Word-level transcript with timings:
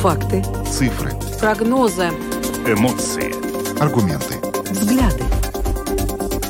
Факты. 0.00 0.42
Цифры. 0.66 1.10
Прогнозы. 1.38 2.08
Эмоции. 2.66 3.34
Аргументы. 3.78 4.36
Взгляды. 4.70 5.22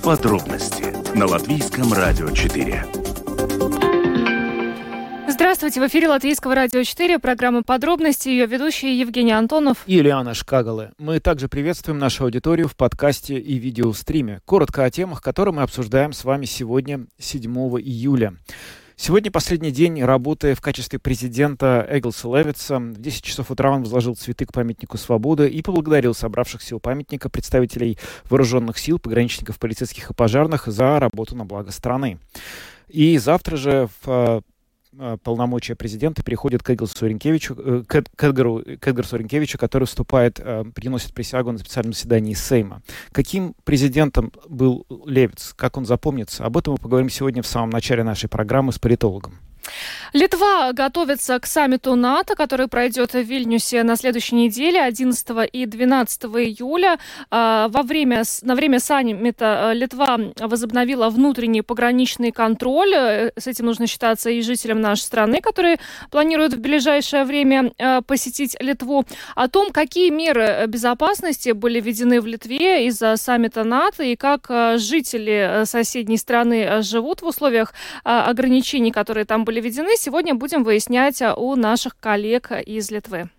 Подробности 0.04 0.84
на 1.16 1.26
Латвийском 1.26 1.92
радио 1.92 2.30
4. 2.30 2.84
Здравствуйте, 5.26 5.80
в 5.80 5.86
эфире 5.88 6.08
Латвийского 6.08 6.54
радио 6.54 6.84
4, 6.84 7.18
программа 7.18 7.64
«Подробности», 7.64 8.28
ее 8.28 8.46
ведущие 8.46 8.96
Евгений 8.96 9.32
Антонов 9.32 9.78
и 9.86 9.94
Юлиана 9.94 10.32
Шкагалы. 10.34 10.92
Мы 10.98 11.18
также 11.18 11.48
приветствуем 11.48 11.98
нашу 11.98 12.24
аудиторию 12.24 12.68
в 12.68 12.76
подкасте 12.76 13.36
и 13.36 13.58
видеостриме. 13.58 14.42
Коротко 14.44 14.84
о 14.84 14.90
темах, 14.92 15.22
которые 15.22 15.52
мы 15.52 15.62
обсуждаем 15.62 16.12
с 16.12 16.22
вами 16.22 16.44
сегодня, 16.44 17.06
7 17.18 17.52
июля. 17.80 18.34
Сегодня 19.02 19.30
последний 19.30 19.70
день 19.70 20.04
работы 20.04 20.54
в 20.54 20.60
качестве 20.60 20.98
президента 20.98 21.86
Эглса 21.88 22.28
Левица. 22.28 22.78
В 22.78 23.00
10 23.00 23.24
часов 23.24 23.50
утра 23.50 23.70
он 23.70 23.80
возложил 23.80 24.14
цветы 24.14 24.44
к 24.44 24.52
памятнику 24.52 24.98
свободы 24.98 25.48
и 25.48 25.62
поблагодарил 25.62 26.12
собравшихся 26.12 26.76
у 26.76 26.80
памятника 26.80 27.30
представителей 27.30 27.96
вооруженных 28.28 28.76
сил, 28.76 28.98
пограничников, 28.98 29.58
полицейских 29.58 30.10
и 30.10 30.12
пожарных 30.12 30.66
за 30.66 31.00
работу 31.00 31.34
на 31.34 31.46
благо 31.46 31.72
страны. 31.72 32.18
И 32.88 33.16
завтра 33.16 33.56
же 33.56 33.88
в 34.04 34.08
Э, 34.10 34.40
полномочия 35.22 35.74
президента 35.74 36.22
переходят 36.22 36.62
к 36.62 36.70
Эдгару 36.70 36.90
Ренкевичу, 37.00 37.54
э, 37.56 37.82
к, 37.86 38.24
Эдгару, 38.24 38.62
к 38.80 38.88
Эдгару 38.88 39.18
Ренкевичу, 39.18 39.58
который 39.58 39.84
вступает, 39.84 40.40
э, 40.40 40.64
приносит 40.74 41.14
присягу 41.14 41.52
на 41.52 41.58
специальном 41.58 41.92
заседании 41.92 42.34
Сейма. 42.34 42.82
Каким 43.12 43.54
президентом 43.64 44.32
был 44.48 44.86
Левиц? 45.06 45.54
Как 45.56 45.76
он 45.76 45.86
запомнится? 45.86 46.44
Об 46.44 46.56
этом 46.56 46.74
мы 46.74 46.78
поговорим 46.78 47.10
сегодня 47.10 47.42
в 47.42 47.46
самом 47.46 47.70
начале 47.70 48.02
нашей 48.02 48.28
программы 48.28 48.72
с 48.72 48.78
политологом. 48.78 49.34
Литва 50.12 50.72
готовится 50.72 51.38
к 51.38 51.46
саммиту 51.46 51.94
НАТО, 51.94 52.34
который 52.34 52.68
пройдет 52.68 53.12
в 53.12 53.20
Вильнюсе 53.20 53.82
на 53.82 53.96
следующей 53.96 54.34
неделе, 54.34 54.82
11 54.82 55.26
и 55.52 55.66
12 55.66 56.24
июля. 56.24 56.98
А, 57.30 57.68
во 57.68 57.82
время, 57.82 58.22
на 58.42 58.54
время 58.54 58.80
саммита 58.80 59.70
э, 59.72 59.74
Литва 59.74 60.18
возобновила 60.38 61.10
внутренний 61.10 61.62
пограничный 61.62 62.32
контроль. 62.32 62.92
Э, 62.94 63.30
с 63.36 63.46
этим 63.46 63.66
нужно 63.66 63.86
считаться 63.86 64.30
и 64.30 64.42
жителям 64.42 64.80
нашей 64.80 65.02
страны, 65.02 65.40
которые 65.40 65.78
планируют 66.10 66.54
в 66.54 66.60
ближайшее 66.60 67.24
время 67.24 67.72
э, 67.78 68.02
посетить 68.02 68.56
Литву. 68.60 69.04
О 69.36 69.48
том, 69.48 69.70
какие 69.70 70.10
меры 70.10 70.64
безопасности 70.66 71.50
были 71.50 71.80
введены 71.80 72.20
в 72.20 72.26
Литве 72.26 72.86
из-за 72.88 73.16
саммита 73.16 73.64
НАТО 73.64 74.02
и 74.02 74.16
как 74.16 74.50
жители 74.78 75.62
соседней 75.64 76.16
страны 76.16 76.82
живут 76.82 77.22
в 77.22 77.26
условиях 77.26 77.74
ограничений, 78.04 78.90
которые 78.90 79.24
там 79.24 79.44
были 79.44 79.59
введены, 79.60 79.96
сегодня 79.96 80.34
будем 80.34 80.64
выяснять 80.64 81.22
а, 81.22 81.34
у 81.34 81.54
наших 81.56 81.96
коллег 81.98 82.52
из 82.52 82.90
Литвы. 82.90 83.30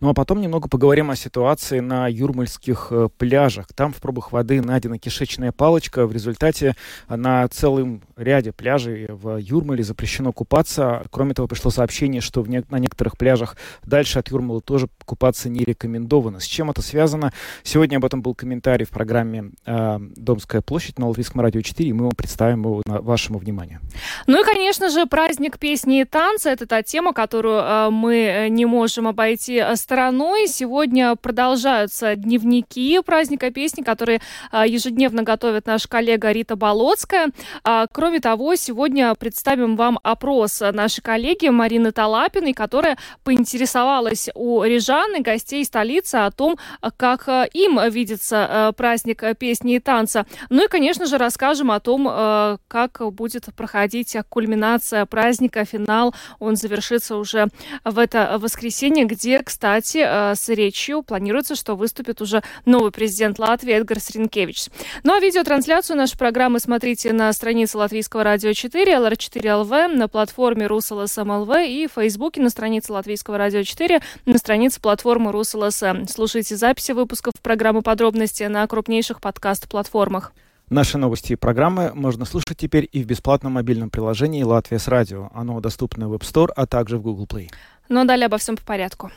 Ну 0.00 0.10
а 0.10 0.14
потом 0.14 0.40
немного 0.40 0.68
поговорим 0.68 1.10
о 1.10 1.16
ситуации 1.16 1.80
на 1.80 2.06
юрмальских 2.06 2.88
э, 2.90 3.08
пляжах. 3.18 3.66
Там 3.74 3.92
в 3.92 3.96
пробах 3.96 4.30
воды 4.30 4.62
найдена 4.62 4.98
кишечная 4.98 5.50
палочка. 5.50 6.06
В 6.06 6.12
результате 6.12 6.76
на 7.08 7.46
целом 7.48 8.02
ряде 8.16 8.52
пляжей 8.52 9.06
в 9.08 9.38
Юрмале 9.38 9.82
запрещено 9.82 10.32
купаться. 10.32 11.02
Кроме 11.10 11.34
того, 11.34 11.48
пришло 11.48 11.72
сообщение, 11.72 12.20
что 12.20 12.42
в 12.42 12.48
не- 12.48 12.64
на 12.70 12.78
некоторых 12.78 13.18
пляжах 13.18 13.56
дальше 13.84 14.20
от 14.20 14.30
Юрмала 14.30 14.60
тоже 14.60 14.88
купаться 15.04 15.48
не 15.48 15.64
рекомендовано. 15.64 16.38
С 16.38 16.44
чем 16.44 16.70
это 16.70 16.80
связано? 16.80 17.32
Сегодня 17.64 17.96
об 17.96 18.04
этом 18.04 18.22
был 18.22 18.34
комментарий 18.34 18.86
в 18.86 18.90
программе 18.90 19.50
э, 19.66 19.98
«Домская 20.16 20.60
площадь» 20.60 20.98
на 21.00 21.08
Латвийском 21.08 21.40
радио 21.40 21.60
4, 21.60 21.88
и 21.88 21.92
мы 21.92 22.04
вам 22.04 22.12
представим 22.16 22.62
его 22.62 22.82
на 22.86 23.00
вашему 23.00 23.38
вниманию. 23.40 23.80
Ну 24.28 24.40
и, 24.40 24.44
конечно 24.44 24.90
же, 24.90 25.06
праздник 25.06 25.58
песни 25.58 26.02
и 26.02 26.04
танца– 26.04 26.50
это 26.50 26.66
та 26.66 26.82
тема, 26.84 27.12
которую 27.12 27.58
э, 27.58 27.90
мы 27.90 28.46
не 28.48 28.64
можем 28.64 29.08
обойти 29.08 29.56
э, 29.56 29.74
стороной. 29.88 30.48
Сегодня 30.48 31.16
продолжаются 31.16 32.14
дневники 32.14 33.00
праздника 33.00 33.50
песни, 33.50 33.80
которые 33.80 34.20
а, 34.52 34.66
ежедневно 34.66 35.22
готовит 35.22 35.66
наша 35.66 35.88
коллега 35.88 36.30
Рита 36.30 36.56
Болоцкая. 36.56 37.30
А, 37.64 37.86
кроме 37.90 38.20
того, 38.20 38.54
сегодня 38.56 39.14
представим 39.14 39.76
вам 39.76 39.98
опрос 40.02 40.60
нашей 40.60 41.00
коллеги 41.00 41.48
Марины 41.48 41.90
Талапиной, 41.90 42.52
которая 42.52 42.98
поинтересовалась 43.24 44.28
у 44.34 44.62
рижан 44.62 45.16
и 45.16 45.22
гостей 45.22 45.64
столицы 45.64 46.16
о 46.16 46.30
том, 46.32 46.58
как 46.98 47.26
а, 47.26 47.44
им 47.44 47.80
видится 47.90 48.74
праздник 48.76 49.24
песни 49.38 49.76
и 49.76 49.80
танца. 49.80 50.26
Ну 50.50 50.66
и, 50.66 50.68
конечно 50.68 51.06
же, 51.06 51.16
расскажем 51.16 51.70
о 51.70 51.80
том, 51.80 52.58
как 52.68 53.00
будет 53.14 53.46
проходить 53.56 54.14
кульминация 54.28 55.06
праздника, 55.06 55.64
финал. 55.64 56.14
Он 56.40 56.56
завершится 56.56 57.16
уже 57.16 57.48
в 57.84 57.98
это 57.98 58.36
воскресенье, 58.38 59.06
где, 59.06 59.42
кстати, 59.42 59.77
кстати, 59.78 60.04
э, 60.04 60.34
с 60.34 60.48
речью 60.48 61.02
планируется, 61.02 61.54
что 61.54 61.76
выступит 61.76 62.20
уже 62.20 62.42
новый 62.64 62.90
президент 62.90 63.38
Латвии 63.38 63.74
Эдгарс 63.74 64.00
Ринкевич. 64.00 64.66
Ну 65.04 65.14
а 65.14 65.20
видеотрансляцию 65.20 65.96
нашей 65.96 66.18
программы 66.18 66.58
смотрите 66.58 67.12
на 67.12 67.32
странице 67.32 67.78
Латвийского 67.78 68.24
радио 68.24 68.52
4, 68.52 68.92
LR4LV, 68.92 69.86
на 69.88 70.08
платформе 70.08 70.66
Rus.LSM.lv 70.66 71.50
и 71.64 71.86
в 71.86 71.92
Фейсбуке 71.92 72.40
на 72.40 72.50
странице 72.50 72.92
Латвийского 72.92 73.38
радио 73.38 73.62
4, 73.62 74.00
на 74.26 74.38
странице 74.38 74.80
платформы 74.80 75.30
Rus.LSM. 75.30 76.06
Слушайте 76.08 76.56
записи 76.56 76.90
выпусков 76.90 77.34
программы 77.40 77.82
«Подробности» 77.82 78.42
на 78.44 78.66
крупнейших 78.66 79.20
подкаст-платформах. 79.20 80.32
Наши 80.70 80.98
новости 80.98 81.34
и 81.34 81.36
программы 81.36 81.92
можно 81.94 82.24
слушать 82.24 82.58
теперь 82.58 82.88
и 82.90 83.02
в 83.02 83.06
бесплатном 83.06 83.52
мобильном 83.52 83.90
приложении 83.90 84.42
«Latvijas 84.42 84.88
Radio». 84.88 85.30
Оно 85.32 85.60
доступно 85.60 86.08
в 86.08 86.14
App 86.14 86.22
Store, 86.22 86.50
а 86.54 86.66
также 86.66 86.98
в 86.98 87.02
Google 87.02 87.26
Play. 87.26 87.48
Ну 87.88 88.00
а 88.00 88.04
далее 88.04 88.26
обо 88.26 88.36
всем 88.36 88.56
по 88.56 88.62
порядку. 88.62 89.10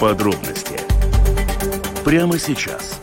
Подробности 0.00 0.78
прямо 2.04 2.38
сейчас. 2.38 3.00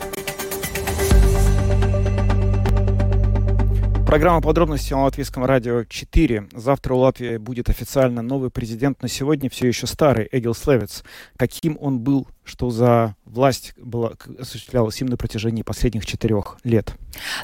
Программа 4.06 4.40
подробностей 4.40 4.96
на 4.96 5.02
Латвийском 5.02 5.44
радио 5.44 5.84
4. 5.84 6.48
Завтра 6.54 6.94
у 6.94 6.98
Латвии 6.98 7.36
будет 7.36 7.68
официально 7.68 8.22
новый 8.22 8.48
президент, 8.48 9.02
но 9.02 9.08
сегодня 9.08 9.50
все 9.50 9.68
еще 9.68 9.86
старый, 9.86 10.26
Эгил 10.32 10.54
Слевец. 10.54 11.04
Каким 11.36 11.76
он 11.80 11.98
был 11.98 12.28
что 12.46 12.70
за 12.70 13.16
власть 13.24 13.74
была, 13.76 14.12
осуществлялась 14.38 15.00
им 15.00 15.08
на 15.08 15.16
протяжении 15.16 15.62
последних 15.62 16.06
четырех 16.06 16.58
лет. 16.64 16.94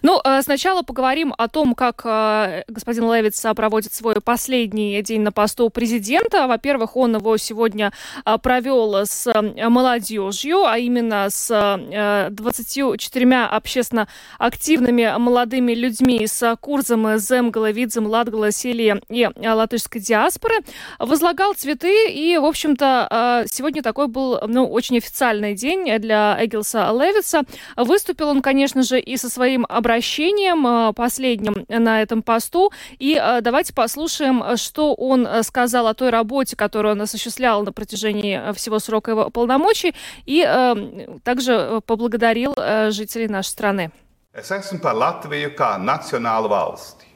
Ну, 0.03 0.21
э, 0.25 0.43
сначала 0.43 0.83
поговорим 0.83 1.35
о 1.37 1.49
том, 1.49 1.75
как 1.75 2.03
э, 2.05 2.63
господин 2.69 3.13
Левиц 3.13 3.45
проводит 3.57 3.93
свой 3.93 4.21
последний 4.21 5.03
день 5.03 5.23
на 5.23 5.33
посту 5.33 5.69
президента. 5.71 6.47
Во-первых, 6.47 6.97
он 6.97 7.17
его 7.17 7.37
сегодня 7.37 7.93
э, 8.25 8.39
провел 8.39 9.05
с 9.05 9.31
молодежью, 9.57 10.65
а 10.65 10.79
именно 10.79 11.29
с 11.31 12.29
24 12.31 13.45
общественно 13.45 14.09
активными 14.39 15.15
молодыми 15.19 15.73
людьми 15.73 16.27
с 16.27 16.57
Курзом, 16.61 17.19
Земгала, 17.19 17.71
Видзем, 17.71 18.07
Латгала, 18.07 18.53
Селия 18.53 19.01
и 19.09 19.27
латышской 19.27 20.01
диаспоры. 20.01 20.55
Возлагал 20.99 21.55
цветы 21.55 22.11
и, 22.11 22.37
в 22.39 22.45
общем-то, 22.45 23.45
сегодня 23.51 23.83
такой 23.83 24.09
был, 24.09 24.39
ну, 24.47 24.67
очень 24.67 24.92
очень 24.93 24.99
официальный 24.99 25.55
день 25.55 25.99
для 26.01 26.37
Эгилса 26.39 26.91
Левица. 26.93 27.43
Выступил 27.77 28.29
он, 28.29 28.43
конечно 28.43 28.83
же, 28.83 29.01
и 29.01 29.17
со 29.17 29.31
своим 29.31 29.65
обращением 29.69 30.67
э, 30.67 30.93
последним 30.93 31.65
на 31.69 32.03
этом 32.03 32.23
посту. 32.23 32.73
И 32.99 33.19
э, 33.21 33.41
давайте 33.41 33.73
послушаем, 33.73 34.57
что 34.57 34.95
он 34.95 35.27
сказал 35.43 35.87
о 35.87 35.95
той 35.95 36.11
работе, 36.11 36.57
которую 36.57 36.93
он 36.93 37.03
осуществлял 37.03 37.63
на 37.63 37.73
протяжении 37.73 38.53
всего 38.53 38.79
срока 38.79 39.13
его 39.13 39.31
полномочий, 39.31 39.95
и 40.27 40.45
э, 40.47 41.19
также 41.25 41.81
поблагодарил 41.87 42.55
жителей 42.91 43.29
нашей 43.29 43.49
страны. 43.49 43.91
Es 44.35 44.49
esmu 44.51 44.79
par 44.81 44.97
Latviju 44.97 45.51
kā 45.53 45.77
nacionālu 45.77 46.49
valsti. 46.49 47.12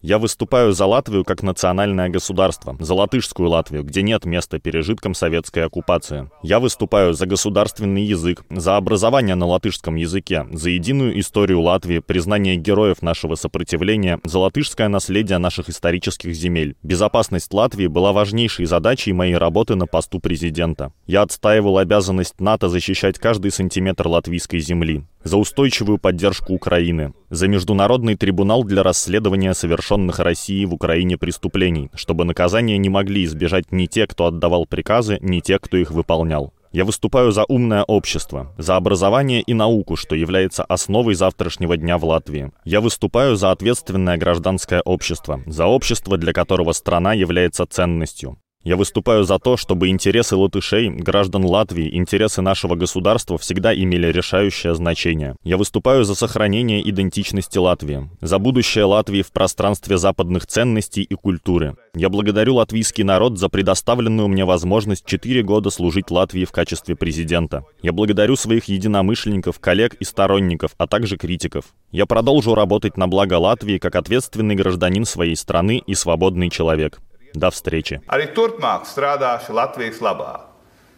Я 0.00 0.18
выступаю 0.18 0.72
за 0.72 0.86
Латвию 0.86 1.24
как 1.24 1.42
национальное 1.42 2.08
государство, 2.08 2.76
за 2.78 2.94
латышскую 2.94 3.48
Латвию, 3.48 3.82
где 3.82 4.02
нет 4.02 4.24
места 4.24 4.60
пережиткам 4.60 5.14
советской 5.14 5.64
оккупации. 5.64 6.30
Я 6.42 6.60
выступаю 6.60 7.12
за 7.14 7.26
государственный 7.26 8.04
язык, 8.04 8.44
за 8.48 8.76
образование 8.76 9.34
на 9.34 9.46
латышском 9.46 9.96
языке, 9.96 10.46
за 10.52 10.70
единую 10.70 11.18
историю 11.18 11.62
Латвии, 11.62 11.98
признание 11.98 12.54
героев 12.54 13.02
нашего 13.02 13.34
сопротивления, 13.34 14.20
за 14.22 14.38
латышское 14.38 14.88
наследие 14.88 15.38
наших 15.38 15.68
исторических 15.68 16.32
земель. 16.34 16.76
Безопасность 16.84 17.52
Латвии 17.52 17.88
была 17.88 18.12
важнейшей 18.12 18.66
задачей 18.66 19.12
моей 19.12 19.34
работы 19.34 19.74
на 19.74 19.86
посту 19.86 20.20
президента. 20.20 20.92
Я 21.06 21.22
отстаивал 21.22 21.78
обязанность 21.78 22.40
НАТО 22.40 22.68
защищать 22.68 23.18
каждый 23.18 23.50
сантиметр 23.50 24.06
латвийской 24.06 24.60
земли 24.60 25.04
за 25.22 25.36
устойчивую 25.36 25.98
поддержку 25.98 26.54
Украины, 26.54 27.12
за 27.28 27.48
Международный 27.48 28.16
трибунал 28.16 28.64
для 28.64 28.82
расследования 28.82 29.54
совершенных 29.54 30.18
Россией 30.18 30.66
в 30.66 30.74
Украине 30.74 31.16
преступлений, 31.18 31.90
чтобы 31.94 32.24
наказания 32.24 32.78
не 32.78 32.88
могли 32.88 33.24
избежать 33.24 33.72
ни 33.72 33.86
те, 33.86 34.06
кто 34.06 34.26
отдавал 34.26 34.66
приказы, 34.66 35.18
ни 35.20 35.40
те, 35.40 35.58
кто 35.58 35.76
их 35.76 35.90
выполнял. 35.90 36.52
Я 36.72 36.84
выступаю 36.84 37.32
за 37.32 37.44
умное 37.48 37.82
общество, 37.82 38.54
за 38.56 38.76
образование 38.76 39.42
и 39.42 39.54
науку, 39.54 39.96
что 39.96 40.14
является 40.14 40.62
основой 40.62 41.14
завтрашнего 41.14 41.76
дня 41.76 41.98
в 41.98 42.04
Латвии. 42.04 42.52
Я 42.64 42.80
выступаю 42.80 43.34
за 43.34 43.50
ответственное 43.50 44.16
гражданское 44.16 44.80
общество, 44.82 45.42
за 45.46 45.66
общество, 45.66 46.16
для 46.16 46.32
которого 46.32 46.70
страна 46.70 47.12
является 47.12 47.66
ценностью. 47.66 48.38
Я 48.62 48.76
выступаю 48.76 49.24
за 49.24 49.38
то, 49.38 49.56
чтобы 49.56 49.88
интересы 49.88 50.36
латышей, 50.36 50.90
граждан 50.90 51.46
Латвии, 51.46 51.96
интересы 51.96 52.42
нашего 52.42 52.74
государства 52.74 53.38
всегда 53.38 53.74
имели 53.74 54.08
решающее 54.08 54.74
значение. 54.74 55.36
Я 55.42 55.56
выступаю 55.56 56.04
за 56.04 56.14
сохранение 56.14 56.86
идентичности 56.86 57.56
Латвии, 57.56 58.10
за 58.20 58.38
будущее 58.38 58.84
Латвии 58.84 59.22
в 59.22 59.32
пространстве 59.32 59.96
западных 59.96 60.46
ценностей 60.46 61.00
и 61.00 61.14
культуры. 61.14 61.74
Я 61.94 62.10
благодарю 62.10 62.56
латвийский 62.56 63.02
народ 63.02 63.38
за 63.38 63.48
предоставленную 63.48 64.28
мне 64.28 64.44
возможность 64.44 65.06
четыре 65.06 65.42
года 65.42 65.70
служить 65.70 66.10
Латвии 66.10 66.44
в 66.44 66.52
качестве 66.52 66.96
президента. 66.96 67.64
Я 67.80 67.92
благодарю 67.92 68.36
своих 68.36 68.64
единомышленников, 68.64 69.58
коллег 69.58 69.94
и 69.94 70.04
сторонников, 70.04 70.72
а 70.76 70.86
также 70.86 71.16
критиков. 71.16 71.64
Я 71.92 72.04
продолжу 72.04 72.54
работать 72.54 72.98
на 72.98 73.08
благо 73.08 73.38
Латвии 73.38 73.78
как 73.78 73.96
ответственный 73.96 74.54
гражданин 74.54 75.06
своей 75.06 75.34
страны 75.34 75.82
и 75.86 75.94
свободный 75.94 76.50
человек. 76.50 77.00
До 77.34 77.50
встречи. 77.50 78.00
Arī 78.06 78.30
turpmāk 78.34 78.88
strādāšu 78.90 79.54
Latvijas 79.54 80.00
labā, 80.02 80.46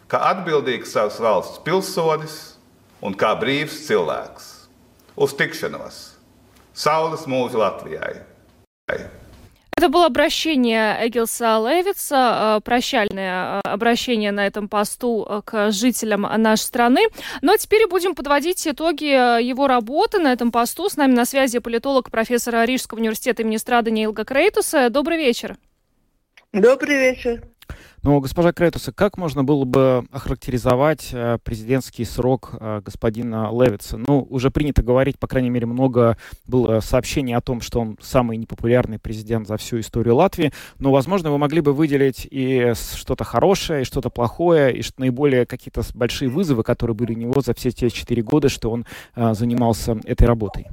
kā 0.07 0.21
atbildīgs 0.33 0.93
savas 0.95 1.19
valsts 1.21 1.61
pilsonis 1.65 2.37
un 3.01 3.13
kā 3.13 3.33
brīvs 3.39 3.83
cilvēks. 3.87 4.49
Uz 5.15 5.35
tikšanos! 5.37 6.03
Saules 6.73 7.27
mūžu 7.29 7.61
Latvijai! 7.61 8.23
Это 9.75 9.89
было 9.89 10.05
обращение 10.05 10.95
Эгилса 11.07 11.59
Левица, 11.59 12.57
э, 12.57 12.61
прощальное 12.63 13.59
э, 13.65 13.69
обращение 13.69 14.31
на 14.31 14.45
этом 14.45 14.69
посту 14.69 15.25
э, 15.27 15.41
к 15.43 15.71
жителям 15.71 16.21
нашей 16.21 16.61
страны. 16.61 17.01
Но 17.41 17.57
теперь 17.57 17.87
будем 17.87 18.15
подводить 18.15 18.65
итоги 18.67 19.05
его 19.43 19.67
работы 19.67 20.19
на 20.19 20.31
этом 20.31 20.51
посту. 20.51 20.89
С 20.89 20.95
нами 20.95 21.13
на 21.13 21.25
связи 21.25 21.59
политолог, 21.59 22.11
профессор 22.11 22.65
Рижского 22.65 22.99
университета 22.99 23.41
имени 23.41 23.57
Страдания 23.57 24.05
Илга 24.05 24.25
Крейтуса. 24.25 24.89
Добрый 24.89 25.17
вечер. 25.17 25.57
Добрый 26.53 26.95
вечер. 26.95 27.41
Ну, 28.03 28.19
госпожа 28.19 28.53
Кретуса, 28.53 28.91
как 28.91 29.17
можно 29.17 29.43
было 29.43 29.65
бы 29.65 30.05
охарактеризовать 30.11 31.09
э, 31.11 31.39
президентский 31.43 32.05
срок 32.05 32.51
э, 32.59 32.81
господина 32.85 33.49
Левица? 33.51 33.97
Ну, 33.97 34.27
уже 34.29 34.51
принято 34.51 34.83
говорить, 34.83 35.17
по 35.17 35.25
крайней 35.25 35.49
мере, 35.49 35.65
много 35.65 36.15
было 36.45 36.79
сообщений 36.79 37.33
о 37.33 37.41
том, 37.41 37.59
что 37.59 37.79
он 37.79 37.97
самый 37.99 38.37
непопулярный 38.37 38.99
президент 38.99 39.47
за 39.47 39.57
всю 39.57 39.79
историю 39.79 40.15
Латвии, 40.15 40.53
но, 40.77 40.91
возможно, 40.91 41.31
вы 41.31 41.39
могли 41.39 41.61
бы 41.61 41.73
выделить 41.73 42.27
и 42.29 42.73
что-то 42.75 43.23
хорошее, 43.23 43.81
и 43.81 43.85
что-то 43.85 44.11
плохое, 44.11 44.77
и 44.77 44.83
что 44.83 45.01
наиболее 45.01 45.47
какие-то 45.47 45.81
большие 45.95 46.29
вызовы, 46.29 46.61
которые 46.61 46.95
были 46.95 47.15
у 47.15 47.17
него 47.17 47.41
за 47.41 47.55
все 47.55 47.71
те 47.71 47.89
четыре 47.89 48.21
года, 48.21 48.49
что 48.49 48.69
он 48.69 48.85
э, 49.15 49.33
занимался 49.33 49.99
этой 50.05 50.27
работой. 50.27 50.67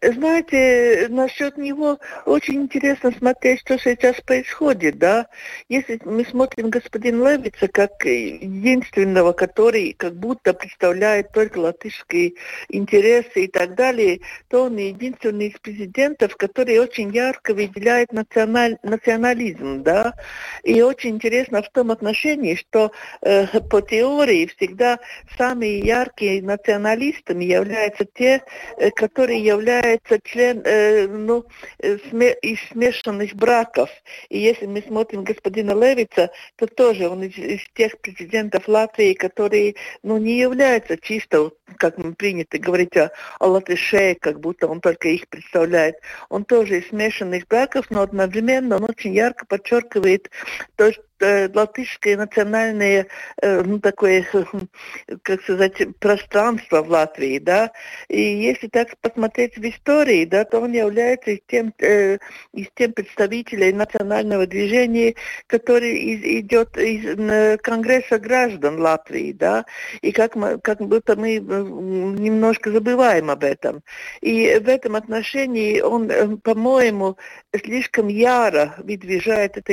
Знаете, 0.00 1.06
насчет 1.08 1.56
него 1.56 1.98
очень 2.24 2.62
интересно 2.62 3.12
смотреть, 3.12 3.60
что 3.60 3.78
сейчас 3.78 4.20
происходит, 4.20 4.98
да. 4.98 5.26
Если 5.68 6.00
мы 6.04 6.24
смотрим 6.24 6.70
господин 6.70 7.26
Левица 7.26 7.68
как 7.68 8.04
единственного, 8.04 9.32
который 9.32 9.92
как 9.92 10.14
будто 10.14 10.54
представляет 10.54 11.32
только 11.32 11.58
латышские 11.58 12.34
интересы 12.68 13.44
и 13.44 13.48
так 13.48 13.74
далее, 13.74 14.20
то 14.48 14.64
он 14.64 14.76
единственный 14.76 15.48
из 15.48 15.58
президентов, 15.58 16.36
который 16.36 16.78
очень 16.78 17.10
ярко 17.14 17.54
выделяет 17.54 18.12
националь, 18.12 18.78
национализм, 18.82 19.82
да. 19.82 20.14
И 20.62 20.80
очень 20.82 21.10
интересно 21.10 21.62
в 21.62 21.70
том 21.70 21.90
отношении, 21.90 22.54
что 22.54 22.92
э, 23.22 23.46
по 23.60 23.80
теории 23.80 24.46
всегда 24.56 24.98
самые 25.36 25.80
яркие 25.80 26.42
националистами 26.42 27.44
являются 27.44 28.04
те, 28.04 28.42
э, 28.76 28.90
которые 28.90 29.42
является 29.48 30.20
член 30.24 30.62
э, 30.64 31.06
ну, 31.06 31.44
э, 31.78 31.96
из 32.42 32.58
смешанных 32.70 33.34
браков. 33.34 33.90
И 34.28 34.38
если 34.38 34.66
мы 34.66 34.82
смотрим 34.82 35.24
господина 35.24 35.72
Левица, 35.72 36.30
то 36.56 36.66
тоже 36.66 37.08
он 37.08 37.24
из, 37.24 37.36
из 37.36 37.60
тех 37.74 37.98
президентов 38.00 38.68
Латвии, 38.68 39.14
которые 39.14 39.74
ну, 40.02 40.18
не 40.18 40.38
являются 40.38 40.96
чисто, 40.96 41.50
как 41.76 41.96
принято 42.16 42.58
говорить 42.58 42.96
о, 42.96 43.10
о 43.38 43.46
латыше, 43.48 44.16
как 44.20 44.40
будто 44.40 44.66
он 44.68 44.80
только 44.80 45.08
их 45.08 45.28
представляет. 45.28 45.96
Он 46.28 46.44
тоже 46.44 46.78
из 46.78 46.88
смешанных 46.88 47.46
браков, 47.48 47.86
но 47.90 48.02
одновременно 48.02 48.76
он 48.76 48.84
очень 48.84 49.14
ярко 49.14 49.46
подчеркивает 49.46 50.30
то, 50.76 50.90
Э, 50.90 51.07
латышское 51.20 52.16
национальное, 52.16 53.06
ну, 53.42 53.78
такое, 53.80 54.24
как 55.22 55.42
сказать, 55.42 55.74
пространство 55.98 56.82
в 56.82 56.90
Латвии, 56.90 57.38
да, 57.38 57.72
и 58.08 58.20
если 58.20 58.68
так 58.68 58.96
посмотреть 59.00 59.56
в 59.56 59.64
истории, 59.64 60.24
да, 60.24 60.44
то 60.44 60.60
он 60.60 60.72
является 60.72 61.32
из 61.32 61.40
тем, 61.46 61.72
э, 61.78 62.18
из 62.52 62.66
тем 62.74 62.92
представителей 62.92 63.72
национального 63.72 64.46
движения, 64.46 65.14
который 65.46 65.96
из, 65.96 66.44
идет 66.44 66.76
из 66.76 67.60
Конгресса 67.60 68.18
граждан 68.18 68.80
Латвии, 68.80 69.32
да, 69.32 69.64
и 70.02 70.12
как, 70.12 70.34
как 70.62 70.80
будто 70.80 71.16
мы 71.16 71.38
немножко 71.38 72.70
забываем 72.70 73.30
об 73.30 73.44
этом. 73.44 73.82
И 74.20 74.58
в 74.58 74.68
этом 74.68 74.96
отношении 74.96 75.80
он, 75.80 76.38
по-моему, 76.40 77.16
слишком 77.54 78.08
яро 78.08 78.74
выдвижает 78.78 79.56
это 79.56 79.72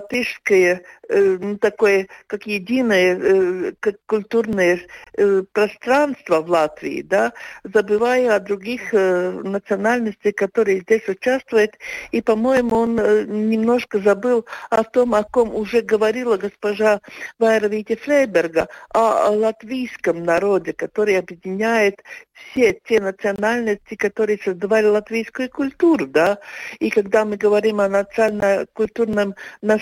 латышское, 0.00 0.82
э, 1.08 1.38
ну, 1.40 1.58
такое, 1.58 2.08
как 2.26 2.46
единое, 2.46 3.18
э, 3.18 3.72
как 3.80 3.96
культурное 4.06 4.80
э, 5.16 5.42
пространство 5.52 6.40
в 6.40 6.50
Латвии, 6.50 7.02
да, 7.02 7.32
забывая 7.64 8.36
о 8.36 8.40
других 8.40 8.92
национальностях, 8.92 10.34
которые 10.34 10.80
здесь 10.80 11.06
участвуют. 11.08 11.76
И, 12.12 12.22
по-моему, 12.22 12.76
он 12.76 12.94
немножко 13.50 13.98
забыл 13.98 14.46
о 14.70 14.84
том, 14.84 15.14
о 15.14 15.22
ком 15.22 15.54
уже 15.54 15.82
говорила 15.82 16.36
госпожа 16.36 17.00
Вайра 17.38 17.68
Вити 17.68 17.96
Флейберга, 17.96 18.68
о, 18.94 19.28
о 19.28 19.30
латвийском 19.30 20.24
народе, 20.24 20.72
который 20.72 21.18
объединяет 21.18 22.02
все 22.52 22.80
те 22.84 23.00
национальности, 23.00 23.94
которые 23.94 24.38
создавали 24.38 24.86
латвийскую 24.86 25.50
культуру, 25.50 26.06
да. 26.06 26.38
И 26.78 26.90
когда 26.90 27.24
мы 27.24 27.36
говорим 27.36 27.80
о 27.80 27.88
национально-культурном 27.88 29.34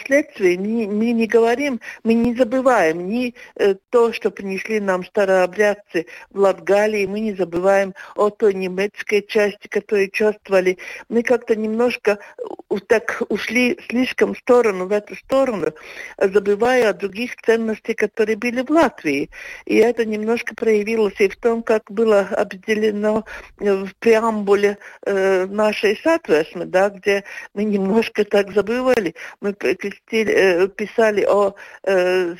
наследстве, 0.08 0.58
мы, 0.58 0.86
мы 0.86 1.12
не 1.12 1.26
говорим, 1.26 1.80
мы 2.04 2.14
не 2.14 2.34
забываем 2.34 3.08
ни 3.08 3.34
э, 3.56 3.74
то, 3.90 4.12
что 4.12 4.30
принесли 4.30 4.80
нам 4.80 5.04
старообрядцы 5.04 6.06
в 6.30 6.38
Латгалии, 6.38 7.06
мы 7.06 7.20
не 7.20 7.34
забываем 7.34 7.94
о 8.16 8.30
той 8.30 8.54
немецкой 8.54 9.22
части, 9.26 9.68
которую 9.68 10.10
чувствовали. 10.10 10.78
Мы 11.08 11.22
как-то 11.22 11.54
немножко 11.56 12.18
э, 12.38 12.76
так 12.86 13.22
ушли 13.28 13.78
слишком 13.88 14.34
в 14.34 14.38
сторону, 14.38 14.86
в 14.86 14.92
эту 14.92 15.14
сторону, 15.16 15.72
забывая 16.18 16.90
о 16.90 16.92
других 16.94 17.36
ценностях, 17.44 17.96
которые 17.96 18.36
были 18.36 18.62
в 18.62 18.70
Латвии. 18.70 19.30
И 19.66 19.76
это 19.76 20.04
немножко 20.04 20.54
проявилось 20.54 21.20
и 21.20 21.28
в 21.28 21.36
том, 21.36 21.62
как 21.62 21.90
было 21.90 22.20
определено 22.20 23.24
в 23.58 23.90
преамбуле 23.98 24.78
э, 25.04 25.46
нашей 25.46 25.96
сатвесмы, 26.02 26.64
да, 26.64 26.90
где 26.90 27.24
мы 27.54 27.64
немножко 27.64 28.24
так 28.24 28.52
забывали. 28.52 29.14
Мы 29.40 29.54
э, 30.10 30.68
писали 30.68 31.24
о 31.24 31.54
э, 31.84 32.34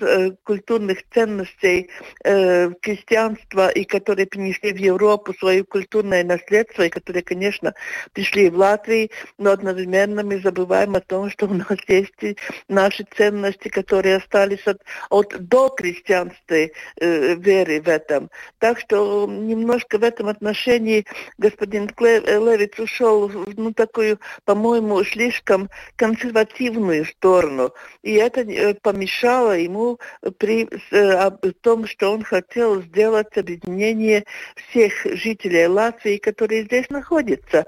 э, 0.00 0.30
культурных 0.44 0.98
ценностей 1.12 1.90
э, 2.24 2.70
крестьянства, 2.80 3.68
и 3.68 3.84
которые 3.84 4.26
принесли 4.26 4.72
в 4.72 4.76
Европу 4.76 5.34
свое 5.34 5.64
культурное 5.64 6.24
наследство, 6.24 6.82
и 6.82 6.88
которые, 6.88 7.22
конечно, 7.22 7.74
пришли 8.12 8.50
в 8.50 8.56
Латвию, 8.56 9.08
но 9.38 9.50
одновременно 9.50 10.22
мы 10.22 10.40
забываем 10.40 10.94
о 10.94 11.00
том, 11.00 11.30
что 11.30 11.46
у 11.46 11.54
нас 11.54 11.78
есть 11.88 12.38
наши 12.68 13.04
ценности, 13.16 13.68
которые 13.68 14.16
остались 14.16 14.66
от, 14.66 14.82
от 15.10 15.34
до 15.48 15.68
крестьянской 15.70 16.72
э, 17.00 17.34
веры 17.36 17.80
в 17.80 17.88
этом. 17.88 18.30
Так 18.58 18.78
что 18.78 19.26
немножко 19.26 19.98
в 19.98 20.02
этом 20.02 20.28
отношении 20.28 21.04
господин 21.38 21.90
Левиц 21.98 22.78
ушел 22.78 23.28
в 23.28 23.58
ну, 23.58 23.72
такую, 23.72 24.18
по-моему, 24.44 25.02
слишком 25.04 25.68
консервативную 25.96 26.81
сторону. 27.04 27.72
И 28.02 28.14
это 28.14 28.40
э, 28.40 28.74
помешало 28.74 29.52
ему 29.58 29.98
при 30.38 30.68
э, 30.90 31.30
том, 31.60 31.86
что 31.86 32.12
он 32.12 32.22
хотел 32.22 32.82
сделать 32.82 33.36
объединение 33.36 34.24
всех 34.54 34.92
жителей 35.04 35.66
Латвии, 35.66 36.16
которые 36.16 36.64
здесь 36.64 36.90
находятся. 36.90 37.64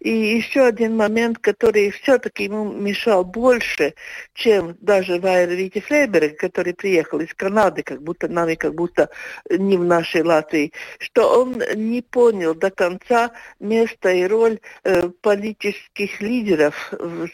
И 0.00 0.10
еще 0.10 0.62
один 0.62 0.96
момент, 0.96 1.38
который 1.38 1.90
все-таки 1.90 2.44
ему 2.44 2.72
мешал 2.72 3.24
больше, 3.24 3.94
чем 4.34 4.76
даже 4.80 5.18
Вайер 5.18 5.50
Вити 5.50 5.80
Флейберг, 5.80 6.36
который 6.38 6.74
приехал 6.74 7.20
из 7.20 7.32
Канады, 7.34 7.82
как 7.82 8.02
будто 8.02 8.28
нами, 8.28 8.54
как 8.54 8.74
будто 8.74 9.08
не 9.50 9.76
в 9.76 9.84
нашей 9.84 10.22
Латвии, 10.22 10.72
что 10.98 11.40
он 11.40 11.62
не 11.74 12.02
понял 12.02 12.54
до 12.54 12.70
конца 12.70 13.32
место 13.60 14.10
и 14.10 14.26
роль 14.26 14.58
э, 14.84 15.08
политических 15.20 16.20
лидеров 16.20 16.92
в 16.92 17.28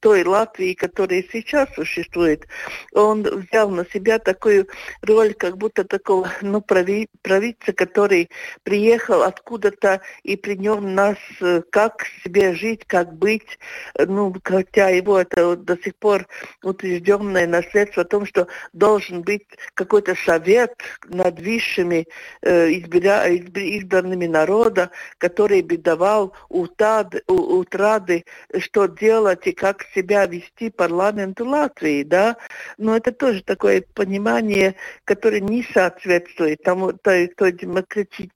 той 0.00 0.24
Латвии, 0.24 0.74
которая 0.74 1.24
сейчас 1.32 1.68
существует. 1.74 2.46
Он 2.92 3.22
взял 3.22 3.70
на 3.70 3.84
себя 3.86 4.18
такую 4.18 4.68
роль, 5.02 5.34
как 5.34 5.56
будто 5.56 5.84
такого 5.84 6.30
ну, 6.42 6.60
прави, 6.60 7.08
правительца, 7.22 7.72
который 7.72 8.30
приехал 8.62 9.22
откуда-то 9.22 10.00
и 10.22 10.36
принес 10.36 10.78
нас, 10.80 11.16
э, 11.40 11.62
как 11.70 12.04
себе 12.24 12.54
жить, 12.54 12.84
как 12.86 13.14
быть. 13.14 13.58
Ну, 13.98 14.34
хотя 14.42 14.88
его 14.88 15.18
это 15.18 15.56
до 15.56 15.76
сих 15.76 15.94
пор 15.96 16.26
утвержденное 16.62 17.46
наследство 17.46 18.02
о 18.02 18.06
том, 18.06 18.26
что 18.26 18.46
должен 18.72 19.22
быть 19.22 19.46
какой-то 19.74 20.14
совет 20.14 20.74
над 21.08 21.40
высшими 21.40 22.06
э, 22.42 22.72
избира, 22.72 23.28
избранными 23.28 24.26
народа, 24.26 24.90
который 25.18 25.62
бы 25.62 25.76
давал 25.76 26.34
утрады, 26.48 27.22
утрады, 27.26 28.24
что 28.58 28.86
делать 28.86 29.46
и 29.52 29.54
как 29.54 29.86
себя 29.94 30.26
вести 30.26 30.70
парламенту 30.70 31.46
Латвии, 31.46 32.02
да. 32.02 32.36
Но 32.78 32.96
это 32.96 33.12
тоже 33.12 33.42
такое 33.42 33.84
понимание, 33.94 34.74
которое 35.04 35.40
не 35.40 35.62
соответствует 35.74 36.62
тому, 36.62 36.92
той, 36.92 37.28
той 37.28 37.52
демократи, 37.52 38.30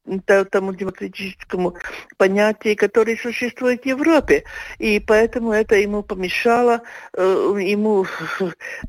тому 0.51 0.75
демократическому 0.75 1.75
понятию, 2.19 2.77
которое 2.77 3.17
существует 3.17 3.83
в 3.83 3.87
Европе. 3.87 4.45
И 4.79 5.01
поэтому 5.01 5.53
это 5.53 5.77
ему 5.77 6.03
помешало, 6.03 6.83
э, 7.15 7.57
ему 7.61 8.07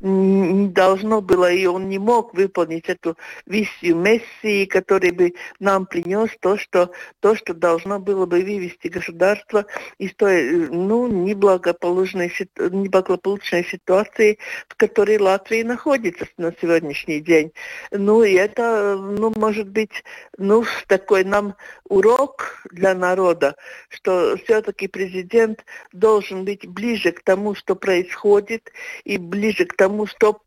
должно 0.00 1.22
было, 1.22 1.50
и 1.50 1.64
он 1.66 1.88
не 1.88 1.98
мог 1.98 2.34
выполнить 2.34 2.88
эту 2.88 3.16
миссию 3.46 3.96
Мессии, 3.96 4.66
который 4.66 5.12
бы 5.12 5.32
нам 5.60 5.86
принес 5.86 6.30
то, 6.40 6.58
что, 6.58 6.90
то, 7.20 7.34
что 7.34 7.54
должно 7.54 7.98
было 7.98 8.26
бы 8.26 8.42
вывести 8.42 8.88
государство 8.88 9.64
из 9.98 10.14
той 10.14 10.68
ну, 10.68 11.06
неблагополучной, 11.08 12.17
неблагополучной 12.26 13.64
ситуации, 13.64 14.38
в 14.68 14.76
которой 14.76 15.18
Латвия 15.18 15.64
находится 15.64 16.26
на 16.36 16.52
сегодняшний 16.60 17.20
день. 17.20 17.52
Ну, 17.90 18.22
и 18.22 18.34
это, 18.34 18.96
ну, 18.96 19.32
может 19.36 19.68
быть, 19.68 20.04
ну, 20.36 20.64
такой 20.86 21.24
нам 21.24 21.54
урок 21.84 22.62
для 22.70 22.94
народа, 22.94 23.56
что 23.88 24.36
все-таки 24.44 24.88
президент 24.88 25.64
должен 25.92 26.44
быть 26.44 26.66
ближе 26.66 27.12
к 27.12 27.22
тому, 27.22 27.54
что 27.54 27.76
происходит, 27.76 28.72
и 29.04 29.18
ближе 29.18 29.64
к 29.64 29.76
тому, 29.76 30.06
что 30.06 30.40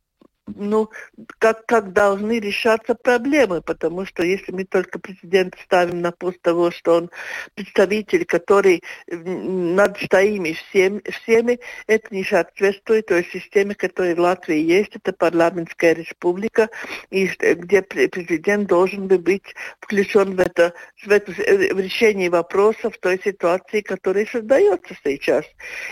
ну, 0.47 0.89
как, 1.37 1.65
как 1.65 1.93
должны 1.93 2.39
решаться 2.39 2.95
проблемы, 2.95 3.61
потому 3.61 4.05
что 4.05 4.23
если 4.23 4.51
мы 4.51 4.65
только 4.65 4.99
президента 4.99 5.57
ставим 5.63 6.01
на 6.01 6.11
пост 6.11 6.41
того, 6.41 6.71
что 6.71 6.95
он 6.95 7.11
представитель, 7.55 8.25
который 8.25 8.83
над 9.07 9.99
стоими 9.99 10.53
всеми, 10.53 11.01
всеми 11.09 11.59
это 11.87 12.13
не 12.13 12.23
соответствует 12.23 13.05
той 13.05 13.23
системе, 13.25 13.75
которая 13.75 14.15
в 14.15 14.19
Латвии 14.19 14.57
есть, 14.57 14.95
это 14.95 15.13
парламентская 15.13 15.93
республика, 15.93 16.69
и 17.09 17.27
где 17.27 17.81
президент 17.81 18.67
должен 18.67 19.07
бы 19.07 19.19
быть 19.19 19.55
включен 19.79 20.35
в 20.35 20.39
это, 20.39 20.73
в 21.05 21.11
это 21.11 21.31
в 21.31 21.79
решение 21.79 22.29
вопросов 22.29 22.97
той 22.99 23.19
ситуации, 23.23 23.81
которая 23.81 24.25
создается 24.25 24.95
сейчас. 25.03 25.45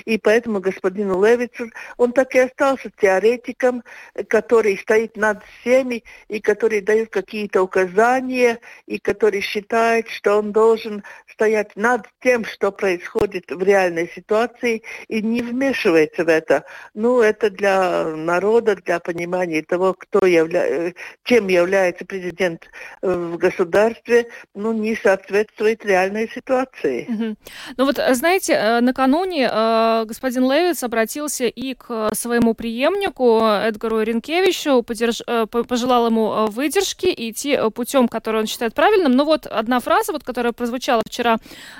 И 0.05 0.17
поэтому 0.17 0.59
господину 0.59 1.23
Левицу, 1.23 1.69
он 1.97 2.13
так 2.13 2.33
и 2.35 2.39
остался 2.39 2.91
теоретиком, 2.99 3.83
который 4.27 4.38
стоит 4.41 5.17
над 5.17 5.43
всеми 5.61 6.03
и 6.27 6.39
который 6.39 6.81
дает 6.81 7.09
какие-то 7.09 7.61
указания 7.63 8.59
и 8.85 8.99
который 8.99 9.41
считает, 9.41 10.09
что 10.09 10.39
он 10.39 10.51
должен 10.51 11.03
стоять 11.31 11.75
над 11.75 12.07
тем, 12.21 12.45
что 12.45 12.71
происходит 12.71 13.45
в 13.49 13.61
реальной 13.63 14.09
ситуации 14.13 14.83
и 15.07 15.21
не 15.21 15.41
вмешивается 15.41 16.23
в 16.23 16.29
это. 16.29 16.65
Ну, 16.93 17.21
это 17.21 17.49
для 17.49 18.03
народа, 18.15 18.75
для 18.75 18.99
понимания 18.99 19.61
того, 19.61 19.93
кто 19.93 20.25
явля... 20.25 20.93
чем 21.23 21.47
является 21.47 22.05
президент 22.05 22.67
в 23.01 23.37
государстве, 23.37 24.27
ну, 24.53 24.73
не 24.73 24.95
соответствует 24.95 25.85
реальной 25.85 26.29
ситуации. 26.29 27.05
Угу. 27.09 27.35
Ну 27.77 27.85
вот, 27.85 27.99
знаете, 28.11 28.53
э, 28.53 28.79
накануне 28.81 29.49
э, 29.51 30.05
господин 30.05 30.51
Левиц 30.51 30.83
обратился 30.83 31.45
и 31.45 31.73
к 31.73 32.13
своему 32.13 32.53
преемнику 32.53 33.41
Эдгару 33.41 34.01
Ренке 34.01 34.28
Юшкевичу, 34.29 34.83
подерж... 34.83 35.21
Э, 35.27 35.45
пожелал 35.45 36.07
ему 36.07 36.31
э, 36.31 36.45
выдержки 36.47 37.07
и 37.07 37.31
идти 37.31 37.51
э, 37.51 37.69
путем, 37.69 38.07
который 38.07 38.41
он 38.41 38.47
считает 38.47 38.73
правильным. 38.73 39.13
Но 39.13 39.25
вот 39.25 39.45
одна 39.47 39.79
фраза, 39.79 40.11
вот, 40.11 40.23
которая 40.23 40.53
прозвучала 40.53 41.01
вчера 41.05 41.37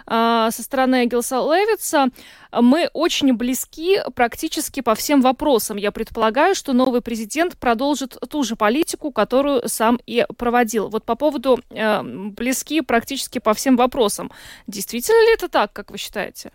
э, 0.07 0.49
со 0.51 0.63
стороны 0.63 1.05
Гилса 1.05 1.35
Левица, 1.35 2.07
мы 2.51 2.89
очень 2.93 3.33
близки 3.33 4.01
практически 4.15 4.81
по 4.81 4.95
всем 4.95 5.21
вопросам. 5.21 5.77
Я 5.77 5.91
предполагаю, 5.91 6.55
что 6.55 6.73
новый 6.73 7.01
президент 7.01 7.57
продолжит 7.57 8.17
ту 8.29 8.43
же 8.43 8.55
политику, 8.55 9.11
которую 9.11 9.67
сам 9.69 9.99
и 10.07 10.25
проводил. 10.37 10.89
Вот 10.89 11.05
по 11.05 11.15
поводу 11.15 11.59
э, 11.69 12.01
близки 12.03 12.81
практически 12.81 13.39
по 13.39 13.53
всем 13.53 13.77
вопросам. 13.77 14.31
Действительно 14.67 15.21
ли 15.25 15.33
это 15.33 15.47
так, 15.47 15.71
как 15.73 15.91
вы 15.91 15.97
считаете? 15.97 16.51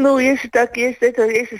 Ну, 0.00 0.20
если 0.20 0.46
так, 0.46 0.76
если 0.76 1.08
это, 1.08 1.26
если 1.26 1.58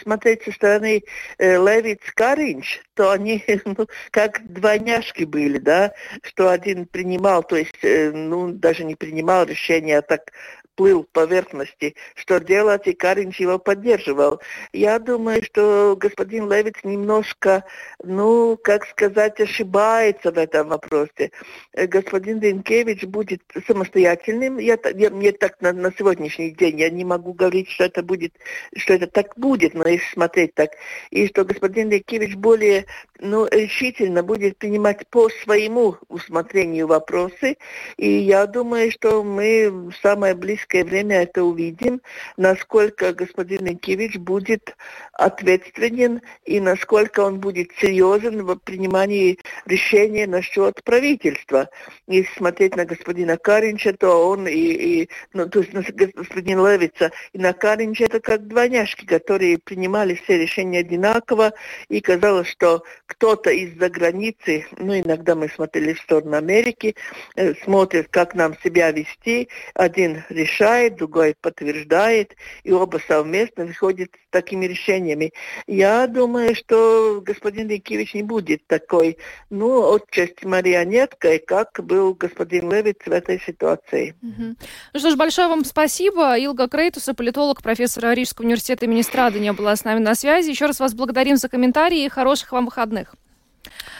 смотреть 0.00 0.44
со 0.44 0.52
стороны 0.52 1.02
э, 1.38 1.56
Левиц 1.56 1.98
Каринч, 2.14 2.80
то 2.94 3.10
они 3.10 3.42
ну, 3.64 3.88
как 4.12 4.46
двойняшки 4.46 5.24
были, 5.24 5.58
да, 5.58 5.92
что 6.22 6.50
один 6.50 6.86
принимал, 6.86 7.42
то 7.42 7.56
есть, 7.56 7.74
э, 7.82 8.12
ну, 8.12 8.52
даже 8.52 8.84
не 8.84 8.94
принимал 8.94 9.44
решения, 9.44 9.98
а 9.98 10.02
так 10.02 10.30
плыл 10.74 11.06
поверхности, 11.12 11.94
что 12.14 12.40
делать, 12.40 12.86
и 12.86 12.92
Каринч 12.92 13.40
его 13.40 13.58
поддерживал. 13.58 14.40
Я 14.72 14.98
думаю, 14.98 15.42
что 15.44 15.96
господин 15.98 16.50
Левиц 16.50 16.74
немножко, 16.82 17.64
ну, 18.02 18.58
как 18.62 18.86
сказать, 18.86 19.40
ошибается 19.40 20.32
в 20.32 20.38
этом 20.38 20.68
вопросе. 20.68 21.30
Э, 21.72 21.86
господин 21.86 22.40
Ренкевич 22.40 23.04
будет 23.04 23.42
самостоятельным. 23.66 24.58
Я, 24.58 24.78
я, 24.94 25.10
мне 25.10 25.32
так 25.32 25.60
на, 25.60 25.72
на 25.72 25.92
сегодняшний 25.96 26.50
день, 26.50 26.80
я 26.80 26.90
не 26.90 27.04
могу 27.04 27.32
говорить, 27.32 27.70
что 27.70 27.84
это 27.84 28.02
будет, 28.02 28.34
что 28.76 28.94
это 28.94 29.06
так 29.06 29.34
будет, 29.36 29.74
но 29.74 29.86
если 29.86 30.12
смотреть 30.12 30.54
так, 30.54 30.70
и 31.10 31.26
что 31.28 31.44
господин 31.44 31.90
Ренкевич 31.90 32.34
более, 32.36 32.86
ну, 33.20 33.46
решительно 33.50 34.22
будет 34.22 34.58
принимать 34.58 35.06
по 35.08 35.28
своему 35.28 35.96
усмотрению 36.08 36.86
вопросы, 36.86 37.56
и 37.96 38.08
я 38.08 38.46
думаю, 38.46 38.90
что 38.90 39.22
мы 39.22 39.70
в 39.70 39.92
самое 40.02 40.34
близкое 40.34 40.63
близкое 40.64 40.84
время 40.84 41.22
это 41.22 41.44
увидим, 41.44 42.00
насколько 42.36 43.12
господин 43.12 43.68
Инкевич 43.68 44.16
будет 44.16 44.74
ответственен 45.12 46.20
и 46.44 46.60
насколько 46.60 47.20
он 47.20 47.40
будет 47.40 47.70
серьезен 47.80 48.44
в 48.44 48.56
принимании 48.56 49.38
решения 49.66 50.26
насчет 50.26 50.82
правительства. 50.84 51.68
Если 52.06 52.32
смотреть 52.36 52.76
на 52.76 52.84
господина 52.84 53.36
Каринча, 53.36 53.92
то 53.92 54.28
он 54.28 54.48
и, 54.48 54.52
и 54.52 55.08
ну, 55.32 55.48
то 55.48 55.60
есть 55.60 55.72
на 55.72 55.82
господина 55.82 56.68
Левица 56.72 57.10
и 57.32 57.38
на 57.38 57.52
Каринча 57.52 58.04
это 58.04 58.20
как 58.20 58.46
двойняшки, 58.46 59.04
которые 59.04 59.58
принимали 59.58 60.14
все 60.14 60.38
решения 60.38 60.80
одинаково, 60.80 61.52
и 61.88 62.00
казалось, 62.00 62.48
что 62.48 62.84
кто-то 63.06 63.50
из-за 63.50 63.88
границы, 63.88 64.66
ну 64.78 64.98
иногда 64.98 65.34
мы 65.34 65.48
смотрели 65.48 65.92
в 65.92 66.00
сторону 66.00 66.36
Америки, 66.36 66.96
э, 67.36 67.54
смотрит, 67.64 68.08
как 68.10 68.34
нам 68.34 68.56
себя 68.62 68.90
вести, 68.90 69.48
один 69.74 70.24
решает 70.28 70.53
решает, 70.54 70.96
другой 70.96 71.34
подтверждает, 71.40 72.36
и 72.62 72.72
оба 72.72 73.00
совместно 73.06 73.64
выходят 73.64 74.10
с 74.10 74.30
такими 74.30 74.66
решениями. 74.66 75.32
Я 75.66 76.06
думаю, 76.06 76.54
что 76.54 77.20
господин 77.24 77.68
Рикевич 77.68 78.14
не 78.14 78.22
будет 78.22 78.66
такой, 78.66 79.18
ну, 79.50 79.94
отчасти 79.94 80.44
марионеткой, 80.44 81.38
как 81.38 81.70
был 81.84 82.14
господин 82.14 82.70
Левиц 82.70 82.96
в 83.04 83.10
этой 83.10 83.40
ситуации. 83.40 84.14
Угу. 84.22 84.56
Ну 84.94 85.00
что 85.00 85.10
ж, 85.10 85.16
большое 85.16 85.48
вам 85.48 85.64
спасибо. 85.64 86.36
Илга 86.38 86.68
Крейтуса, 86.68 87.14
политолог, 87.14 87.62
профессор 87.62 88.14
Рижского 88.14 88.44
университета 88.44 88.84
имени 88.84 89.02
Страдания 89.02 89.52
была 89.52 89.76
с 89.76 89.84
нами 89.84 89.98
на 89.98 90.14
связи. 90.14 90.50
Еще 90.50 90.66
раз 90.66 90.80
вас 90.80 90.94
благодарим 90.94 91.36
за 91.36 91.48
комментарии 91.48 92.04
и 92.04 92.08
хороших 92.08 92.52
вам 92.52 92.66
выходных. 92.66 93.14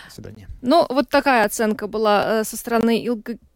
До 0.07 0.15
свидания. 0.15 0.49
Ну, 0.63 0.87
вот 0.89 1.09
такая 1.09 1.45
оценка 1.45 1.87
была 1.87 2.41
э, 2.41 2.45
со 2.45 2.57
стороны 2.57 2.99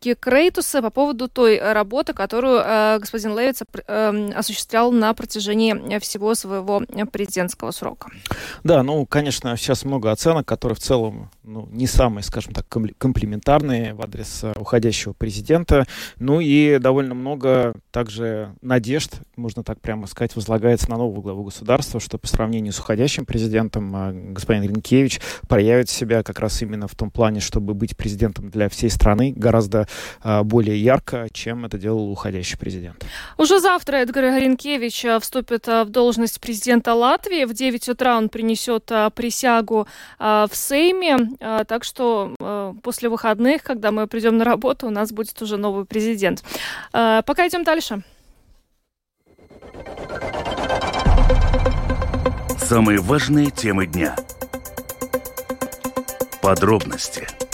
Илги 0.00 0.14
Крейтуса 0.14 0.82
по 0.82 0.90
поводу 0.90 1.28
той 1.28 1.56
э, 1.56 1.72
работы, 1.72 2.12
которую 2.12 2.60
э, 2.64 2.98
господин 3.00 3.36
Левиц 3.36 3.62
э, 3.86 4.30
осуществлял 4.34 4.92
на 4.92 5.12
протяжении 5.14 5.98
всего 5.98 6.34
своего 6.34 6.82
президентского 7.10 7.72
срока. 7.72 8.10
Да, 8.64 8.82
ну, 8.82 9.04
конечно, 9.06 9.56
сейчас 9.56 9.84
много 9.84 10.12
оценок, 10.12 10.46
которые 10.46 10.76
в 10.76 10.80
целом 10.80 11.30
ну, 11.42 11.68
не 11.72 11.86
самые, 11.86 12.22
скажем 12.22 12.52
так, 12.52 12.66
комплиментарные 12.68 13.94
в 13.94 14.02
адрес 14.02 14.44
э, 14.44 14.52
уходящего 14.56 15.14
президента. 15.14 15.86
Ну 16.18 16.40
и 16.40 16.78
довольно 16.78 17.14
много 17.14 17.74
также 17.90 18.54
надежд, 18.60 19.14
можно 19.36 19.64
так 19.64 19.80
прямо 19.80 20.06
сказать, 20.06 20.36
возлагается 20.36 20.90
на 20.90 20.96
нового 20.96 21.22
главу 21.22 21.44
государства, 21.44 22.00
что 22.00 22.18
по 22.18 22.26
сравнению 22.26 22.72
с 22.72 22.78
уходящим 22.78 23.24
президентом 23.24 23.94
э, 23.96 24.32
господин 24.32 24.62
Ренкевич 24.64 25.20
проявит 25.48 25.88
себя 25.88 26.22
как 26.22 26.38
раз 26.38 26.62
именно 26.62 26.86
в 26.86 26.94
том 26.94 27.10
плане, 27.10 27.40
чтобы 27.40 27.74
быть 27.74 27.96
президентом 27.96 28.50
для 28.50 28.68
всей 28.68 28.90
страны, 28.90 29.32
гораздо 29.34 29.80
э, 29.80 29.87
более 30.22 30.80
ярко, 30.82 31.28
чем 31.32 31.64
это 31.64 31.78
делал 31.78 32.10
уходящий 32.10 32.58
президент. 32.58 33.04
Уже 33.36 33.60
завтра 33.60 33.96
Эдгар 33.96 34.24
Горенкевич 34.24 35.04
э, 35.04 35.20
вступит 35.20 35.66
в 35.66 35.86
должность 35.86 36.40
президента 36.40 36.94
Латвии. 36.94 37.44
В 37.44 37.54
9 37.54 37.88
утра 37.88 38.16
он 38.16 38.28
принесет 38.28 38.90
присягу 39.14 39.86
в 40.18 40.50
Сейме. 40.52 41.18
Так 41.38 41.84
что 41.84 42.34
после 42.82 43.08
выходных, 43.08 43.62
когда 43.62 43.90
мы 43.90 44.06
придем 44.06 44.36
на 44.36 44.44
работу, 44.44 44.86
у 44.86 44.90
нас 44.90 45.12
будет 45.12 45.40
уже 45.42 45.56
новый 45.56 45.84
президент. 45.84 46.42
Пока 46.92 47.46
идем 47.48 47.64
дальше. 47.64 48.02
Самые 52.58 52.98
важные 52.98 53.50
темы 53.50 53.86
дня. 53.86 54.14
Подробности– 56.42 57.26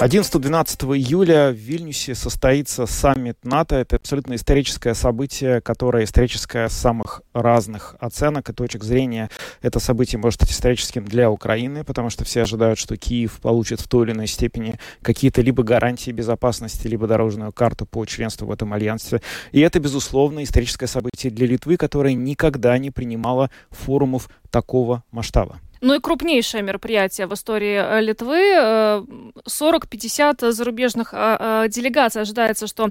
11-12 0.00 0.96
июля 0.96 1.50
в 1.50 1.56
Вильнюсе 1.56 2.14
состоится 2.14 2.86
саммит 2.86 3.44
НАТО. 3.44 3.74
Это 3.74 3.96
абсолютно 3.96 4.36
историческое 4.36 4.94
событие, 4.94 5.60
которое 5.60 6.04
историческое 6.04 6.68
с 6.68 6.72
самых 6.72 7.22
разных 7.32 7.96
оценок 7.98 8.48
и 8.48 8.52
точек 8.52 8.84
зрения. 8.84 9.28
Это 9.60 9.80
событие 9.80 10.20
может 10.20 10.38
быть 10.38 10.52
историческим 10.52 11.04
для 11.04 11.32
Украины, 11.32 11.82
потому 11.82 12.10
что 12.10 12.24
все 12.24 12.42
ожидают, 12.42 12.78
что 12.78 12.96
Киев 12.96 13.40
получит 13.40 13.80
в 13.80 13.88
той 13.88 14.06
или 14.06 14.12
иной 14.12 14.28
степени 14.28 14.78
какие-то 15.02 15.42
либо 15.42 15.64
гарантии 15.64 16.12
безопасности, 16.12 16.86
либо 16.86 17.08
дорожную 17.08 17.52
карту 17.52 17.84
по 17.84 18.06
членству 18.06 18.46
в 18.46 18.52
этом 18.52 18.72
альянсе. 18.72 19.20
И 19.50 19.58
это, 19.58 19.80
безусловно, 19.80 20.44
историческое 20.44 20.86
событие 20.86 21.32
для 21.32 21.48
Литвы, 21.48 21.76
которая 21.76 22.14
никогда 22.14 22.78
не 22.78 22.92
принимала 22.92 23.50
форумов 23.72 24.30
такого 24.52 25.02
масштаба. 25.10 25.58
Ну 25.80 25.94
и 25.94 26.00
крупнейшее 26.00 26.62
мероприятие 26.62 27.26
в 27.26 27.34
истории 27.34 27.80
э, 27.80 28.00
Литвы. 28.00 28.38
40-50 29.46 30.36
э, 30.40 30.50
зарубежных 30.50 31.10
э, 31.12 31.66
делегаций 31.68 32.22
ожидается, 32.22 32.66
что 32.66 32.88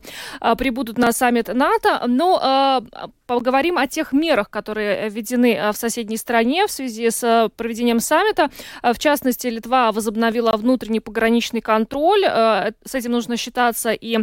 прибудут 0.57 0.97
на 0.97 1.11
саммит 1.11 1.53
НАТО. 1.53 2.03
Но 2.07 2.83
поговорим 3.25 3.77
о 3.77 3.87
тех 3.87 4.13
мерах, 4.13 4.49
которые 4.49 5.09
введены 5.09 5.71
в 5.73 5.77
соседней 5.77 6.17
стране 6.17 6.67
в 6.67 6.71
связи 6.71 7.09
с 7.09 7.49
проведением 7.57 7.99
саммита. 7.99 8.49
В 8.81 8.97
частности, 8.99 9.47
Литва 9.47 9.91
возобновила 9.91 10.51
внутренний 10.51 10.99
пограничный 10.99 11.61
контроль. 11.61 12.23
С 12.23 12.95
этим 12.95 13.11
нужно 13.11 13.35
считаться 13.35 13.91
и 13.91 14.19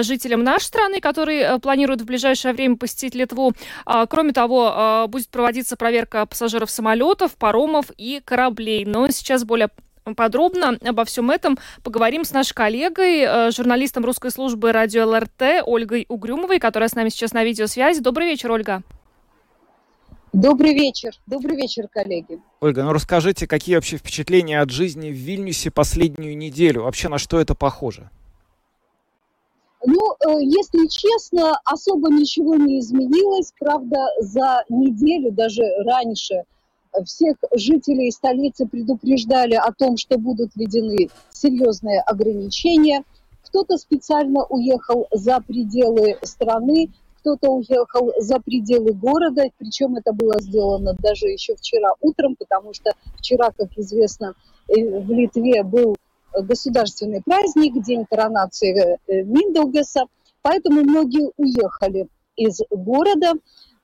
жителям 0.00 0.44
нашей 0.44 0.64
страны, 0.64 1.00
которые 1.00 1.58
планируют 1.58 2.02
в 2.02 2.06
ближайшее 2.06 2.54
время 2.54 2.76
посетить 2.76 3.14
Литву. 3.14 3.52
Кроме 4.08 4.32
того, 4.32 5.06
будет 5.08 5.28
проводиться 5.28 5.76
проверка 5.76 6.24
пассажиров 6.24 6.70
самолетов, 6.70 7.36
паромов 7.36 7.90
и 7.98 8.22
кораблей. 8.24 8.84
Но 8.86 9.08
сейчас 9.10 9.44
более 9.44 9.68
подробно 10.16 10.78
обо 10.82 11.04
всем 11.04 11.30
этом 11.30 11.58
поговорим 11.82 12.24
с 12.24 12.32
нашей 12.32 12.54
коллегой, 12.54 13.20
э, 13.20 13.50
журналистом 13.50 14.04
русской 14.04 14.30
службы 14.30 14.72
радио 14.72 15.06
ЛРТ 15.06 15.62
Ольгой 15.66 16.06
Угрюмовой, 16.08 16.60
которая 16.60 16.88
с 16.88 16.94
нами 16.94 17.10
сейчас 17.10 17.32
на 17.32 17.44
видеосвязи. 17.44 18.00
Добрый 18.00 18.28
вечер, 18.28 18.50
Ольга. 18.50 18.82
Добрый 20.32 20.74
вечер. 20.74 21.12
Добрый 21.26 21.56
вечер, 21.56 21.88
коллеги. 21.88 22.40
Ольга, 22.60 22.84
ну 22.84 22.92
расскажите, 22.92 23.46
какие 23.46 23.74
вообще 23.74 23.96
впечатления 23.96 24.60
от 24.60 24.70
жизни 24.70 25.10
в 25.10 25.14
Вильнюсе 25.14 25.70
последнюю 25.70 26.36
неделю? 26.36 26.82
Вообще 26.82 27.08
на 27.08 27.18
что 27.18 27.40
это 27.40 27.54
похоже? 27.54 28.10
Ну, 29.84 30.16
э, 30.26 30.42
если 30.42 30.86
честно, 30.88 31.58
особо 31.64 32.10
ничего 32.10 32.56
не 32.56 32.80
изменилось. 32.80 33.52
Правда, 33.58 33.96
за 34.20 34.64
неделю, 34.68 35.32
даже 35.32 35.62
раньше– 35.84 36.42
всех 37.04 37.36
жителей 37.54 38.10
столицы 38.10 38.66
предупреждали 38.66 39.54
о 39.54 39.72
том, 39.72 39.96
что 39.96 40.18
будут 40.18 40.50
введены 40.54 41.08
серьезные 41.30 42.00
ограничения. 42.00 43.04
Кто-то 43.42 43.78
специально 43.78 44.44
уехал 44.44 45.06
за 45.10 45.40
пределы 45.40 46.18
страны, 46.22 46.90
кто-то 47.20 47.50
уехал 47.50 48.12
за 48.18 48.40
пределы 48.40 48.92
города, 48.92 49.42
причем 49.58 49.96
это 49.96 50.12
было 50.12 50.40
сделано 50.40 50.94
даже 50.98 51.26
еще 51.26 51.56
вчера 51.56 51.90
утром, 52.00 52.36
потому 52.38 52.72
что 52.72 52.92
вчера, 53.16 53.50
как 53.50 53.76
известно, 53.76 54.34
э, 54.68 55.00
в 55.00 55.10
Литве 55.10 55.62
был 55.62 55.96
государственный 56.32 57.22
праздник, 57.22 57.82
день 57.82 58.04
коронации 58.08 58.98
э, 59.06 59.22
Миндаугаса, 59.22 60.04
поэтому 60.42 60.82
многие 60.82 61.30
уехали 61.36 62.08
из 62.36 62.60
города. 62.70 63.32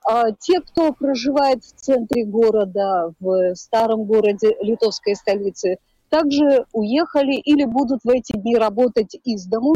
А 0.07 0.31
те, 0.31 0.61
кто 0.61 0.93
проживает 0.93 1.63
в 1.63 1.71
центре 1.73 2.25
города, 2.25 3.13
в 3.19 3.55
старом 3.55 4.05
городе 4.05 4.55
литовской 4.61 5.15
столицы, 5.15 5.77
также 6.09 6.65
уехали 6.71 7.33
или 7.33 7.65
будут 7.65 8.01
в 8.03 8.09
эти 8.09 8.33
дни 8.33 8.55
работать 8.55 9.15
из 9.23 9.45
дому. 9.47 9.73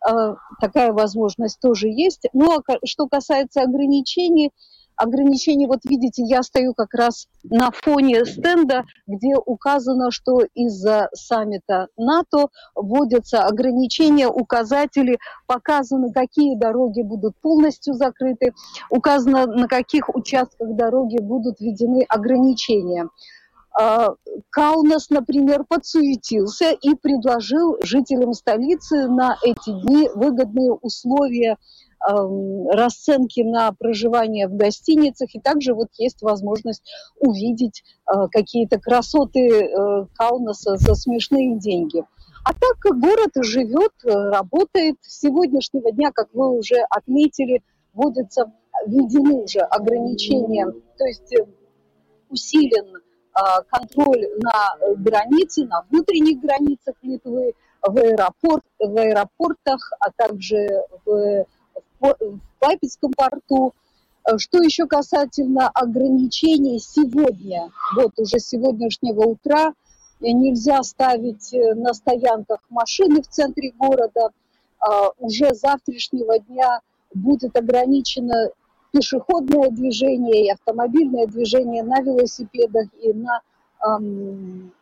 А, 0.00 0.36
такая 0.60 0.92
возможность 0.92 1.58
тоже 1.60 1.88
есть. 1.88 2.28
Ну 2.32 2.56
а 2.56 2.62
что 2.84 3.08
касается 3.08 3.62
ограничений, 3.62 4.52
ограничений, 4.96 5.66
вот 5.66 5.80
видите, 5.84 6.22
я 6.22 6.42
стою 6.42 6.74
как 6.74 6.94
раз 6.94 7.26
на 7.44 7.70
фоне 7.70 8.24
стенда, 8.24 8.84
где 9.06 9.34
указано, 9.36 10.10
что 10.10 10.40
из-за 10.54 11.08
саммита 11.14 11.88
НАТО 11.96 12.48
вводятся 12.74 13.44
ограничения, 13.44 14.28
указатели, 14.28 15.18
показаны, 15.46 16.12
какие 16.12 16.56
дороги 16.56 17.02
будут 17.02 17.36
полностью 17.40 17.94
закрыты, 17.94 18.52
указано, 18.90 19.46
на 19.46 19.68
каких 19.68 20.14
участках 20.14 20.74
дороги 20.76 21.20
будут 21.20 21.60
введены 21.60 22.04
ограничения. 22.08 23.08
А, 23.78 24.10
Каунас, 24.50 25.08
например, 25.08 25.64
подсуетился 25.64 26.72
и 26.72 26.94
предложил 26.94 27.78
жителям 27.82 28.34
столицы 28.34 29.08
на 29.08 29.36
эти 29.42 29.70
дни 29.82 30.10
выгодные 30.14 30.72
условия 30.72 31.56
расценки 32.04 33.40
на 33.42 33.72
проживание 33.72 34.48
в 34.48 34.56
гостиницах, 34.56 35.34
и 35.34 35.40
также 35.40 35.74
вот 35.74 35.88
есть 35.98 36.22
возможность 36.22 36.82
увидеть 37.20 37.84
э, 38.06 38.28
какие-то 38.30 38.80
красоты 38.80 39.48
э, 39.48 40.06
Каунаса 40.14 40.76
за 40.76 40.94
смешные 40.94 41.58
деньги. 41.58 42.04
А 42.44 42.52
так 42.54 42.98
город 42.98 43.30
живет, 43.36 43.92
э, 44.04 44.10
работает. 44.10 44.96
С 45.02 45.20
сегодняшнего 45.20 45.92
дня, 45.92 46.10
как 46.12 46.28
вы 46.32 46.50
уже 46.50 46.76
отметили, 46.90 47.62
вводятся, 47.92 48.52
введены 48.86 49.44
уже 49.44 49.60
ограничения, 49.60 50.66
то 50.98 51.04
есть 51.04 51.34
усилен 52.30 53.00
контроль 53.68 54.26
на 54.40 54.94
границе, 54.96 55.64
на 55.64 55.86
внутренних 55.88 56.40
границах 56.40 56.94
Литвы, 57.00 57.54
в, 57.82 57.96
аэропорт, 57.96 58.64
в 58.78 58.96
аэропортах, 58.98 59.92
а 60.00 60.10
также 60.16 60.68
в 61.04 61.46
в 62.02 62.40
Папецком 62.58 63.12
порту. 63.12 63.74
Э, 64.24 64.38
что 64.38 64.62
еще 64.62 64.86
касательно 64.86 65.68
ограничений 65.68 66.78
сегодня, 66.78 67.70
вот 67.96 68.12
уже 68.18 68.38
сегодняшнего 68.38 69.22
утра, 69.22 69.72
э, 70.20 70.30
нельзя 70.30 70.82
ставить 70.82 71.52
э, 71.52 71.74
на 71.74 71.92
стоянках 71.94 72.60
машины 72.70 73.22
в 73.22 73.28
центре 73.28 73.72
города. 73.72 74.30
Уже 75.20 75.54
завтрашнего 75.54 76.40
дня 76.40 76.80
будет 77.14 77.56
ограничено 77.56 78.50
пешеходное 78.90 79.70
движение 79.70 80.46
и 80.46 80.50
автомобильное 80.50 81.28
движение 81.28 81.84
на 81.84 82.00
велосипедах 82.00 82.88
и 83.00 83.12
на 83.12 83.42
эм, 83.86 84.72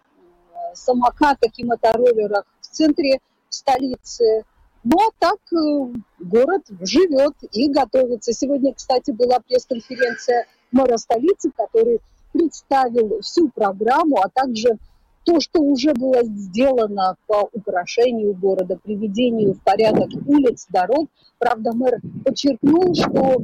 самокатах 0.72 1.52
и 1.58 1.64
мотороллерах 1.64 2.44
в 2.62 2.66
центре 2.68 3.20
столицы. 3.50 4.44
Ну, 4.82 4.96
а 4.98 5.10
так 5.18 5.38
э, 5.52 5.92
город 6.20 6.62
живет 6.80 7.34
и 7.52 7.68
готовится. 7.68 8.32
Сегодня, 8.32 8.72
кстати, 8.72 9.10
была 9.10 9.40
пресс-конференция 9.40 10.46
мэра 10.72 10.96
столицы, 10.96 11.50
который 11.54 12.00
представил 12.32 13.20
всю 13.20 13.50
программу, 13.50 14.22
а 14.22 14.28
также 14.32 14.78
то, 15.24 15.38
что 15.40 15.60
уже 15.60 15.92
было 15.92 16.24
сделано 16.24 17.16
по 17.26 17.48
украшению 17.52 18.34
города, 18.34 18.78
приведению 18.82 19.52
в 19.52 19.60
порядок 19.62 20.08
улиц, 20.26 20.66
дорог. 20.70 21.08
Правда, 21.38 21.72
мэр 21.74 22.00
подчеркнул, 22.24 22.94
что 22.94 23.42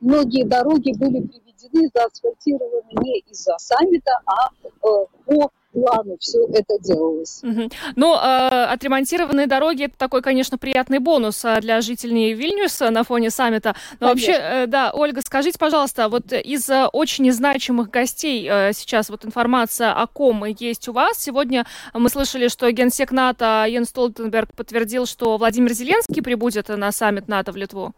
многие 0.00 0.44
дороги 0.44 0.96
были 0.96 1.20
приведены, 1.20 1.90
заасфальтированы 1.92 2.92
не 3.02 3.18
из-за 3.30 3.56
саммита, 3.58 4.20
а 4.24 4.50
э, 4.62 5.06
по 5.26 5.50
плану 5.74 6.16
все 6.20 6.38
это 6.46 6.78
делалось. 6.80 7.40
Угу. 7.42 7.70
Ну, 7.96 8.14
э, 8.14 8.64
отремонтированные 8.64 9.46
дороги 9.46 9.84
это 9.84 9.98
такой, 9.98 10.22
конечно, 10.22 10.56
приятный 10.56 11.00
бонус 11.00 11.44
а, 11.44 11.60
для 11.60 11.80
жителей 11.80 12.32
Вильнюса 12.34 12.90
на 12.90 13.04
фоне 13.04 13.30
саммита. 13.30 13.74
Но 14.00 14.08
конечно. 14.08 14.32
вообще, 14.32 14.44
э, 14.44 14.66
да, 14.66 14.92
Ольга, 14.92 15.20
скажите, 15.20 15.58
пожалуйста, 15.58 16.08
вот 16.08 16.32
из 16.32 16.70
очень 16.92 17.30
значимых 17.32 17.90
гостей 17.90 18.48
э, 18.48 18.72
сейчас 18.72 19.10
вот 19.10 19.24
информация 19.24 19.92
о 19.92 20.06
ком 20.06 20.44
есть 20.44 20.88
у 20.88 20.92
вас. 20.92 21.18
Сегодня 21.18 21.66
мы 21.92 22.08
слышали, 22.08 22.48
что 22.48 22.70
генсек 22.70 23.10
НАТО 23.10 23.66
Йен 23.68 23.84
Столтенберг 23.84 24.54
подтвердил, 24.54 25.06
что 25.06 25.36
Владимир 25.36 25.72
Зеленский 25.72 26.22
прибудет 26.22 26.68
на 26.68 26.92
саммит 26.92 27.28
НАТО 27.28 27.52
в 27.52 27.56
Литву. 27.56 27.94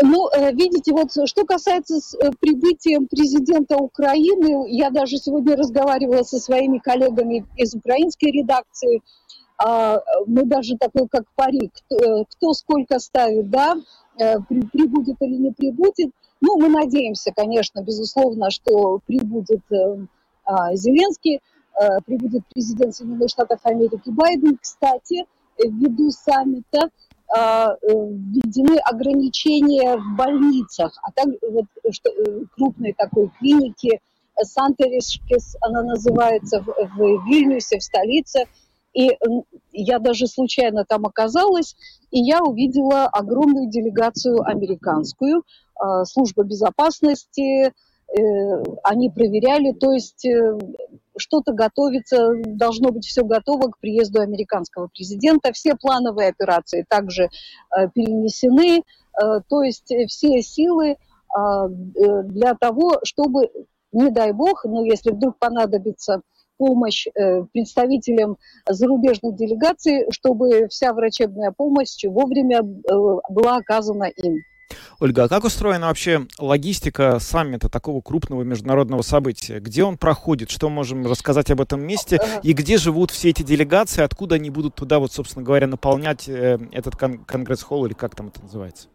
Ну, 0.00 0.28
э, 0.28 0.52
видите, 0.52 0.92
вот 0.92 1.10
что 1.28 1.44
касается 1.44 2.00
с 2.00 2.14
э, 2.14 2.30
прибытием 2.40 3.08
президента 3.08 3.76
Украины, 3.76 4.70
я 4.70 4.90
даже 4.90 5.16
сегодня 5.16 5.56
разговаривала 5.56 6.22
со 6.22 6.38
своими 6.38 6.78
коллегами 6.78 7.44
из 7.56 7.74
украинской 7.74 8.30
редакции, 8.30 9.02
а, 9.60 10.00
мы 10.26 10.44
даже 10.44 10.76
такой, 10.76 11.08
как 11.08 11.24
пари, 11.34 11.72
кто, 11.74 12.24
кто 12.26 12.52
сколько 12.52 13.00
ставит, 13.00 13.50
да, 13.50 13.74
прибудет 14.16 15.16
или 15.18 15.34
не 15.34 15.50
прибудет. 15.50 16.12
Ну, 16.40 16.60
мы 16.60 16.68
надеемся, 16.68 17.32
конечно, 17.34 17.82
безусловно, 17.82 18.50
что 18.50 19.00
прибудет 19.04 19.62
а, 20.44 20.76
Зеленский, 20.76 21.40
прибудет 22.06 22.42
президент 22.54 22.94
Соединенных 22.94 23.30
Штатов 23.30 23.58
Америки 23.64 24.02
Байден. 24.06 24.58
Кстати, 24.62 25.26
ввиду 25.64 26.10
саммита 26.10 26.86
э, 26.86 26.88
введены 27.34 28.78
ограничения 28.78 29.96
в 29.96 30.16
больницах, 30.16 30.98
а 31.02 31.12
также 31.12 31.38
вот, 31.42 31.66
что, 31.90 32.10
э, 32.10 32.44
крупной 32.54 32.94
такой 32.94 33.30
клиники 33.38 34.00
Сантеришкес, 34.40 35.56
она 35.60 35.82
называется 35.82 36.60
в, 36.60 36.66
в 36.66 37.26
Вильнюсе, 37.26 37.78
в 37.78 37.82
столице. 37.82 38.44
И 38.94 39.10
я 39.72 39.98
даже 39.98 40.26
случайно 40.26 40.84
там 40.84 41.06
оказалась, 41.06 41.76
и 42.10 42.20
я 42.20 42.42
увидела 42.42 43.06
огромную 43.06 43.68
делегацию 43.68 44.42
американскую, 44.42 45.42
а, 45.76 46.04
служба 46.04 46.42
безопасности, 46.42 47.66
э, 47.66 47.72
они 48.82 49.10
проверяли, 49.10 49.72
то 49.72 49.92
есть 49.92 50.26
что-то 51.18 51.52
готовится, 51.52 52.32
должно 52.44 52.90
быть 52.90 53.06
все 53.06 53.24
готово 53.24 53.70
к 53.70 53.78
приезду 53.78 54.20
американского 54.20 54.88
президента. 54.88 55.52
Все 55.52 55.74
плановые 55.74 56.30
операции 56.30 56.84
также 56.88 57.24
э, 57.24 57.88
перенесены, 57.94 58.78
э, 58.78 59.40
то 59.48 59.62
есть 59.62 59.92
все 60.08 60.40
силы 60.42 60.90
э, 60.90 60.96
для 61.68 62.54
того, 62.54 62.98
чтобы, 63.04 63.50
не 63.92 64.10
дай 64.10 64.32
бог, 64.32 64.64
но 64.64 64.84
если 64.84 65.10
вдруг 65.10 65.38
понадобится 65.38 66.22
помощь 66.56 67.06
представителям 67.52 68.36
зарубежных 68.68 69.36
делегаций, 69.36 70.06
чтобы 70.10 70.66
вся 70.68 70.92
врачебная 70.92 71.52
помощь 71.56 72.04
вовремя 72.04 72.62
была 72.64 73.58
оказана 73.58 74.10
им. 74.16 74.38
Ольга, 75.00 75.24
а 75.24 75.28
как 75.28 75.44
устроена 75.44 75.86
вообще 75.86 76.26
логистика 76.38 77.18
саммита 77.20 77.68
такого 77.68 78.00
крупного 78.00 78.42
международного 78.42 79.02
события? 79.02 79.60
Где 79.60 79.84
он 79.84 79.96
проходит? 79.96 80.50
Что 80.50 80.68
можем 80.68 81.06
рассказать 81.06 81.50
об 81.50 81.60
этом 81.60 81.80
месте? 81.80 82.20
И 82.42 82.52
где 82.52 82.78
живут 82.78 83.10
все 83.10 83.30
эти 83.30 83.42
делегации? 83.42 84.02
Откуда 84.02 84.34
они 84.34 84.50
будут 84.50 84.74
туда, 84.74 84.98
вот, 84.98 85.12
собственно 85.12 85.44
говоря, 85.44 85.66
наполнять 85.66 86.28
э, 86.28 86.58
этот 86.72 86.96
кон- 86.96 87.24
конгресс-холл 87.24 87.86
или 87.86 87.94
как 87.94 88.14
там 88.14 88.28
это 88.28 88.42
называется? 88.42 88.88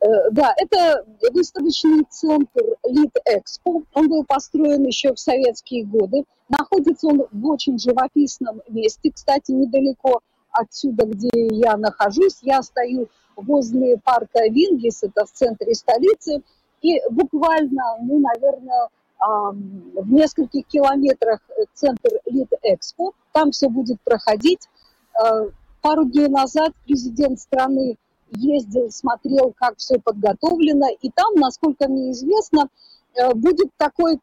Э, 0.00 0.30
да, 0.30 0.52
это 0.56 1.04
выставочный 1.32 2.04
центр 2.10 2.62
Лид 2.88 3.16
Экспо. 3.24 3.82
Он 3.94 4.08
был 4.08 4.24
построен 4.24 4.84
еще 4.84 5.14
в 5.14 5.18
советские 5.18 5.84
годы. 5.84 6.24
Находится 6.48 7.06
он 7.06 7.26
в 7.30 7.46
очень 7.46 7.78
живописном 7.78 8.60
месте, 8.68 9.10
кстати, 9.12 9.52
недалеко 9.52 10.20
отсюда, 10.50 11.06
где 11.06 11.30
я 11.48 11.76
нахожусь. 11.76 12.38
Я 12.42 12.62
стою 12.62 13.08
возле 13.36 13.98
парка 13.98 14.44
Вингис, 14.48 15.02
это 15.02 15.24
в 15.24 15.32
центре 15.32 15.74
столицы, 15.74 16.42
и 16.82 17.00
буквально, 17.10 17.96
ну, 18.02 18.18
наверное, 18.18 18.88
в 19.18 20.12
нескольких 20.12 20.66
километрах 20.66 21.40
центр 21.74 22.10
Лид 22.26 22.52
Экспо. 22.62 23.12
Там 23.32 23.50
все 23.50 23.68
будет 23.68 24.00
проходить. 24.02 24.68
А, 25.14 25.46
пару 25.80 26.04
дней 26.04 26.28
назад 26.28 26.72
президент 26.84 27.40
страны 27.40 27.96
ездил, 28.32 28.90
смотрел, 28.90 29.54
как 29.56 29.78
все 29.78 29.98
подготовлено. 29.98 30.88
И 31.00 31.10
там, 31.10 31.34
насколько 31.36 31.88
мне 31.88 32.10
известно, 32.10 32.68
э, 33.14 33.32
будет 33.34 33.70
такой 33.76 34.18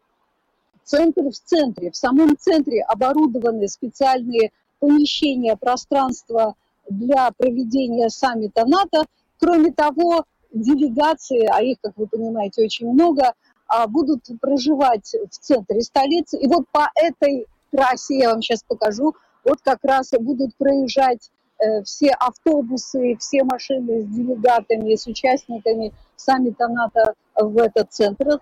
центр 0.84 1.30
в 1.30 1.34
центре. 1.34 1.90
В 1.90 1.96
самом 1.96 2.38
центре 2.38 2.84
оборудованы 2.84 3.68
специальные 3.68 4.52
помещения, 4.80 5.56
пространства 5.56 6.56
для 6.90 7.32
проведения 7.38 8.10
саммита 8.10 8.66
НАТО. 8.66 9.06
Кроме 9.40 9.72
того, 9.72 10.26
делегации, 10.52 11.46
а 11.52 11.62
их, 11.62 11.78
как 11.82 11.94
вы 11.98 12.08
понимаете, 12.08 12.64
очень 12.64 12.92
много, 12.92 13.34
а, 13.68 13.88
будут 13.88 14.26
проживать 14.40 15.16
в 15.30 15.38
центре 15.38 15.82
столицы. 15.82 16.38
И 16.38 16.48
вот 16.48 16.66
по 16.72 16.90
этой 16.96 17.48
трассе, 17.72 18.20
я 18.20 18.30
вам 18.30 18.42
сейчас 18.42 18.64
покажу, 18.64 19.16
вот 19.44 19.60
как 19.64 19.80
раз 19.84 20.12
будут 20.20 20.56
проезжать 20.58 21.32
э, 21.60 21.84
все 21.84 22.12
автобусы, 22.12 23.18
все 23.20 23.44
машины 23.44 24.02
с 24.02 24.06
делегатами, 24.06 24.96
с 24.96 25.08
участниками 25.08 25.94
саммита 26.16 26.68
НАТО 26.68 27.14
в 27.36 27.58
этот 27.58 27.92
центр. 27.92 28.40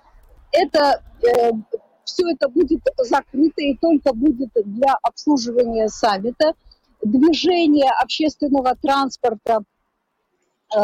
Это 0.52 1.02
э, 1.24 1.52
все 2.04 2.30
это 2.32 2.50
будет 2.50 2.82
закрыто 2.98 3.62
и 3.62 3.76
только 3.78 4.14
будет 4.14 4.50
для 4.54 4.94
обслуживания 5.02 5.88
саммита 5.88 6.54
движение 7.04 7.90
общественного 8.02 8.76
транспорта 8.82 9.64
э, 10.76 10.80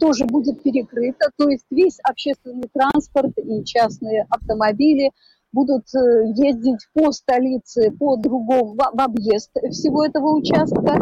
тоже 0.00 0.26
будет 0.26 0.62
перекрыто, 0.62 1.30
то 1.36 1.48
есть 1.48 1.66
весь 1.70 1.98
общественный 2.02 2.68
транспорт 2.72 3.32
и 3.38 3.64
частные 3.64 4.26
автомобили 4.28 5.10
будут 5.52 5.84
э, 5.94 6.32
ездить 6.34 6.86
по 6.94 7.12
столице, 7.12 7.90
по 7.92 8.16
другому, 8.16 8.74
в 8.74 9.00
объезд 9.00 9.50
всего 9.70 10.04
этого 10.04 10.36
участка. 10.36 10.96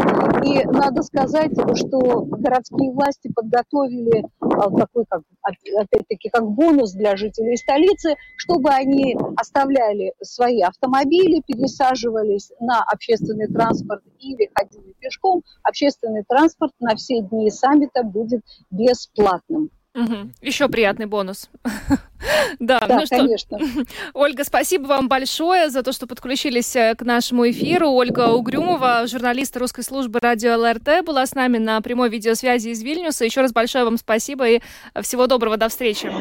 И 0.45 0.65
надо 0.67 1.03
сказать, 1.03 1.53
что 1.77 2.23
городские 2.25 2.93
власти 2.93 3.33
подготовили 3.35 4.27
такой, 4.69 5.05
как, 5.09 5.23
опять-таки, 5.43 6.29
как 6.29 6.45
бонус 6.47 6.93
для 6.93 7.17
жителей 7.17 7.57
столицы, 7.57 8.17
чтобы 8.37 8.71
они 8.71 9.17
оставляли 9.37 10.13
свои 10.23 10.61
автомобили, 10.61 11.43
пересаживались 11.47 12.51
на 12.61 12.83
общественный 12.83 13.49
транспорт 13.49 14.03
или 14.19 14.51
ходили 14.55 14.95
пешком. 14.99 15.43
Общественный 15.63 16.25
транспорт 16.29 16.73
на 16.81 16.97
все 16.97 17.21
дни 17.21 17.51
саммита 17.51 18.03
будет 18.03 18.43
бесплатным. 18.71 19.71
Угу. 19.95 20.31
Еще 20.41 20.69
приятный 20.69 21.07
бонус. 21.07 21.51
да, 22.61 22.79
да 22.81 23.01
ну 23.01 23.07
что, 23.07 23.17
конечно. 23.17 23.59
Ольга, 24.15 24.45
спасибо 24.45 24.87
вам 24.87 25.09
большое 25.09 25.69
за 25.69 25.83
то, 25.83 25.93
что 25.93 26.07
подключились 26.07 26.77
э, 26.77 26.95
к 26.95 27.03
нашему 27.03 27.51
эфиру. 27.51 27.91
Ольга 27.91 28.29
Угрюмова, 28.29 29.07
журналист 29.09 29.57
русской 29.57 29.83
службы 29.83 30.21
радио 30.23 30.57
ЛРТ, 30.57 31.05
была 31.05 31.27
с 31.27 31.35
нами 31.35 31.59
на 31.59 31.81
прямой 31.81 32.09
видеосвязи 32.09 32.69
из 32.69 32.83
Вильнюса. 32.83 33.25
Еще 33.25 33.41
раз 33.41 33.53
большое 33.53 33.85
вам 33.85 33.97
спасибо 33.97 34.49
и 34.49 34.61
всего 35.03 35.27
доброго. 35.27 35.57
До 35.57 35.69
встречи. 35.69 36.13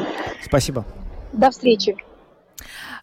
Спасибо. 0.44 0.84
До 1.32 1.50
встречи. 1.50 1.96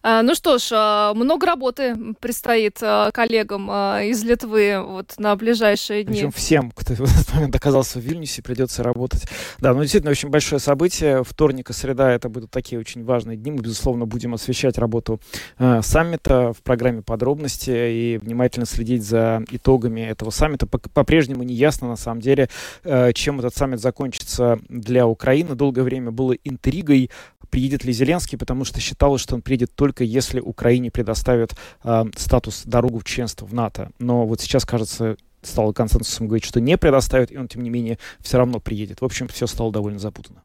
А, 0.02 0.22
ну 0.22 0.34
что 0.34 0.58
ж, 0.58 0.70
а, 0.72 1.14
много 1.14 1.46
работы 1.46 1.96
предстоит 2.20 2.78
а, 2.82 3.10
коллегам 3.10 3.70
из 3.70 4.22
Литвы 4.24 4.82
вот 4.84 5.14
на 5.18 5.34
ближайшие 5.36 6.04
дни. 6.04 6.14
Причем 6.14 6.32
всем, 6.32 6.70
кто 6.70 6.94
в 6.94 7.00
этот 7.02 7.34
момент 7.34 7.54
оказался 7.54 7.98
в 7.98 8.02
Вильнюсе, 8.02 8.42
придется 8.42 8.82
работать. 8.82 9.24
Да, 9.58 9.74
ну 9.74 9.80
действительно 9.80 10.10
очень 10.10 10.28
большое 10.28 10.60
событие. 10.60 11.24
Вторник 11.24 11.70
и 11.70 11.72
среда 11.72 12.10
это 12.10 12.28
будут 12.28 12.50
такие 12.50 12.78
очень 12.78 13.04
важные 13.04 13.36
дни. 13.36 13.50
Мы, 13.50 13.58
безусловно, 13.58 14.06
будем 14.06 14.34
освещать 14.34 14.78
работу 14.78 15.20
э, 15.58 15.80
саммита 15.82 16.52
в 16.52 16.62
программе 16.62 17.02
подробности 17.02 17.70
и 17.70 18.18
внимательно 18.18 18.66
следить 18.66 19.04
за 19.04 19.42
итогами 19.50 20.00
этого 20.00 20.30
саммита. 20.30 20.66
По-прежнему 20.66 21.42
не 21.42 21.54
ясно, 21.54 21.88
на 21.88 21.96
самом 21.96 22.20
деле, 22.20 22.48
э, 22.84 23.12
чем 23.12 23.38
этот 23.38 23.56
саммит 23.56 23.80
закончится 23.80 24.58
для 24.68 25.06
Украины. 25.06 25.54
Долгое 25.54 25.82
время 25.82 26.10
было 26.10 26.32
интригой, 26.32 27.10
приедет 27.50 27.84
ли 27.84 27.92
Зеленский, 27.92 28.38
потому 28.38 28.64
что 28.64 28.80
считалось, 28.80 29.22
что 29.22 29.34
он 29.34 29.42
приедет 29.48 29.74
только 29.74 30.04
если 30.04 30.40
Украине 30.40 30.90
предоставят 30.90 31.56
э, 31.82 32.04
статус 32.16 32.64
дорогу 32.66 32.98
в 32.98 33.04
членство 33.04 33.46
в 33.46 33.54
НАТО. 33.54 33.90
Но 33.98 34.26
вот 34.26 34.42
сейчас, 34.42 34.66
кажется, 34.66 35.16
стало 35.40 35.72
консенсусом 35.72 36.28
говорить, 36.28 36.44
что 36.44 36.60
не 36.60 36.76
предоставят, 36.76 37.32
и 37.32 37.38
он, 37.38 37.48
тем 37.48 37.62
не 37.62 37.70
менее, 37.70 37.98
все 38.20 38.36
равно 38.36 38.60
приедет. 38.60 39.00
В 39.00 39.06
общем, 39.06 39.26
все 39.28 39.46
стало 39.46 39.72
довольно 39.72 39.98
запутанно. 39.98 40.42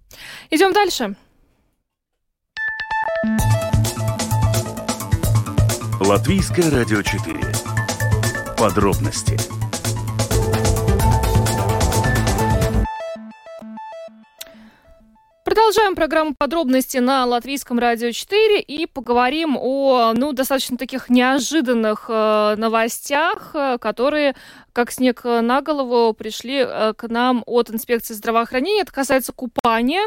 Идем 0.51 0.71
дальше. 0.71 1.17
Латвийское 5.99 6.71
радио 6.71 7.01
4. 7.01 7.39
Подробности 8.57 9.37
Продолжаем 15.53 15.93
программу 15.95 16.33
подробности 16.35 16.97
на 16.97 17.25
Латвийском 17.27 17.77
радио 17.77 18.09
4 18.09 18.59
и 18.59 18.87
поговорим 18.87 19.55
о 19.55 20.13
ну, 20.15 20.33
достаточно 20.33 20.77
таких 20.77 21.11
неожиданных 21.11 22.05
э, 22.09 22.55
новостях, 22.57 23.51
э, 23.53 23.77
которые 23.77 24.33
как 24.73 24.89
снег 24.89 25.23
на 25.25 25.61
голову, 25.61 26.15
пришли 26.15 26.65
к 26.97 27.07
нам 27.07 27.43
от 27.45 27.69
инспекции 27.69 28.15
здравоохранения. 28.15 28.81
Это 28.81 28.91
касается 28.91 29.31
купания, 29.31 30.01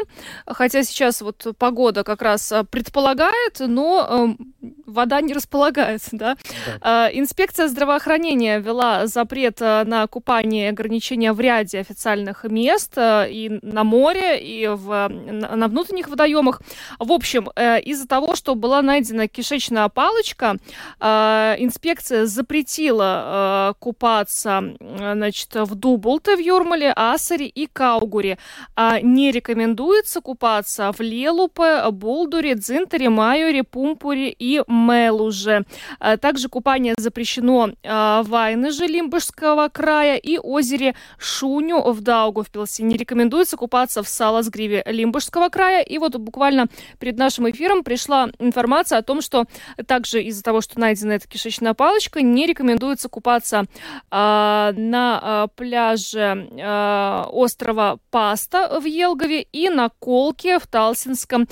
хотя 0.45 0.83
сейчас 0.83 1.21
вот 1.21 1.55
погода 1.57 2.03
как 2.03 2.21
раз 2.21 2.51
предполагает, 2.69 3.61
но 3.61 4.35
эм, 4.59 4.75
вода 4.87 5.21
не 5.21 5.33
располагается, 5.33 6.09
да. 6.13 6.37
да. 6.81 7.09
Инспекция 7.13 7.67
здравоохранения 7.67 8.59
ввела 8.59 9.05
запрет 9.07 9.59
на 9.59 10.07
купание 10.07 10.65
и 10.65 10.69
ограничения 10.69 11.33
в 11.33 11.39
ряде 11.39 11.79
официальных 11.79 12.43
мест 12.45 12.93
и 12.97 13.59
на 13.61 13.83
море, 13.83 14.39
и 14.41 14.67
в, 14.67 15.09
на 15.09 15.67
внутренних 15.67 16.07
водоемах. 16.07 16.61
В 16.99 17.11
общем, 17.11 17.49
из-за 17.85 18.07
того, 18.07 18.35
что 18.35 18.55
была 18.55 18.81
найдена 18.81 19.27
кишечная 19.27 19.89
палочка, 19.89 20.57
инспекция 20.99 22.25
запретила 22.25 23.75
купаться 23.79 24.63
значит, 24.79 25.53
в 25.53 25.75
Дубулте 25.75 26.35
в 26.35 26.39
Юрмале, 26.39 26.93
Асаре 26.95 27.47
и 27.47 27.67
Каугуре. 27.67 28.37
А 28.75 28.99
не 29.01 29.31
рекомендуется 29.31 30.21
купаться 30.21 30.91
в 30.91 31.01
Лелупе, 31.01 31.89
Булдуре, 31.91 32.55
Дзинтере, 32.55 33.09
Майоре, 33.09 33.63
Пумпуре 33.63 34.29
и 34.29 34.61
Мелуже. 34.77 35.65
А 35.99 36.17
также 36.17 36.49
купание 36.49 36.93
запрещено 36.97 37.71
а, 37.83 38.23
в 38.23 38.33
Айныже 38.35 38.85
Лимбышского 38.85 39.69
края 39.69 40.17
и 40.17 40.37
озере 40.37 40.95
Шуню 41.17 41.81
в 41.91 42.01
Даугавпилсе. 42.01 42.83
Не 42.83 42.97
рекомендуется 42.97 43.57
купаться 43.57 44.03
в 44.03 44.07
Саласгриве 44.07 44.83
Лимбышского 44.85 45.49
края. 45.49 45.81
И 45.81 45.97
вот 45.97 46.15
буквально 46.15 46.67
перед 46.99 47.17
нашим 47.17 47.49
эфиром 47.49 47.83
пришла 47.83 48.29
информация 48.39 48.99
о 48.99 49.03
том, 49.03 49.21
что 49.21 49.45
также 49.87 50.21
из-за 50.23 50.43
того, 50.43 50.61
что 50.61 50.79
найдена 50.79 51.13
эта 51.13 51.27
кишечная 51.27 51.73
палочка, 51.73 52.21
не 52.21 52.45
рекомендуется 52.45 53.09
купаться 53.09 53.59
э, 53.59 53.65
на 54.11 55.21
э, 55.23 55.47
пляже 55.55 56.49
э, 56.51 57.23
острова 57.31 57.99
Паста 58.11 58.79
в 58.79 58.85
Елгове 58.85 59.41
и 59.41 59.69
на 59.69 59.89
Колке 59.89 60.59
в 60.59 60.67
Талсинском 60.67 61.47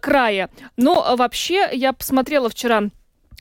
крае. 0.00 0.50
Но 0.76 1.16
вообще 1.16 1.68
я 1.72 1.92
посмотрела 1.92 2.48
вчера 2.48 2.67
która 2.68 2.90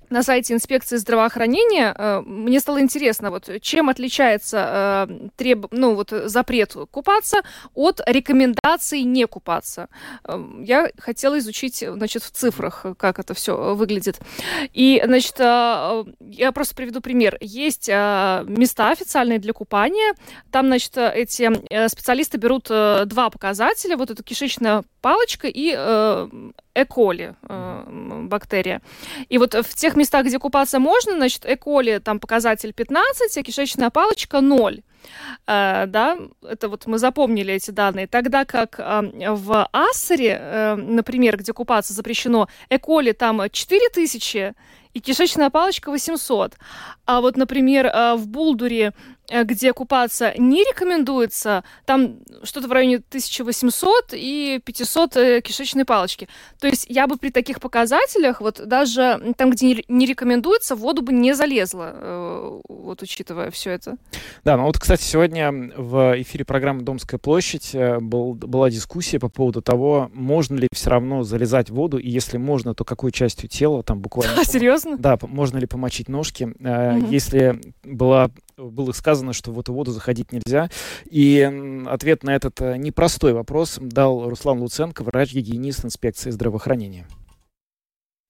на 0.09 0.23
сайте 0.23 0.53
инспекции 0.53 0.97
здравоохранения 0.97 1.93
э, 1.97 2.21
мне 2.25 2.59
стало 2.59 2.79
интересно, 2.79 3.29
вот 3.29 3.49
чем 3.61 3.89
отличается 3.89 5.07
э, 5.09 5.29
треб... 5.35 5.67
ну, 5.71 5.95
вот, 5.95 6.11
запрет 6.11 6.75
купаться 6.91 7.41
от 7.73 8.01
рекомендаций 8.05 9.03
не 9.03 9.27
купаться. 9.27 9.89
Э, 10.23 10.41
я 10.61 10.89
хотела 10.97 11.37
изучить 11.39 11.83
значит, 11.85 12.23
в 12.23 12.31
цифрах, 12.31 12.85
как 12.97 13.19
это 13.19 13.33
все 13.33 13.75
выглядит. 13.75 14.19
И, 14.73 15.01
значит, 15.03 15.39
я 15.39 16.51
просто 16.53 16.75
приведу 16.75 17.01
пример. 17.01 17.37
Есть 17.41 17.87
места 17.87 18.89
официальные 18.89 19.39
для 19.39 19.53
купания. 19.53 20.15
Там, 20.51 20.67
значит, 20.67 20.97
эти 20.97 21.87
специалисты 21.89 22.37
берут 22.37 22.65
два 22.65 23.29
показателя. 23.29 23.97
Вот 23.97 24.11
эту 24.11 24.23
кишечная 24.23 24.83
палочка 25.01 25.47
и 25.47 25.71
эколи 26.75 27.35
бактерия. 28.27 28.81
И 29.29 29.37
вот 29.37 29.53
в 29.53 29.75
тех 29.75 29.95
местах, 29.97 30.25
где 30.25 30.39
купаться 30.39 30.79
можно, 30.79 31.13
значит, 31.13 31.45
эколи 31.45 31.99
там 31.99 32.19
показатель 32.19 32.73
15, 32.73 33.37
а 33.37 33.43
кишечная 33.43 33.89
палочка 33.89 34.41
0. 34.41 34.81
Uh, 35.45 35.85
да, 35.85 36.17
это 36.41 36.67
вот 36.67 36.85
мы 36.85 36.97
запомнили 36.97 37.53
эти 37.53 37.71
данные. 37.71 38.07
Тогда 38.07 38.45
как 38.45 38.79
uh, 38.79 39.35
в 39.35 39.69
Ассере, 39.71 40.41
uh, 40.41 40.75
например, 40.75 41.37
где 41.37 41.53
купаться 41.53 41.93
запрещено, 41.93 42.49
эколи 42.69 43.13
там 43.13 43.41
4000 43.49 44.53
и 44.93 44.99
кишечная 44.99 45.49
палочка 45.49 45.91
800. 45.91 46.55
А 47.05 47.21
вот, 47.21 47.37
например, 47.37 47.89
в 48.17 48.27
Булдуре 48.27 48.87
Э, 48.87 48.91
где 49.29 49.73
купаться 49.73 50.33
не 50.37 50.63
рекомендуется, 50.63 51.63
там 51.85 52.19
что-то 52.43 52.67
в 52.67 52.71
районе 52.71 52.97
1800 52.97 54.13
и 54.13 54.61
500 54.63 55.17
э, 55.17 55.41
кишечной 55.41 55.85
палочки. 55.85 56.27
То 56.59 56.67
есть 56.67 56.85
я 56.89 57.07
бы 57.07 57.17
при 57.17 57.29
таких 57.29 57.59
показателях, 57.59 58.41
вот 58.41 58.61
даже 58.65 59.33
там, 59.37 59.51
где 59.51 59.83
не 59.87 60.05
рекомендуется, 60.05 60.75
в 60.75 60.79
воду 60.79 61.01
бы 61.01 61.13
не 61.13 61.33
залезла, 61.33 61.91
э, 61.93 62.61
вот 62.69 63.01
учитывая 63.01 63.51
все 63.51 63.71
это. 63.71 63.97
Да, 64.43 64.57
ну 64.57 64.63
вот, 64.63 64.77
кстати, 64.77 65.03
сегодня 65.03 65.51
в 65.51 66.21
эфире 66.21 66.45
программы 66.45 66.83
«Домская 66.83 67.19
площадь» 67.19 67.71
был, 67.73 68.33
была 68.33 68.69
дискуссия 68.69 69.19
по 69.19 69.29
поводу 69.29 69.61
того, 69.61 70.09
можно 70.13 70.55
ли 70.55 70.67
все 70.73 70.89
равно 70.89 71.23
залезать 71.23 71.69
в 71.69 71.73
воду, 71.75 71.97
и 71.97 72.09
если 72.09 72.37
можно, 72.37 72.73
то 72.73 72.85
какой 72.85 73.11
частью 73.11 73.49
тела, 73.49 73.83
там 73.83 73.99
буквально... 73.99 74.33
А, 74.37 74.43
серьезно? 74.43 74.97
Да, 74.97 75.17
можно 75.21 75.57
ли 75.57 75.65
помочить 75.65 76.09
ножки. 76.09 76.43
Угу. 76.43 77.07
Если 77.11 77.59
была 77.83 78.29
было 78.57 78.91
сказано, 78.91 79.33
что 79.33 79.51
в 79.51 79.59
эту 79.59 79.73
воду 79.73 79.91
заходить 79.91 80.31
нельзя. 80.31 80.69
И 81.05 81.41
ответ 81.87 82.23
на 82.23 82.35
этот 82.35 82.59
э, 82.61 82.77
непростой 82.77 83.33
вопрос 83.33 83.77
дал 83.79 84.29
Руслан 84.29 84.59
Луценко, 84.59 85.03
врач-гигиенист 85.03 85.85
инспекции 85.85 86.31
здравоохранения. 86.31 87.07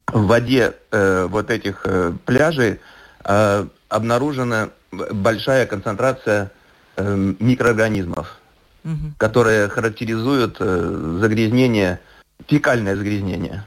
В 0.08 0.28
воде 0.28 0.74
э, 0.92 1.28
вот 1.28 1.50
этих 1.50 1.82
э, 1.86 2.14
пляжей 2.26 2.80
э, 3.24 3.68
обнаружена 3.90 4.70
большая 4.92 5.66
концентрация 5.66 6.52
э, 6.98 7.34
микроорганизмов, 7.40 8.38
угу. 8.84 9.14
которые 9.18 9.70
характеризуют 9.70 10.58
э, 10.60 11.18
загрязнение 11.22 12.00
фекальное 12.48 12.96
загрязнение. 12.96 13.66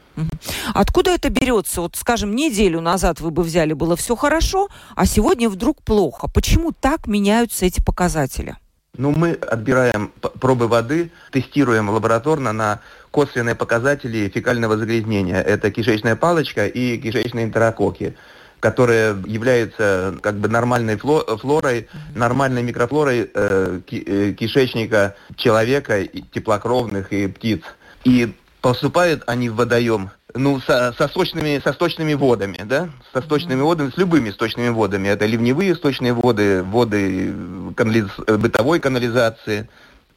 Откуда 0.74 1.10
это 1.10 1.30
берется? 1.30 1.80
Вот, 1.80 1.96
скажем, 1.96 2.34
неделю 2.34 2.80
назад 2.80 3.20
вы 3.20 3.30
бы 3.30 3.42
взяли, 3.42 3.72
было 3.72 3.96
все 3.96 4.16
хорошо, 4.16 4.68
а 4.96 5.06
сегодня 5.06 5.48
вдруг 5.48 5.82
плохо. 5.82 6.28
Почему 6.32 6.72
так 6.72 7.06
меняются 7.06 7.66
эти 7.66 7.80
показатели? 7.80 8.56
Ну, 8.96 9.12
мы 9.12 9.32
отбираем 9.32 10.12
пробы 10.40 10.68
воды, 10.68 11.10
тестируем 11.32 11.88
лабораторно 11.88 12.52
на 12.52 12.80
косвенные 13.10 13.54
показатели 13.54 14.28
фекального 14.28 14.76
загрязнения. 14.76 15.40
Это 15.40 15.70
кишечная 15.70 16.16
палочка 16.16 16.66
и 16.66 16.98
кишечные 16.98 17.46
энтерококки 17.46 18.16
которые 18.60 19.16
являются 19.26 20.14
как 20.20 20.36
бы 20.36 20.48
нормальной 20.48 20.98
флорой, 20.98 21.88
нормальной 22.14 22.62
микрофлорой 22.62 23.30
э, 23.32 23.80
э, 23.90 24.32
кишечника 24.38 25.16
человека, 25.36 26.06
теплокровных 26.06 27.10
и 27.12 27.26
птиц. 27.26 27.62
И 28.04 28.34
поступают 28.60 29.22
они 29.26 29.48
в 29.48 29.56
водоем, 29.56 30.10
ну, 30.34 30.60
со, 30.60 30.92
со, 30.96 31.08
сточными, 31.08 31.60
со 31.62 31.72
сточными 31.72 32.14
водами, 32.14 32.60
да, 32.64 32.90
со 33.12 33.22
сточными 33.22 33.60
водами, 33.60 33.90
с 33.90 33.96
любыми 33.96 34.30
сточными 34.30 34.68
водами. 34.68 35.08
Это 35.08 35.26
ливневые 35.26 35.74
сточные 35.74 36.12
воды, 36.12 36.62
воды 36.62 37.34
канализ... 37.76 38.08
бытовой 38.26 38.80
канализации. 38.80 39.68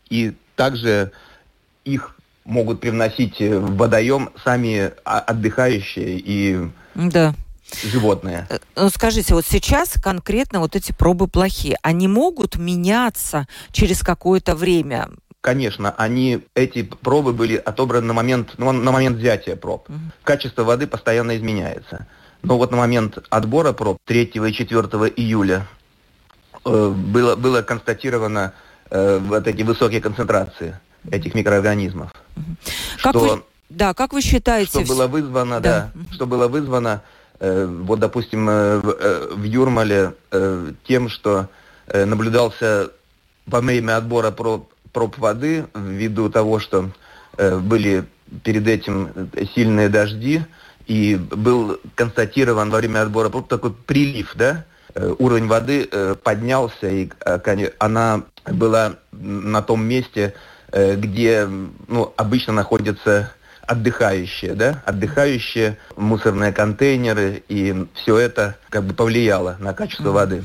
И 0.10 0.34
также 0.56 1.12
их 1.86 2.15
могут 2.45 2.82
привносить 2.82 3.39
в 3.39 3.77
водоем 3.77 4.29
сами 4.43 4.91
отдыхающие 5.03 6.19
и 6.19 6.69
да. 6.95 7.34
животные. 7.84 8.47
Э, 8.49 8.60
ну, 8.75 8.89
скажите, 8.89 9.34
вот 9.34 9.45
сейчас 9.45 9.93
конкретно 9.93 10.60
вот 10.60 10.75
эти 10.75 10.91
пробы 10.91 11.27
плохие. 11.27 11.77
Они 11.82 12.08
могут 12.08 12.58
меняться 12.58 13.47
через 13.71 14.01
какое-то 14.01 14.56
время? 14.56 15.10
Конечно, 15.43 15.93
они, 15.97 16.47
эти 16.56 16.84
пробы 16.84 17.34
были 17.34 17.58
отобраны 17.58 18.08
на 18.08 18.13
момент, 18.13 18.53
ну, 18.58 18.71
на 18.71 18.91
момент 18.91 19.17
взятия 19.17 19.58
проб. 19.58 19.89
Угу. 19.89 19.99
Качество 20.23 20.63
воды 20.63 20.88
постоянно 20.88 21.38
изменяется. 21.38 22.08
Но 22.43 22.58
вот 22.58 22.71
на 22.71 22.77
момент 22.77 23.17
отбора 23.29 23.73
проб 23.73 23.97
3 24.06 24.23
и 24.23 24.53
4 24.53 24.82
июля 25.17 25.67
э, 26.65 26.89
было, 26.89 27.36
было 27.36 27.62
констатировано 27.62 28.53
э, 28.89 29.19
вот 29.19 29.45
эти 29.45 29.63
высокие 29.63 29.99
концентрации 29.99 30.79
этих 31.12 31.36
микроорганизмов. 31.36 32.12
Угу. 32.38 32.43
Что, 32.97 33.12
как 33.12 33.21
вы, 33.21 33.43
да, 33.69 33.93
как 33.93 34.13
вы 34.13 34.21
считаете? 34.21 34.86
Что 34.86 34.95
было 34.95 35.08
вызвано, 35.08 35.60
да, 35.60 35.91
да 35.93 36.13
что 36.13 36.25
было 36.25 36.47
вызвано, 36.47 37.01
э, 37.41 37.65
вот, 37.65 37.99
допустим, 37.99 38.49
э, 38.49 38.79
в, 38.79 38.89
э, 38.97 39.34
в 39.36 39.43
Юрмале 39.43 40.13
э, 40.32 40.71
тем, 40.88 41.10
что 41.10 41.49
э, 41.88 42.06
наблюдался 42.06 42.91
во 43.45 43.60
время 43.60 43.97
отбора 43.97 44.32
проб 44.32 44.72
проб 44.93 45.17
воды 45.17 45.65
ввиду 45.73 46.29
того, 46.29 46.60
что 46.60 46.91
э, 47.38 47.58
были 47.58 48.06
перед 48.43 48.67
этим 48.67 49.29
сильные 49.53 49.89
дожди, 49.89 50.41
и 50.86 51.15
был 51.15 51.79
констатирован 51.95 52.69
во 52.69 52.77
время 52.77 53.01
отбора 53.01 53.29
проб 53.29 53.47
такой 53.47 53.73
прилив, 53.73 54.34
да, 54.36 54.65
э, 54.93 55.13
уровень 55.17 55.47
воды 55.47 55.88
э, 55.91 56.15
поднялся, 56.23 56.88
и 56.88 57.10
она 57.79 58.23
была 58.45 58.95
на 59.12 59.62
том 59.62 59.84
месте, 59.86 60.34
где 60.71 61.47
ну, 61.88 62.13
обычно 62.17 62.53
находятся 62.53 63.32
отдыхающие, 63.67 64.54
да, 64.54 64.82
отдыхающие, 64.86 65.78
мусорные 65.95 66.52
контейнеры, 66.52 67.43
и 67.47 67.86
все 67.95 68.17
это 68.17 68.58
как 68.69 68.84
бы 68.84 68.93
повлияло 68.93 69.58
на 69.60 69.73
качество 69.73 70.10
mm. 70.10 70.13
воды. 70.13 70.43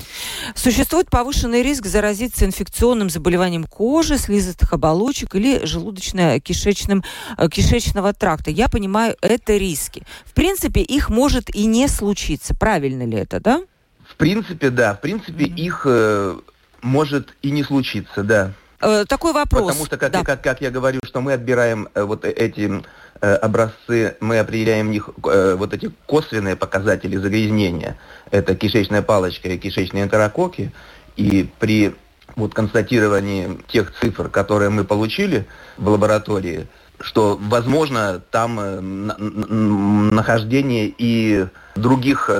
Существует 0.54 1.11
повышенный 1.11 1.62
риск 1.62 1.87
заразиться 1.87 2.44
инфекционным 2.44 3.11
заболеванием 3.11 3.64
кожи, 3.64 4.18
слизистых 4.18 4.72
оболочек 4.72 5.35
или 5.35 5.64
желудочно-кишечным 5.64 7.04
э, 7.37 7.48
кишечного 7.48 8.12
тракта. 8.12 8.50
Я 8.50 8.68
понимаю, 8.68 9.16
это 9.20 9.57
риски. 9.57 10.04
В 10.24 10.33
принципе, 10.33 10.81
их 10.81 11.11
может 11.11 11.54
и 11.54 11.66
не 11.66 11.88
случиться. 11.88 12.54
Правильно 12.54 13.04
ли 13.04 13.18
это, 13.18 13.40
да? 13.40 13.62
В 14.09 14.16
принципе, 14.16 14.70
да. 14.70 14.94
В 14.94 15.00
принципе, 15.00 15.44
mm 15.44 15.57
их 15.57 15.83
э, 15.85 16.38
может 16.83 17.35
и 17.42 17.50
не 17.50 17.64
случиться, 17.64 18.22
да. 18.22 18.52
Э, 18.80 19.04
такой 19.06 19.32
вопрос. 19.32 19.62
Потому 19.62 19.86
что, 19.86 19.96
как, 19.96 20.12
да. 20.12 20.22
как, 20.22 20.42
как 20.42 20.60
я 20.60 20.70
говорю, 20.70 21.00
что 21.04 21.20
мы 21.20 21.32
отбираем 21.32 21.88
э, 21.94 22.02
вот 22.02 22.24
эти 22.24 22.82
э, 23.20 23.34
образцы, 23.34 24.16
мы 24.20 24.38
определяем 24.38 24.88
в 24.88 24.90
них 24.90 25.10
э, 25.24 25.56
вот 25.56 25.74
эти 25.74 25.90
косвенные 26.06 26.54
показатели 26.54 27.16
загрязнения. 27.16 27.98
Это 28.30 28.54
кишечная 28.54 29.02
палочка 29.02 29.48
и 29.48 29.58
кишечные 29.58 30.04
энтерококи. 30.04 30.72
И 31.16 31.48
при 31.58 31.96
вот 32.36 32.54
констатировании 32.54 33.58
тех 33.66 33.92
цифр, 34.00 34.28
которые 34.28 34.70
мы 34.70 34.84
получили 34.84 35.46
в 35.76 35.88
лаборатории, 35.88 36.68
что, 37.00 37.36
возможно, 37.40 38.22
там 38.30 38.60
э, 38.60 38.80
нахождение 38.80 40.92
и 40.96 41.46
других 41.74 42.30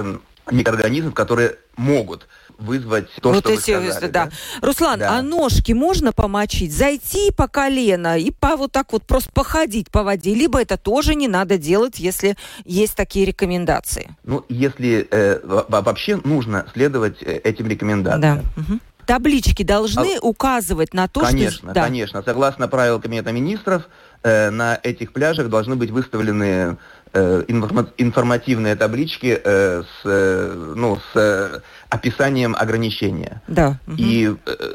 микроорганизмов, 0.51 1.15
которые 1.15 1.57
могут 1.77 2.29
вызвать 2.59 3.09
то, 3.21 3.33
вот 3.33 3.41
что 3.41 3.53
эти, 3.53 3.71
вы 3.73 3.91
сказали. 3.91 4.11
Да. 4.11 4.27
да. 4.27 4.67
Руслан, 4.67 4.99
да. 4.99 5.19
а 5.19 5.23
ножки 5.23 5.73
можно 5.73 6.13
помочить? 6.13 6.73
Зайти 6.73 7.31
по 7.31 7.49
колено 7.49 8.19
и 8.19 8.31
по 8.31 8.57
вот 8.57 8.73
так 8.73 8.93
вот 8.93 9.05
просто 9.05 9.31
походить 9.33 9.91
по 9.91 10.03
воде? 10.03 10.35
Либо 10.35 10.61
это 10.61 10.77
тоже 10.77 11.15
не 11.15 11.29
надо 11.29 11.59
делать, 11.59 11.99
если 11.99 12.37
есть 12.65 12.97
такие 12.97 13.25
рекомендации? 13.25 14.11
Ну, 14.25 14.45
если 14.49 15.07
э, 15.11 15.41
вообще 15.45 16.17
нужно 16.25 16.67
следовать 16.73 17.23
э, 17.23 17.39
этим 17.39 17.69
рекомендациям. 17.69 18.43
Да. 18.57 18.63
Угу 18.63 18.81
таблички 19.09 19.63
должны 19.63 20.19
а... 20.19 20.21
указывать 20.21 20.93
на 20.93 21.09
то, 21.09 21.21
конечно, 21.21 21.51
что... 21.51 21.73
Да. 21.73 21.85
Конечно, 21.85 22.23
согласно 22.23 22.69
правилам 22.69 23.01
Кабинета 23.01 23.33
министров, 23.33 23.89
э, 24.23 24.51
на 24.51 24.79
этих 24.83 25.13
пляжах 25.13 25.49
должны 25.49 25.77
быть 25.77 25.91
выставлены 25.91 26.77
э, 27.13 27.43
информативные 27.47 28.77
таблички 28.77 29.41
э, 29.43 29.83
с, 29.83 30.01
э, 30.05 30.73
ну, 30.77 30.97
с 30.97 31.17
э, 31.17 31.61
описанием 31.89 32.55
ограничения. 32.59 33.43
Да. 33.49 33.79
И, 33.97 34.35
э, 34.47 34.75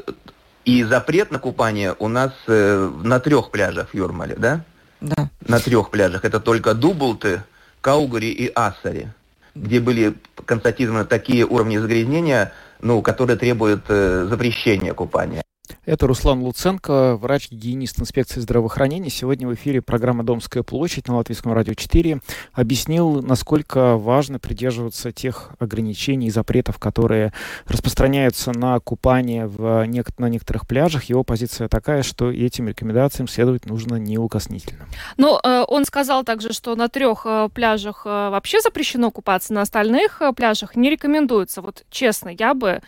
и 0.64 0.84
запрет 0.84 1.30
на 1.30 1.38
купание 1.38 1.94
у 1.98 2.08
нас 2.08 2.32
э, 2.46 2.90
на 3.02 3.20
трех 3.20 3.50
пляжах 3.50 3.90
в 3.90 3.94
Юрмале, 3.94 4.36
да? 4.36 4.64
Да. 5.00 5.28
На 5.46 5.58
трех 5.58 5.90
пляжах. 5.90 6.24
Это 6.24 6.40
только 6.40 6.74
Дублты, 6.74 7.42
Каугари 7.80 8.30
и 8.30 8.50
Ассари, 8.54 9.08
где 9.54 9.80
были 9.80 10.14
констатированы 10.46 11.04
такие 11.04 11.44
уровни 11.44 11.76
загрязнения, 11.76 12.52
ну, 12.80 13.02
которые 13.02 13.36
требуют 13.36 13.84
э, 13.88 14.26
запрещения 14.28 14.94
купания. 14.94 15.42
Это 15.84 16.06
Руслан 16.06 16.42
Луценко, 16.42 17.16
врач-гигиенист 17.16 18.00
инспекции 18.00 18.40
здравоохранения. 18.40 19.10
Сегодня 19.10 19.46
в 19.46 19.54
эфире 19.54 19.82
программа 19.82 20.22
«Домская 20.24 20.62
площадь» 20.62 21.08
на 21.08 21.16
Латвийском 21.16 21.52
радио 21.52 21.74
4 21.74 22.20
объяснил, 22.52 23.22
насколько 23.22 23.96
важно 23.96 24.38
придерживаться 24.38 25.12
тех 25.12 25.52
ограничений 25.58 26.28
и 26.28 26.30
запретов, 26.30 26.78
которые 26.78 27.32
распространяются 27.66 28.52
на 28.52 28.80
купание 28.80 29.46
в 29.46 29.86
нек- 29.86 30.14
на 30.18 30.28
некоторых 30.28 30.66
пляжах. 30.66 31.04
Его 31.04 31.22
позиция 31.22 31.68
такая, 31.68 32.02
что 32.02 32.30
этим 32.30 32.68
рекомендациям 32.68 33.28
следовать 33.28 33.66
нужно 33.66 33.96
неукоснительно. 33.96 34.86
Но 35.16 35.40
ну, 35.44 35.50
э, 35.50 35.64
он 35.68 35.84
сказал 35.84 36.24
также, 36.24 36.52
что 36.52 36.74
на 36.76 36.88
трех 36.88 37.26
э, 37.26 37.48
пляжах 37.52 38.02
э, 38.06 38.08
вообще 38.08 38.60
запрещено 38.60 39.10
купаться, 39.10 39.52
на 39.52 39.62
остальных 39.62 40.22
пляжах 40.36 40.76
не 40.76 40.90
рекомендуется. 40.90 41.62
Вот 41.62 41.84
честно, 41.90 42.30
я 42.30 42.54
бы 42.54 42.80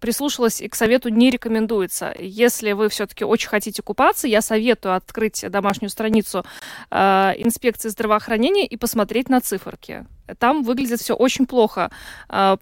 прислушалась 0.00 0.60
и 0.60 0.68
к 0.68 0.74
совету 0.74 1.08
не 1.08 1.30
рекомендуется. 1.30 2.14
Если 2.18 2.72
вы 2.72 2.88
все-таки 2.88 3.24
очень 3.24 3.48
хотите 3.48 3.82
купаться, 3.82 4.28
я 4.28 4.40
советую 4.40 4.94
открыть 4.94 5.44
домашнюю 5.48 5.90
страницу 5.90 6.44
э, 6.90 7.32
инспекции 7.36 7.88
здравоохранения 7.88 8.66
и 8.66 8.76
посмотреть 8.76 9.28
на 9.28 9.40
циферки. 9.40 10.06
Там 10.38 10.62
выглядит 10.62 11.00
все 11.00 11.14
очень 11.14 11.46
плохо. 11.46 11.90
Э, 12.28 12.56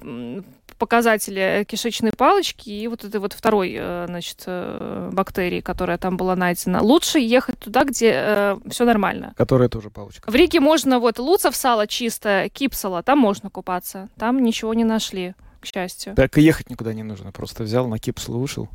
показатели 0.81 1.65
кишечной 1.69 2.11
палочки 2.17 2.71
и 2.71 2.89
вот 2.89 3.05
этой 3.05 3.21
вот 3.21 3.35
второй, 3.35 3.77
э, 3.79 4.07
значит, 4.09 4.43
э, 4.47 5.11
бактерии, 5.13 5.61
которая 5.61 5.99
там 5.99 6.17
была 6.17 6.35
найдена. 6.35 6.83
Лучше 6.83 7.19
ехать 7.19 7.59
туда, 7.59 7.85
где 7.85 8.13
э, 8.15 8.57
все 8.71 8.85
нормально. 8.87 9.35
Которая 9.37 9.69
тоже 9.69 9.91
палочка. 9.91 10.29
В 10.29 10.35
Риге 10.35 10.59
можно 10.59 10.99
вот 10.99 11.19
луцев 11.19 11.55
сало 11.55 11.87
чисто, 11.87 12.49
кипсала, 12.53 13.03
там 13.03 13.19
можно 13.19 13.51
купаться. 13.51 14.09
Там 14.19 14.43
ничего 14.43 14.73
не 14.73 14.85
нашли 14.85 15.35
к 15.61 15.67
счастью. 15.67 16.15
Так 16.15 16.37
и 16.39 16.43
ехать 16.43 16.71
никуда 16.71 16.93
не 16.93 17.03
нужно, 17.03 17.33
просто 17.33 17.63
взял 17.63 17.87
на 17.87 17.99
кипсл 17.99 18.37
и 18.37 18.39
вышел. 18.39 18.69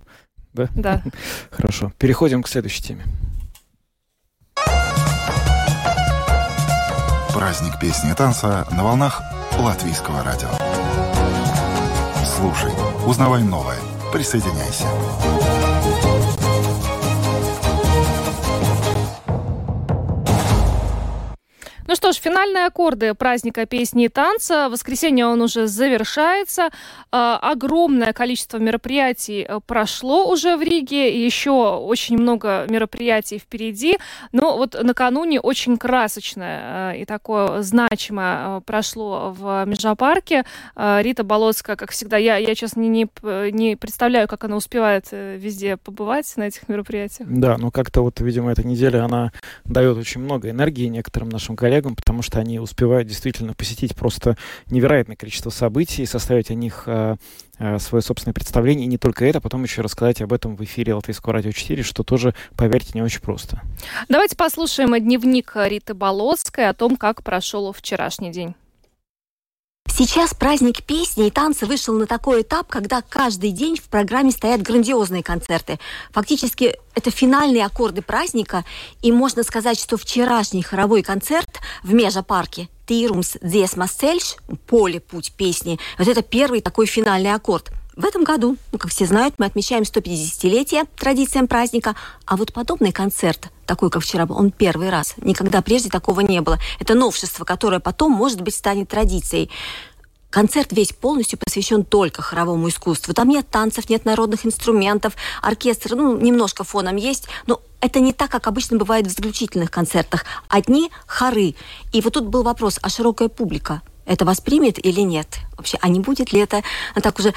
Да? 0.53 0.69
Да. 0.75 1.03
Хорошо. 1.51 1.91
Переходим 1.97 2.43
к 2.43 2.47
следующей 2.47 2.83
теме. 2.83 3.03
Праздник 7.33 7.79
песни 7.79 8.11
и 8.11 8.15
танца 8.15 8.65
на 8.71 8.83
волнах 8.83 9.21
Латвийского 9.57 10.23
радио. 10.23 10.49
Слушай, 12.37 12.71
узнавай 13.05 13.43
новое. 13.43 13.77
Присоединяйся. 14.13 14.85
Что 22.05 22.11
ж, 22.11 22.17
финальные 22.17 22.67
аккорды 22.67 23.15
праздника 23.15 23.65
песни 23.65 24.05
и 24.05 24.09
танца. 24.09 24.67
В 24.69 24.73
воскресенье 24.73 25.25
он 25.25 25.41
уже 25.41 25.65
завершается. 25.65 26.69
А, 27.11 27.39
огромное 27.41 28.13
количество 28.13 28.59
мероприятий 28.59 29.43
э, 29.47 29.59
прошло 29.65 30.29
уже 30.29 30.55
в 30.55 30.61
Риге. 30.61 31.25
Еще 31.25 31.49
очень 31.49 32.19
много 32.19 32.67
мероприятий 32.69 33.39
впереди. 33.39 33.97
Но 34.31 34.55
вот 34.55 34.77
накануне 34.79 35.39
очень 35.39 35.77
красочное 35.77 36.93
э, 36.93 36.99
и 36.99 37.05
такое 37.05 37.63
значимое 37.63 38.59
э, 38.59 38.61
прошло 38.63 39.33
в 39.35 39.65
Межапарке. 39.65 40.43
Рита 40.75 41.23
Болоцкая, 41.23 41.75
как 41.75 41.89
всегда, 41.89 42.17
я, 42.17 42.37
я 42.37 42.53
честно, 42.53 42.81
не, 42.81 43.07
не 43.51 43.75
представляю, 43.75 44.27
как 44.27 44.43
она 44.43 44.57
успевает 44.57 45.07
везде 45.11 45.77
побывать 45.77 46.31
на 46.37 46.43
этих 46.43 46.69
мероприятиях. 46.69 47.27
Да, 47.31 47.57
ну 47.57 47.71
как-то 47.71 48.01
вот, 48.01 48.19
видимо, 48.21 48.51
эта 48.51 48.61
неделя, 48.61 49.05
она 49.05 49.31
дает 49.63 49.97
очень 49.97 50.21
много 50.21 50.51
энергии 50.51 50.85
некоторым 50.85 51.29
нашим 51.29 51.55
коллегам 51.55 51.94
потому 51.95 52.21
что 52.21 52.39
они 52.39 52.59
успевают 52.59 53.07
действительно 53.07 53.53
посетить 53.53 53.95
просто 53.95 54.37
невероятное 54.67 55.15
количество 55.15 55.49
событий, 55.49 56.05
составить 56.05 56.51
о 56.51 56.53
них 56.53 56.83
э, 56.85 57.15
э, 57.59 57.79
свое 57.79 58.01
собственное 58.01 58.33
представление. 58.33 58.85
И 58.85 58.89
не 58.89 58.97
только 58.97 59.25
это, 59.25 59.41
потом 59.41 59.63
еще 59.63 59.81
рассказать 59.81 60.21
об 60.21 60.33
этом 60.33 60.55
в 60.55 60.63
эфире 60.63 60.93
Латвийского 60.93 61.33
радио 61.33 61.51
4, 61.51 61.83
что 61.83 62.03
тоже, 62.03 62.33
поверьте, 62.55 62.91
не 62.93 63.01
очень 63.01 63.21
просто. 63.21 63.61
Давайте 64.09 64.35
послушаем 64.35 64.97
дневник 65.01 65.53
Риты 65.55 65.93
Болоцкой 65.93 66.69
о 66.69 66.73
том, 66.73 66.95
как 66.97 67.23
прошел 67.23 67.71
вчерашний 67.71 68.31
день. 68.31 68.55
Сейчас 69.97 70.33
праздник 70.33 70.83
песни 70.83 71.27
и 71.27 71.31
танца 71.31 71.65
вышел 71.65 71.97
на 71.97 72.05
такой 72.05 72.41
этап, 72.41 72.67
когда 72.67 73.01
каждый 73.01 73.51
день 73.51 73.77
в 73.77 73.83
программе 73.83 74.31
стоят 74.31 74.61
грандиозные 74.61 75.23
концерты. 75.23 75.79
Фактически 76.11 76.75
это 76.95 77.11
финальные 77.11 77.63
аккорды 77.65 78.01
праздника, 78.01 78.65
и 79.01 79.13
можно 79.13 79.41
сказать, 79.43 79.79
что 79.79 79.95
вчерашний 79.95 80.63
хоровой 80.63 81.01
концерт 81.01 81.61
в 81.81 81.93
Межа-парке 81.93 82.67
«Тирумс 82.85 83.37
Дзесмас 83.41 83.91
Цельш» 83.91 84.35
«Поле, 84.67 84.99
путь 84.99 85.31
песни» 85.31 85.79
вот 85.97 86.09
это 86.09 86.21
первый 86.21 86.59
такой 86.59 86.87
финальный 86.87 87.33
аккорд– 87.33 87.71
в 87.95 88.03
этом 88.03 88.25
году, 88.25 88.57
ну, 88.73 88.77
как 88.77 88.91
все 88.91 89.05
знают, 89.05 89.35
мы 89.37 89.45
отмечаем 89.45 89.83
150-летие 89.83 90.85
традициям 90.97 91.47
праздника, 91.47 91.95
а 92.25 92.35
вот 92.35 92.51
подобный 92.51 92.91
концерт, 92.91 93.49
такой, 93.65 93.89
как 93.89 94.03
вчера 94.03 94.25
был, 94.25 94.37
он 94.37 94.51
первый 94.51 94.89
раз. 94.89 95.15
Никогда 95.17 95.61
прежде 95.61 95.89
такого 95.89 96.21
не 96.21 96.41
было. 96.41 96.59
Это 96.79 96.93
новшество, 96.93 97.43
которое 97.45 97.79
потом, 97.79 98.11
может 98.11 98.41
быть, 98.41 98.55
станет 98.55 98.89
традицией. 98.89 99.49
Концерт 100.29 100.73
весь 100.73 100.91
полностью 100.91 101.39
посвящен 101.39 101.85
только 101.85 102.21
хоровому 102.21 102.67
искусству. 102.67 103.13
Там 103.13 103.29
нет 103.29 103.49
танцев, 103.49 103.89
нет 103.89 104.03
народных 104.03 104.45
инструментов, 104.45 105.13
оркестр, 105.41 105.95
ну, 105.95 106.17
немножко 106.17 106.65
фоном 106.65 106.97
есть, 106.97 107.27
но 107.47 107.61
это 107.79 108.01
не 108.01 108.11
так, 108.11 108.31
как 108.31 108.47
обычно 108.47 108.77
бывает 108.77 109.07
в 109.07 109.11
заключительных 109.11 109.71
концертах. 109.71 110.25
Одни 110.49 110.91
хоры. 111.07 111.55
И 111.93 112.01
вот 112.01 112.13
тут 112.13 112.25
был 112.25 112.43
вопрос, 112.43 112.79
а 112.81 112.89
широкая 112.89 113.29
публика 113.29 113.81
это 114.05 114.25
воспримет 114.25 114.83
или 114.83 115.01
нет? 115.01 115.39
Вообще, 115.57 115.77
а 115.81 115.87
не 115.87 115.99
будет 115.99 116.33
ли 116.33 116.39
это 116.39 116.63
ну, 116.95 117.01
так 117.01 117.17
уже 117.19 117.33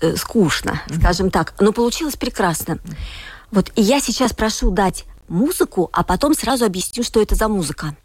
э, 0.00 0.16
скучно, 0.16 0.82
скажем 1.00 1.30
так. 1.30 1.54
Но 1.60 1.72
получилось 1.72 2.16
прекрасно. 2.16 2.78
Вот 3.50 3.70
и 3.76 3.82
я 3.82 4.00
сейчас 4.00 4.32
прошу 4.32 4.70
дать 4.70 5.04
музыку, 5.28 5.88
а 5.92 6.02
потом 6.02 6.34
сразу 6.34 6.64
объясню, 6.64 7.02
что 7.02 7.20
это 7.20 7.34
за 7.34 7.48
музыка. 7.48 7.96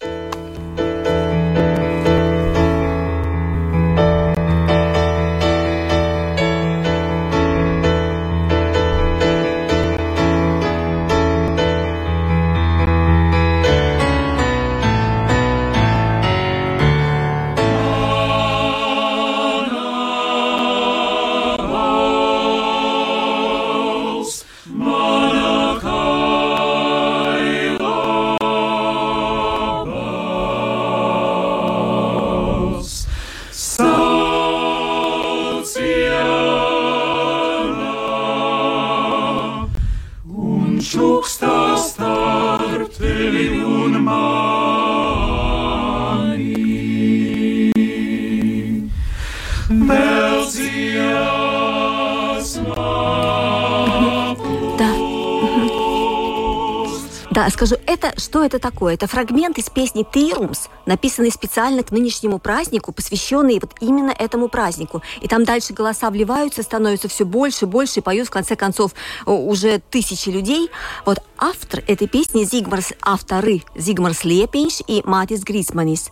Это 58.51 58.59
такое? 58.59 58.95
Это 58.95 59.07
фрагмент 59.07 59.57
из 59.57 59.69
песни 59.69 60.05
«Тирумс», 60.11 60.67
написанный 60.85 61.31
специально 61.31 61.83
к 61.83 61.91
нынешнему 61.91 62.37
празднику, 62.37 62.91
посвященный 62.91 63.59
вот 63.61 63.73
именно 63.79 64.11
этому 64.11 64.49
празднику. 64.49 65.01
И 65.21 65.27
там 65.29 65.45
дальше 65.45 65.73
голоса 65.73 66.09
вливаются, 66.09 66.63
становятся 66.63 67.07
все 67.07 67.23
больше, 67.23 67.65
больше, 67.65 68.01
и 68.01 68.03
поют 68.03 68.27
в 68.27 68.31
конце 68.31 68.57
концов 68.57 68.91
уже 69.25 69.81
тысячи 69.89 70.29
людей. 70.29 70.69
Вот 71.05 71.19
автор 71.37 71.81
этой 71.87 72.07
песни 72.07 72.43
Зигмарс, 72.43 72.93
авторы 73.01 73.63
Зигмарс 73.75 74.25
Лепинш 74.25 74.81
и 74.85 75.01
Матис 75.05 75.43
Грисманис. 75.43 76.11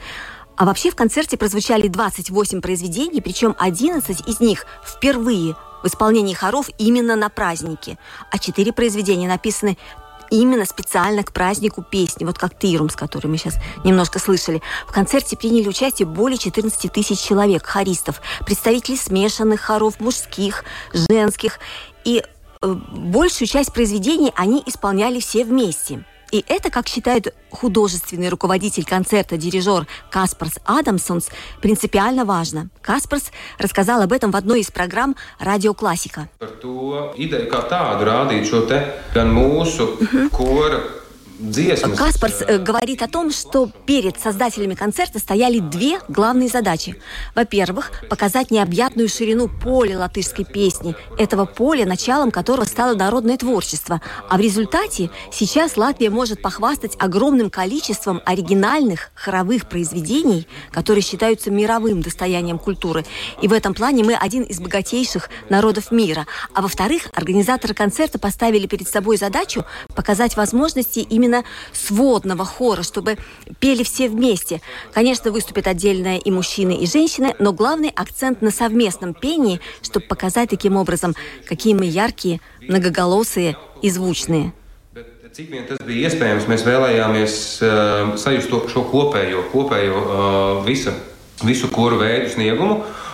А 0.55 0.65
вообще 0.65 0.91
в 0.91 0.95
концерте 0.95 1.37
прозвучали 1.37 1.87
28 1.87 2.61
произведений, 2.61 3.21
причем 3.21 3.55
11 3.59 4.27
из 4.27 4.39
них 4.39 4.65
впервые 4.85 5.55
в 5.83 5.87
исполнении 5.87 6.33
хоров 6.33 6.69
именно 6.77 7.15
на 7.15 7.29
празднике, 7.29 7.97
а 8.31 8.37
четыре 8.37 8.73
произведения 8.73 9.27
написаны 9.27 9.77
именно 10.29 10.65
специально 10.65 11.23
к 11.23 11.31
празднику 11.31 11.83
песни, 11.83 12.25
вот 12.25 12.37
как 12.37 12.57
Тирум, 12.57 12.89
с 12.89 12.95
которой 12.95 13.27
мы 13.27 13.37
сейчас 13.37 13.55
немножко 13.83 14.19
слышали. 14.19 14.61
В 14.87 14.91
концерте 14.91 15.37
приняли 15.37 15.67
участие 15.67 16.07
более 16.07 16.37
14 16.37 16.91
тысяч 16.91 17.19
человек, 17.19 17.65
хористов, 17.65 18.21
представителей 18.45 18.97
смешанных 18.97 19.61
хоров, 19.61 19.99
мужских, 19.99 20.63
женских. 20.93 21.59
И 22.03 22.23
э, 22.61 22.73
большую 22.91 23.47
часть 23.47 23.73
произведений 23.73 24.31
они 24.35 24.63
исполняли 24.65 25.19
все 25.19 25.43
вместе– 25.43 26.03
и 26.31 26.43
это, 26.47 26.69
как 26.69 26.87
считает 26.87 27.33
художественный 27.49 28.29
руководитель 28.29 28.85
концерта, 28.85 29.37
дирижер 29.37 29.87
Каспарс 30.11 30.59
Адамсонс, 30.65 31.29
принципиально 31.61 32.25
важно. 32.25 32.69
Каспарс 32.81 33.31
рассказал 33.57 34.01
об 34.01 34.13
этом 34.13 34.31
в 34.31 34.35
одной 34.35 34.61
из 34.61 34.71
программ 34.71 35.15
«Радио 35.39 35.73
Классика». 35.73 36.29
Идея 37.19 37.49
kā 37.49 37.59
tādu 37.67 38.05
rādīt 38.07 38.47
šo 38.47 38.63
te 38.69 38.79
gan 39.13 39.31
mūsu 39.33 39.87
kora 40.31 40.98
Каспарс 41.95 42.41
э, 42.41 42.57
говорит 42.57 43.01
о 43.01 43.07
том, 43.07 43.31
что 43.31 43.71
перед 43.85 44.19
создателями 44.19 44.75
концерта 44.75 45.19
стояли 45.19 45.59
две 45.59 45.99
главные 46.09 46.49
задачи. 46.49 47.01
Во-первых, 47.33 47.91
показать 48.09 48.51
необъятную 48.51 49.07
ширину 49.07 49.47
поля 49.47 49.99
латышской 49.99 50.43
песни, 50.43 50.97
этого 51.17 51.45
поля, 51.45 51.85
началом 51.85 52.31
которого 52.31 52.65
стало 52.65 52.93
народное 52.93 53.37
творчество. 53.37 54.01
А 54.27 54.37
в 54.37 54.41
результате 54.41 55.11
сейчас 55.31 55.77
Латвия 55.77 56.09
может 56.09 56.41
похвастать 56.41 56.97
огромным 56.99 57.49
количеством 57.49 58.21
оригинальных 58.25 59.11
хоровых 59.13 59.69
произведений, 59.69 60.45
которые 60.71 61.01
считаются 61.03 61.51
мировым 61.51 62.01
достоянием 62.01 62.59
культуры. 62.59 63.05
И 63.41 63.47
в 63.47 63.53
этом 63.53 63.73
плане 63.73 64.03
мы 64.03 64.13
один 64.13 64.43
из 64.43 64.59
богатейших 64.59 65.29
народов 65.47 65.91
мира. 65.91 66.27
А 66.53 66.61
во-вторых, 66.61 67.07
организаторы 67.13 67.73
концерта 67.73 68.19
поставили 68.19 68.67
перед 68.67 68.89
собой 68.89 69.15
задачу 69.15 69.63
показать 69.95 70.35
возможности 70.35 70.99
именно 70.99 71.28
именно 71.29 71.43
сводного 71.73 72.45
хора, 72.45 72.83
чтобы 72.83 73.17
пели 73.59 73.83
все 73.83 74.09
вместе. 74.09 74.61
Конечно, 74.93 75.31
выступят 75.31 75.67
отдельно 75.67 76.17
и 76.17 76.31
мужчины, 76.31 76.75
и 76.75 76.87
женщины, 76.87 77.35
но 77.39 77.53
главный 77.53 77.89
акцент 77.95 78.41
на 78.41 78.51
совместном 78.51 79.13
пении, 79.13 79.61
чтобы 79.81 80.05
показать 80.07 80.49
таким 80.49 80.75
образом, 80.75 81.15
какие 81.47 81.73
мы 81.73 81.85
яркие, 81.85 82.41
многоголосые 82.61 83.57
и 83.81 83.89
звучные. 83.89 84.53
Cik 85.29 85.51
vien 85.53 85.67
tas 85.69 85.77
bija 85.85 86.09
iespējams, 86.09 86.47
mēs 86.49 86.63
vēlējāmies 86.65 87.33
uh, 87.61 88.15
sajust 88.17 88.49
to, 88.49 88.63
šo 88.73 88.81
kopējo, 88.89 89.43
kopējo 89.53 89.99
uh, 90.01 90.63
visu, 90.65 90.89
visu 91.45 91.69
koru 91.69 91.99
veidu 92.01 92.31
sniegumu. 92.33 92.79
Uh, 92.81 93.09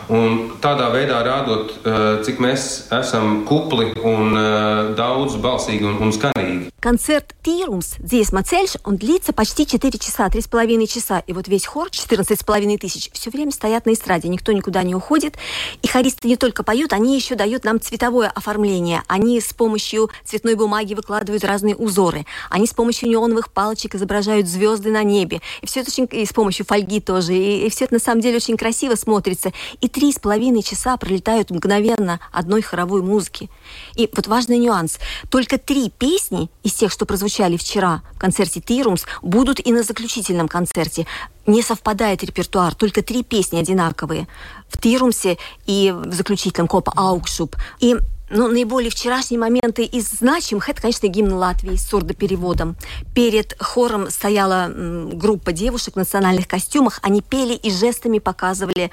tādā 0.62 0.92
veidā 0.94 1.24
rādot, 1.26 1.72
э, 1.84 2.24
cik 2.24 2.40
mēs 2.40 2.92
esam 2.94 3.46
kupli 3.46 3.94
un 4.04 4.38
э, 4.38 4.96
daudz 4.96 5.36
balsīgi 5.42 5.86
un, 5.86 5.98
un 6.02 6.12
skanīgi. 6.14 6.70
Концерт 6.86 7.34
«Тирумс» 7.42 7.96
Диесма 7.98 8.44
Цельш, 8.44 8.74
он 8.84 8.98
длится 8.98 9.34
почти 9.34 9.66
4 9.66 9.98
часа, 9.98 10.28
3,5 10.28 10.86
часа. 10.86 11.24
И 11.26 11.34
вот 11.34 11.48
весь 11.48 11.66
хор, 11.66 11.88
14,5 11.90 12.78
тысяч, 12.78 13.10
все 13.12 13.32
время 13.32 13.52
стоят 13.52 13.88
на 13.88 13.94
эстраде, 13.94 14.30
никто 14.30 14.52
никуда 14.52 14.84
не 14.84 14.94
уходит. 14.94 15.36
И 15.82 15.88
хористы 15.88 16.28
не 16.28 16.38
только 16.38 16.62
поют, 16.62 16.94
они 16.94 17.16
еще 17.16 17.34
дают 17.34 17.64
нам 17.64 17.82
цветовое 17.82 18.30
оформление. 18.30 19.02
Они 19.08 19.42
с 19.42 19.52
помощью 19.52 20.12
цветной 20.24 20.54
бумаги 20.54 20.94
выкладывают 20.94 21.44
разные 21.44 21.76
узоры. 21.76 22.28
Они 22.52 22.68
с 22.68 22.74
помощью 22.76 23.10
неоновых 23.10 23.52
палочек 23.52 23.96
изображают 23.96 24.46
звезды 24.46 24.92
на 24.92 25.02
небе. 25.02 25.42
И 25.64 25.66
все 25.66 25.80
это 25.80 25.90
очень... 25.90 26.08
И 26.12 26.24
с 26.24 26.34
помощью 26.34 26.68
фольги 26.68 27.00
тоже. 27.00 27.34
И, 27.34 27.66
и 27.66 27.70
все 27.72 27.86
это 27.86 27.96
на 27.96 28.00
самом 28.00 28.22
деле 28.22 28.36
очень 28.36 28.58
красиво 28.58 28.94
смотрится. 28.94 29.54
И 29.82 29.90
три 29.90 30.12
с 30.12 30.20
половиной 30.20 30.62
часа 30.62 30.98
пролетают 30.98 31.50
мгновенно 31.50 32.20
одной 32.32 32.62
хоровой 32.62 33.02
музыки. 33.02 33.50
И 33.96 34.08
вот 34.16 34.28
важный 34.28 34.60
нюанс. 34.60 35.00
Только 35.32 35.58
три 35.58 35.90
песни 35.90 36.52
из 36.62 36.75
тех, 36.76 36.92
что 36.92 37.06
прозвучали 37.06 37.58
вчера 37.58 38.02
в 38.14 38.20
концерте 38.20 38.62
«Тирумс», 38.62 39.06
будут 39.22 39.66
и 39.66 39.72
на 39.72 39.84
заключительном 39.84 40.48
концерте. 40.48 41.08
Не 41.46 41.62
совпадает 41.62 42.24
репертуар, 42.24 42.76
только 42.76 43.02
три 43.02 43.24
песни 43.24 43.58
одинаковые. 43.58 44.28
В 44.70 44.80
«Тирумсе» 44.80 45.38
и 45.66 45.94
в 45.96 46.14
заключительном 46.14 46.68
«Копа 46.68 46.94
Аукшуп». 46.96 47.56
И 47.80 47.96
ну, 48.30 48.48
наиболее 48.48 48.90
вчерашние 48.90 49.40
моменты 49.40 49.84
из 49.84 50.10
значимых, 50.10 50.70
это, 50.70 50.82
конечно, 50.82 51.08
гимн 51.08 51.34
Латвии 51.34 51.76
с 51.76 51.88
сурдопереводом. 51.88 52.76
Перед 53.14 53.56
хором 53.60 54.10
стояла 54.10 54.68
группа 54.68 55.52
девушек 55.52 55.94
в 55.94 55.98
национальных 55.98 56.48
костюмах. 56.48 57.00
Они 57.04 57.22
пели 57.22 57.54
и 57.54 57.72
жестами 57.72 58.20
показывали 58.20 58.92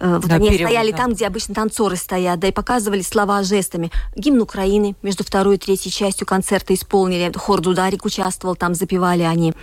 вот 0.00 0.26
да, 0.26 0.36
они 0.36 0.50
перевод, 0.50 0.70
стояли 0.70 0.90
да. 0.92 0.96
там, 0.96 1.12
где 1.12 1.26
обычно 1.26 1.54
танцоры 1.54 1.96
стоят, 1.96 2.38
да 2.40 2.48
и 2.48 2.52
показывали 2.52 3.02
слова 3.02 3.42
жестами. 3.42 3.90
Гимн 4.16 4.40
Украины 4.40 4.94
между 5.02 5.24
второй 5.24 5.56
и 5.56 5.58
третьей 5.58 5.90
частью 5.90 6.26
концерта 6.26 6.74
исполнили. 6.74 7.32
Хор 7.36 7.60
Дударик 7.60 8.04
участвовал, 8.04 8.56
там 8.56 8.74
запевали 8.74 9.22
они. 9.22 9.54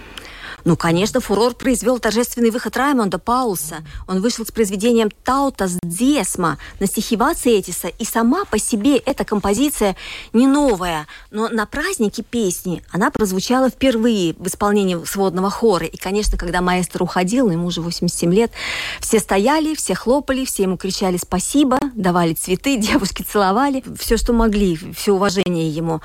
Ну, 0.65 0.75
конечно, 0.75 1.19
фурор 1.19 1.53
произвел 1.53 1.99
торжественный 1.99 2.49
выход 2.49 2.75
Раймонда 2.75 3.19
Паулса. 3.19 3.83
Он 4.07 4.19
вышел 4.19 4.43
с 4.47 4.51
произведением 4.51 5.11
«Таутас 5.23 5.77
Десма» 5.83 6.57
на 6.79 6.87
стихи 6.87 7.15
Вациэтиса, 7.15 7.87
и 7.87 8.03
сама 8.03 8.45
по 8.45 8.57
себе 8.57 8.97
эта 8.97 9.23
композиция 9.25 9.95
не 10.33 10.47
новая, 10.47 11.05
но 11.29 11.49
на 11.49 11.67
празднике 11.67 12.23
песни 12.23 12.81
она 12.91 13.11
прозвучала 13.11 13.69
впервые 13.69 14.33
в 14.39 14.47
исполнении 14.47 15.05
сводного 15.05 15.51
хора. 15.51 15.85
И, 15.85 15.97
конечно, 15.97 16.35
когда 16.35 16.61
маэстро 16.61 17.03
уходил, 17.03 17.51
ему 17.51 17.67
уже 17.67 17.81
87 17.81 18.33
лет, 18.33 18.51
все 18.99 19.19
стояли, 19.19 19.75
все 19.75 19.93
хлопали, 19.93 20.45
все 20.45 20.63
ему 20.63 20.77
кричали 20.77 21.17
спасибо, 21.17 21.77
давали 21.93 22.33
цветы, 22.33 22.77
девушки 22.79 23.21
целовали, 23.21 23.83
все, 23.99 24.17
что 24.17 24.33
могли, 24.33 24.79
все 24.95 25.13
уважение 25.13 25.69
ему 25.69 26.01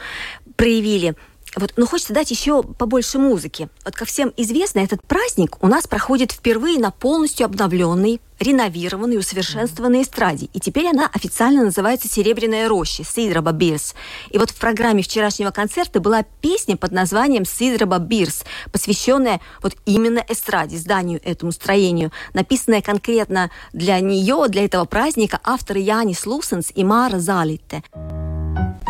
проявили. 0.57 1.17
Вот, 1.57 1.73
но 1.77 1.87
хочется 1.87 2.13
дать 2.13 2.31
еще 2.31 2.63
побольше 2.63 3.19
музыки. 3.19 3.69
Вот, 3.85 3.95
как 3.95 4.09
всем 4.09 4.33
известно, 4.37 4.81
этот 4.81 5.03
праздник 5.07 5.63
у 5.63 5.67
нас 5.67 5.87
проходит 5.87 6.31
впервые 6.31 6.79
на 6.79 6.91
полностью 6.93 7.47
обновленной, 7.47 8.21
реновированной, 8.39 9.19
усовершенствованной 9.19 10.03
эстраде. 10.03 10.49
И 10.53 10.61
теперь 10.61 10.89
она 10.89 11.11
официально 11.13 11.65
называется 11.65 12.09
«Серебряная 12.09 12.69
роща» 12.69 13.05
Сидроба 13.05 13.53
Бирс. 13.53 13.95
И 14.31 14.39
вот 14.39 14.51
в 14.51 14.57
программе 14.59 15.03
вчерашнего 15.03 15.51
концерта 15.51 16.01
была 16.01 16.23
песня 16.41 16.77
под 16.77 16.93
названием 16.93 17.45
«Сидроба 17.45 17.99
Бирс», 17.99 18.45
посвященная 18.73 19.41
вот 19.63 19.77
именно 19.87 20.25
эстраде, 20.29 20.79
зданию 20.79 21.21
этому 21.25 21.53
строению, 21.53 22.13
написанная 22.33 22.81
конкретно 22.81 23.51
для 23.73 23.99
нее, 24.01 24.47
для 24.49 24.65
этого 24.65 24.85
праздника 24.85 25.41
авторы 25.43 25.81
Янис 25.81 26.25
Лусенс 26.27 26.71
и 26.75 26.85
Мара 26.85 27.19
Залитте. 27.19 27.83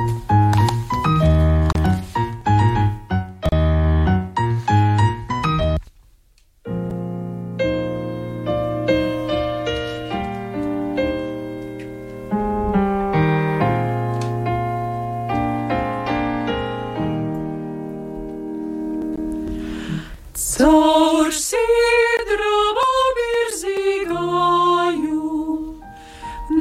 Caur 0.00 0.19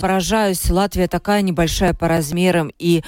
Поражаюсь, 0.00 0.70
Латвия 0.70 1.08
такая 1.08 1.42
небольшая 1.42 1.92
по 1.92 2.06
размерам 2.06 2.72
и 2.78 3.02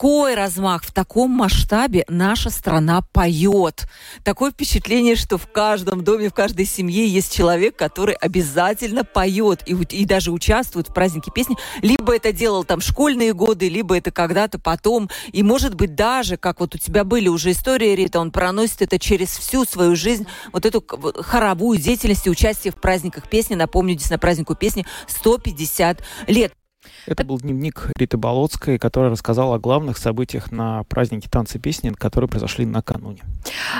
такой 0.00 0.34
размах, 0.34 0.82
в 0.82 0.92
таком 0.92 1.30
масштабе 1.30 2.06
наша 2.08 2.48
страна 2.48 3.02
поет. 3.12 3.84
Такое 4.24 4.50
впечатление, 4.50 5.14
что 5.14 5.36
в 5.36 5.46
каждом 5.46 6.02
доме, 6.04 6.30
в 6.30 6.32
каждой 6.32 6.64
семье 6.64 7.06
есть 7.06 7.34
человек, 7.34 7.76
который 7.76 8.14
обязательно 8.14 9.04
поет 9.04 9.60
и, 9.66 9.74
и 9.74 10.06
даже 10.06 10.32
участвует 10.32 10.88
в 10.88 10.94
празднике 10.94 11.30
песни. 11.30 11.58
Либо 11.82 12.16
это 12.16 12.32
делал 12.32 12.64
там 12.64 12.80
школьные 12.80 13.34
годы, 13.34 13.68
либо 13.68 13.94
это 13.94 14.10
когда-то 14.10 14.58
потом. 14.58 15.10
И 15.32 15.42
может 15.42 15.74
быть 15.74 15.94
даже, 15.94 16.38
как 16.38 16.60
вот 16.60 16.74
у 16.74 16.78
тебя 16.78 17.04
были 17.04 17.28
уже 17.28 17.50
истории, 17.50 17.94
Рита, 17.94 18.20
он 18.20 18.30
проносит 18.30 18.80
это 18.80 18.98
через 18.98 19.28
всю 19.28 19.66
свою 19.66 19.96
жизнь, 19.96 20.26
вот 20.50 20.64
эту 20.64 20.82
хоровую 20.82 21.78
деятельность 21.78 22.26
и 22.26 22.30
участие 22.30 22.72
в 22.72 22.76
праздниках 22.76 23.28
песни. 23.28 23.54
Напомню, 23.54 23.96
здесь 23.96 24.08
на 24.08 24.18
празднику 24.18 24.54
песни 24.54 24.86
150 25.08 26.02
лет. 26.26 26.54
Это 27.10 27.24
был 27.24 27.40
дневник 27.40 27.90
Риты 27.96 28.16
Болотской, 28.16 28.78
которая 28.78 29.10
рассказала 29.10 29.56
о 29.56 29.58
главных 29.58 29.98
событиях 29.98 30.52
на 30.52 30.84
празднике 30.84 31.28
танцы 31.28 31.58
песни, 31.58 31.90
которые 31.90 32.28
произошли 32.28 32.64
накануне. 32.64 33.22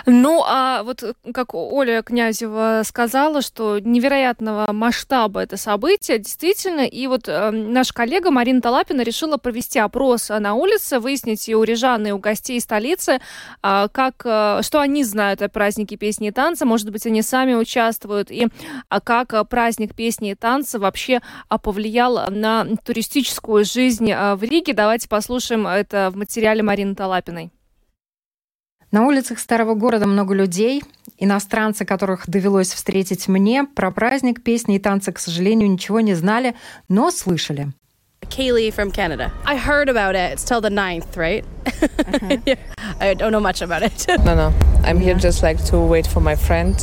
Ну, 0.05 0.43
а 0.45 0.83
вот 0.83 1.05
как 1.33 1.55
Оля 1.55 2.03
Князева 2.03 2.83
сказала, 2.85 3.41
что 3.41 3.79
невероятного 3.79 4.73
масштаба 4.73 5.43
это 5.43 5.57
событие, 5.57 6.19
действительно, 6.19 6.81
и 6.81 7.07
вот 7.07 7.29
э, 7.29 7.53
наш 7.53 7.93
коллега 7.93 8.33
Марина 8.33 8.61
Талапина 8.61 9.03
решила 9.03 9.37
провести 9.37 9.79
опрос 9.79 10.29
на 10.31 10.55
улице, 10.55 10.99
выяснить 10.99 11.49
и 11.49 11.55
у 11.55 11.63
рижан, 11.63 12.05
и 12.09 12.11
у 12.11 12.19
гостей 12.19 12.61
столицы, 12.61 13.21
э, 13.63 13.89
как, 13.93 14.23
э, 14.25 14.61
что 14.63 14.81
они 14.81 15.05
знают 15.05 15.41
о 15.41 15.49
празднике 15.49 15.97
песни 15.97 16.29
и 16.29 16.33
танца, 16.33 16.67
может 16.67 16.91
быть, 16.91 17.07
они 17.07 17.23
сами 17.23 17.55
участвуют, 17.55 18.33
и 18.33 18.49
а 18.89 19.01
как 19.01 19.49
праздник 19.49 19.95
песни 19.95 20.33
и 20.33 20.35
танца 20.35 20.81
вообще 20.81 21.21
а, 21.49 21.59
повлиял 21.59 22.29
на 22.29 22.67
туристическую 22.85 23.20
жизнь 23.65 24.11
а, 24.13 24.37
в 24.37 24.43
Риге. 24.43 24.73
Давайте 24.73 25.09
послушаем 25.09 25.67
это 25.67 26.11
в 26.13 26.17
материале 26.17 26.63
Марины 26.63 26.95
Талапиной. 26.95 27.51
На 28.91 29.07
улицах 29.07 29.39
старого 29.39 29.75
города 29.75 30.07
много 30.07 30.35
людей. 30.35 30.83
Иностранцы, 31.19 31.85
которых 31.85 32.29
довелось 32.29 32.73
встретить 32.73 33.29
мне, 33.29 33.65
про 33.65 33.91
праздник, 33.93 34.43
песни 34.43 34.77
и 34.77 34.79
танцы, 34.79 35.13
к 35.13 35.19
сожалению, 35.19 35.71
ничего 35.71 36.01
не 36.01 36.15
знали, 36.15 36.57
но 36.89 37.11
слышали. 37.11 37.73
Kaylee 38.23 38.71
from 38.71 38.91
Canada. 38.91 39.33
I 39.45 39.57
heard 39.57 39.89
about 39.89 40.15
it. 40.15 40.33
It's 40.33 40.45
till 40.45 40.61
the 40.61 40.71
9th, 40.71 41.17
right? 41.17 41.45
yeah. 42.47 42.57
I 43.01 43.15
don't 43.15 43.33
know 43.33 43.41
much 43.41 43.63
about 43.63 43.83
it. 43.83 44.07
no, 44.25 44.35
no. 44.35 44.53
I'm 44.85 45.01
here 45.01 45.15
just 45.15 45.43
like 45.43 45.63
to 45.67 45.79
wait 45.79 46.07
for 46.07 46.21
my 46.21 46.37
friend. 46.37 46.75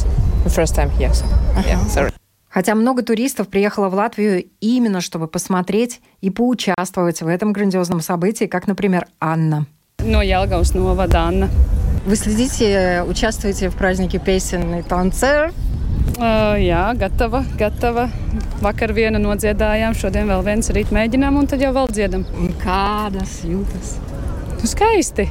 The 0.44 0.50
first 0.50 0.76
time 0.76 0.90
here, 0.92 1.14
so 1.14 1.26
yeah, 1.66 1.86
sorry. 1.88 2.12
Хотя 2.49 2.75
много 2.75 3.03
туристов 3.03 3.49
приехало 3.49 3.89
в 3.89 3.95
Латвию 3.95 4.45
именно 4.61 5.01
чтобы 5.01 5.27
посмотреть 5.27 6.01
и 6.21 6.31
поучаствовать 6.31 7.23
в 7.23 7.27
этом 7.27 7.53
грандиозном 7.53 8.01
событии, 8.01 8.45
как, 8.45 8.67
например, 8.67 9.07
Анна. 9.21 9.67
No 10.01 10.23
Jelgavas 10.23 10.75
novada 10.75 11.29
Anna. 11.29 11.49
Вы 12.05 12.17
следите, 12.17 13.05
участвуете 13.07 13.69
в 13.69 13.77
празднике 13.77 14.19
песен 14.19 14.75
и 14.75 14.83
танцев? 14.83 15.53
Uh, 16.19 16.59
jā, 16.61 16.93
gatava, 16.99 17.41
gatava. 17.57 18.09
Vakar 18.63 18.93
vienu 18.95 19.21
nodziedājām, 19.23 19.95
šodien 19.97 20.29
vēl 20.29 20.43
viens 20.45 20.69
rīt 20.75 20.91
mēģinām, 20.93 21.39
un 21.41 21.49
tad 21.49 21.63
jau 21.65 21.73
vēl 21.73 21.89
dziedam. 21.89 22.27
Un 22.39 22.53
kādas 22.61 23.39
jūtas? 23.47 23.95
Nu, 24.61 24.69
skaisti, 24.69 25.29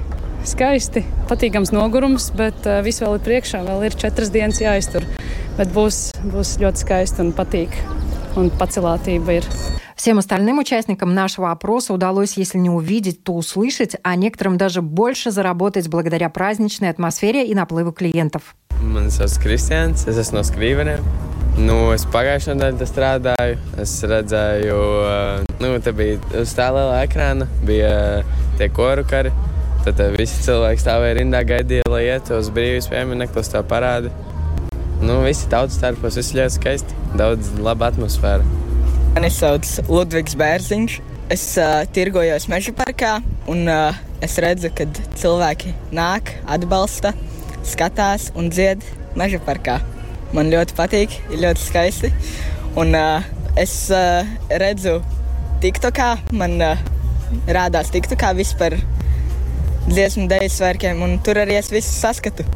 skaisti. 0.47 1.03
Patīkams 1.29 1.73
nogurums, 1.75 2.31
bet 2.35 2.65
uh, 2.65 2.79
viss 2.85 3.03
vēl 3.03 3.19
ir 3.19 3.25
priekšā. 3.27 3.61
Vēl 3.67 3.85
ir 3.87 3.97
četras 3.99 4.33
dienas 4.33 4.59
jāiztur. 4.63 5.05
Bet 5.56 5.70
būs, 5.72 6.10
būs 6.20 6.58
ļoti 6.60 6.82
skaisti 6.84 7.22
un 7.24 7.32
patīk. 7.32 7.72
Un 8.36 8.50
pacelātība 8.52 9.38
ir. 9.40 9.46
Всем 9.96 10.18
остальным 10.18 10.58
участникам 10.58 11.14
нашего 11.14 11.50
опроса 11.50 11.94
удалось, 11.94 12.36
если 12.36 12.58
не 12.58 12.68
увидеть, 12.68 13.24
то 13.24 13.32
услышать, 13.32 13.96
а 14.02 14.14
некоторым 14.14 14.58
даже 14.58 14.82
больше 14.82 15.30
заработать 15.30 15.88
благодаря 15.88 16.28
праздничной 16.28 16.90
атмосфере 16.90 17.46
и 17.46 17.54
наплыву 17.54 17.92
клиентов. 17.92 18.54
Man 18.82 19.08
sauc 19.08 19.40
Kristians, 19.42 20.06
es 20.06 20.18
esmu 20.18 20.36
no 20.36 20.44
Skrīveniem. 20.44 21.00
Nu, 21.56 21.94
es 21.96 22.04
pagājušajā 22.12 22.54
nedēļā 22.60 22.86
strādāju. 22.90 23.56
Es 23.80 23.96
redzēju, 24.04 24.76
nu, 25.64 25.72
te 25.80 25.96
bija 25.96 26.20
uz 26.42 26.52
tā 26.52 26.68
liela 26.76 27.00
ekrāna, 27.00 27.48
bija 27.64 28.22
tie 28.60 28.68
koru 28.68 29.06
kari. 29.08 29.32
Tad 29.86 30.02
visi 30.18 30.42
cilvēki 30.44 30.82
stāvēja 30.84 31.16
rindā, 31.22 31.40
gaidīja, 31.48 31.88
lai 31.88 32.04
ietu 32.10 32.36
uz 32.36 32.52
brīvības 32.52 32.90
pieminiektu, 32.92 33.44
to 33.48 33.64
parādi. 33.64 34.12
Nu, 35.00 35.20
visi 35.24 35.48
tautas 35.52 35.76
starpos, 35.76 36.16
viss 36.16 36.32
ļoti 36.36 36.56
skaisti. 36.56 36.96
Daudz 37.20 37.50
laba 37.60 37.90
atmosfēra. 37.92 38.44
Mani 39.16 39.28
sauc 39.32 39.68
Ludvigs 39.90 40.36
Bērziņš. 40.40 40.96
Es 41.32 41.44
uh, 41.58 41.82
tirgojos 41.90 42.46
meža 42.46 42.70
parkā, 42.76 43.16
un 43.50 43.64
uh, 43.66 43.96
es 44.22 44.36
redzu, 44.42 44.70
ka 44.76 44.86
cilvēki 45.18 45.72
nāk, 45.96 46.30
atbalsta, 46.46 47.10
skatās 47.66 48.28
un 48.38 48.48
dzied 48.52 48.84
meža 49.18 49.40
parkā. 49.42 49.80
Man 50.36 50.52
ļoti 50.52 50.76
patīk, 50.78 51.16
ir 51.32 51.42
ļoti 51.42 51.64
skaisti. 51.64 52.12
Un 52.78 52.94
uh, 52.94 53.26
es 53.58 53.74
uh, 53.90 54.22
redzu, 54.62 55.00
TikTokā 55.64 56.12
man 56.36 56.56
uh, 56.62 56.86
rādās 57.50 57.90
TikTokā 57.92 58.32
vispār 58.38 58.78
dziesmu 59.90 60.28
dēļu 60.30 60.52
svētkiem, 60.52 61.02
un 61.02 61.18
tur 61.26 61.42
arī 61.42 61.58
es 61.58 61.72
visu 61.74 61.92
saskatu. 61.92 62.46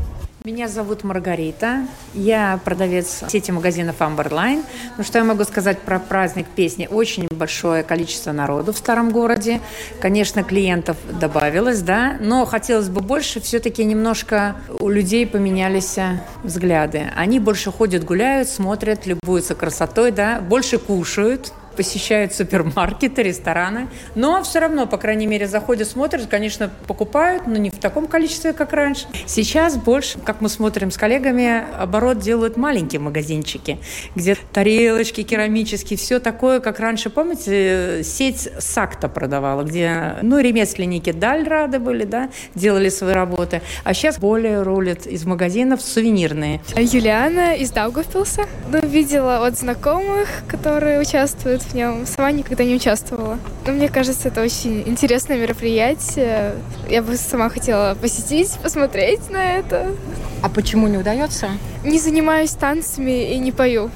Меня 0.43 0.69
зовут 0.69 1.05
Маргарита. 1.05 1.87
Я 2.15 2.59
продавец 2.65 3.25
сети 3.29 3.51
магазинов 3.51 4.01
Амберлайн. 4.01 4.63
Ну, 4.97 5.05
что 5.05 5.19
я 5.19 5.25
могу 5.25 5.45
сказать 5.45 5.81
про 5.81 5.99
праздник 5.99 6.47
песни? 6.47 6.89
Очень 6.91 7.29
большое 7.29 7.83
количество 7.83 8.33
народу 8.33 8.73
в 8.73 8.79
старом 8.79 9.11
городе. 9.11 9.61
Конечно, 10.01 10.43
клиентов 10.43 10.97
добавилось, 11.21 11.83
да, 11.83 12.17
но 12.21 12.47
хотелось 12.47 12.89
бы 12.89 13.03
больше. 13.03 13.43
Все-таки 13.43 13.85
немножко 13.85 14.57
у 14.79 14.89
людей 14.89 15.27
поменялись 15.27 15.99
взгляды. 16.43 17.13
Они 17.15 17.39
больше 17.39 17.71
ходят, 17.71 18.05
гуляют, 18.05 18.49
смотрят, 18.49 19.07
любуются 19.07 19.55
красотой, 19.55 20.11
да, 20.11 20.41
больше 20.41 20.79
кушают, 20.79 21.53
посещают 21.81 22.35
супермаркеты, 22.35 23.23
рестораны, 23.23 23.89
но 24.15 24.43
все 24.43 24.59
равно, 24.59 24.87
по 24.87 24.99
крайней 24.99 25.27
мере, 25.27 25.47
заходят, 25.47 25.89
смотрят, 25.89 26.27
конечно, 26.27 26.71
покупают, 26.87 27.47
но 27.47 27.57
не 27.57 27.71
в 27.71 27.79
таком 27.79 28.07
количестве, 28.07 28.53
как 28.53 28.75
раньше. 28.75 29.07
Сейчас 29.25 29.79
больше, 29.79 30.19
как 30.19 30.43
мы 30.43 30.51
смотрим 30.51 30.91
с 30.91 30.99
коллегами, 30.99 31.65
оборот 31.79 32.19
делают 32.19 32.59
маленькие 32.59 33.01
магазинчики, 33.01 33.79
где 34.15 34.37
тарелочки 34.53 35.23
керамические, 35.23 35.97
все 35.97 36.19
такое, 36.21 36.61
как 36.61 36.81
раньше, 36.81 37.09
помните, 37.09 38.03
сеть 38.05 38.51
Сакта 38.59 39.09
продавала, 39.09 39.63
где, 39.63 40.17
ну, 40.21 40.39
ремесленники 40.39 41.13
даль 41.13 41.49
рады 41.49 41.79
были, 41.79 42.05
да, 42.05 42.29
делали 42.55 42.91
свои 42.91 43.15
работы, 43.15 43.63
а 43.85 43.95
сейчас 43.95 44.19
более 44.19 44.61
рулят 44.61 45.07
из 45.07 45.25
магазинов 45.25 45.81
сувенирные. 45.81 46.61
Юлиана 46.77 47.55
из 47.55 47.71
Даугавпилса. 47.71 48.43
Ну, 48.71 48.87
видела 48.87 49.47
от 49.47 49.57
знакомых, 49.57 50.29
которые 50.47 51.01
участвуют 51.01 51.63
в 51.63 51.70
нем. 51.75 52.07
Сама 52.07 52.33
никогда 52.33 52.65
не 52.65 52.75
участвовала. 52.75 53.39
Но 53.67 53.73
мне 53.73 53.89
кажется, 53.89 54.29
это 54.29 54.43
очень 54.43 54.83
интересное 54.87 55.37
мероприятие. 55.39 56.55
Я 56.89 57.03
бы 57.03 57.17
сама 57.17 57.49
хотела 57.49 57.95
посетить, 57.95 58.53
посмотреть 58.63 59.31
на 59.31 59.57
это. 59.57 59.95
А 60.43 60.49
почему 60.49 60.89
не 60.89 60.99
удается? 60.99 61.49
Не 61.85 61.99
занимаюсь 61.99 62.51
танцами 62.51 63.33
и 63.33 63.39
не 63.39 63.53
пою. 63.53 63.91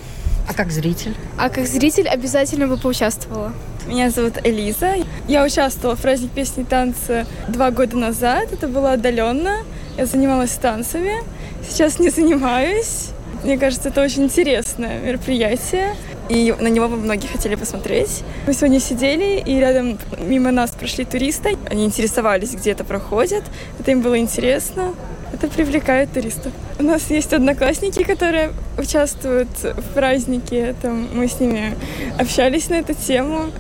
А 0.49 0.55
как 0.55 0.71
зритель? 0.71 1.15
А 1.39 1.49
как 1.49 1.67
зритель 1.67 2.09
обязательно 2.09 2.67
бы 2.67 2.77
поучаствовала. 2.77 3.53
Меня 3.87 4.11
зовут 4.11 4.39
Элиза. 4.45 4.95
Я 5.29 5.45
участвовала 5.45 5.97
в 5.97 6.01
праздник 6.01 6.31
песни 6.31 6.63
и 6.63 6.67
танца 6.67 7.27
два 7.49 7.71
года 7.71 7.97
назад. 7.97 8.53
Это 8.53 8.69
было 8.69 8.93
отдаленно. 8.93 9.59
Я 9.97 10.07
занималась 10.07 10.53
танцами. 10.53 11.23
Сейчас 11.69 11.99
не 11.99 12.11
занимаюсь. 12.11 13.11
Мне 13.43 13.59
кажется, 13.59 13.91
это 13.91 14.03
очень 14.03 14.25
интересное 14.25 15.01
мероприятие. 15.01 15.95
И 16.29 16.55
на 16.59 16.69
него 16.69 16.89
бы 16.89 16.97
многие 16.97 17.27
хотели 17.27 17.55
посмотреть. 17.55 18.23
Мы 18.47 18.55
сегодня 18.55 18.81
сидели, 18.81 19.41
и 19.41 19.59
рядом 19.59 19.99
мимо 20.19 20.51
нас 20.51 20.71
прошли 20.71 21.05
туристы. 21.05 21.57
Они 21.71 21.85
интересовались, 21.85 22.55
где 22.55 22.71
это 22.71 22.85
проходит. 22.85 23.45
Это 23.79 23.91
им 23.91 24.01
было 24.01 24.19
интересно. 24.19 24.95
Это 25.33 25.49
привлекает 25.49 26.13
туристов. 26.13 26.53
У 26.79 26.83
нас 26.85 27.11
есть 27.11 27.33
одноклассники, 27.33 28.05
которые 28.05 28.53
участвуют 28.79 29.49
в 29.63 29.95
празднике. 29.95 30.75
Там 30.81 31.09
мы 31.13 31.29
с 31.29 31.41
ними 31.41 31.75
общались 32.19 32.71
на 32.71 32.75
эту 32.75 32.95
тему 32.95 33.51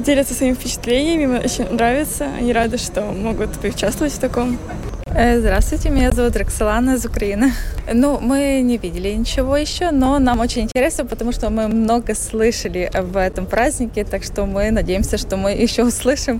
делятся 0.00 0.34
своими 0.34 0.54
впечатлениями, 0.54 1.22
им 1.24 1.44
очень 1.44 1.68
нравится, 1.70 2.28
они 2.38 2.52
рады, 2.52 2.78
что 2.78 3.02
могут 3.02 3.58
поучаствовать 3.58 4.12
в 4.12 4.18
таком. 4.18 4.58
Здравствуйте, 5.37 5.89
меня 5.89 6.11
зовут 6.11 6.35
Роксолана 6.35 6.95
из 6.95 7.05
Украины. 7.05 7.51
Ну, 7.93 8.19
мы 8.19 8.61
не 8.61 8.77
видели 8.77 9.09
ничего 9.13 9.57
еще, 9.57 9.91
но 9.91 10.19
нам 10.19 10.39
очень 10.39 10.63
интересно, 10.63 11.05
потому 11.05 11.31
что 11.31 11.49
мы 11.49 11.67
много 11.67 12.13
слышали 12.13 12.89
об 12.93 13.15
этом 13.15 13.45
празднике, 13.45 14.03
так 14.03 14.23
что 14.23 14.45
мы 14.45 14.71
надеемся, 14.71 15.17
что 15.17 15.37
мы 15.37 15.63
еще 15.63 15.83
услышим 15.83 16.39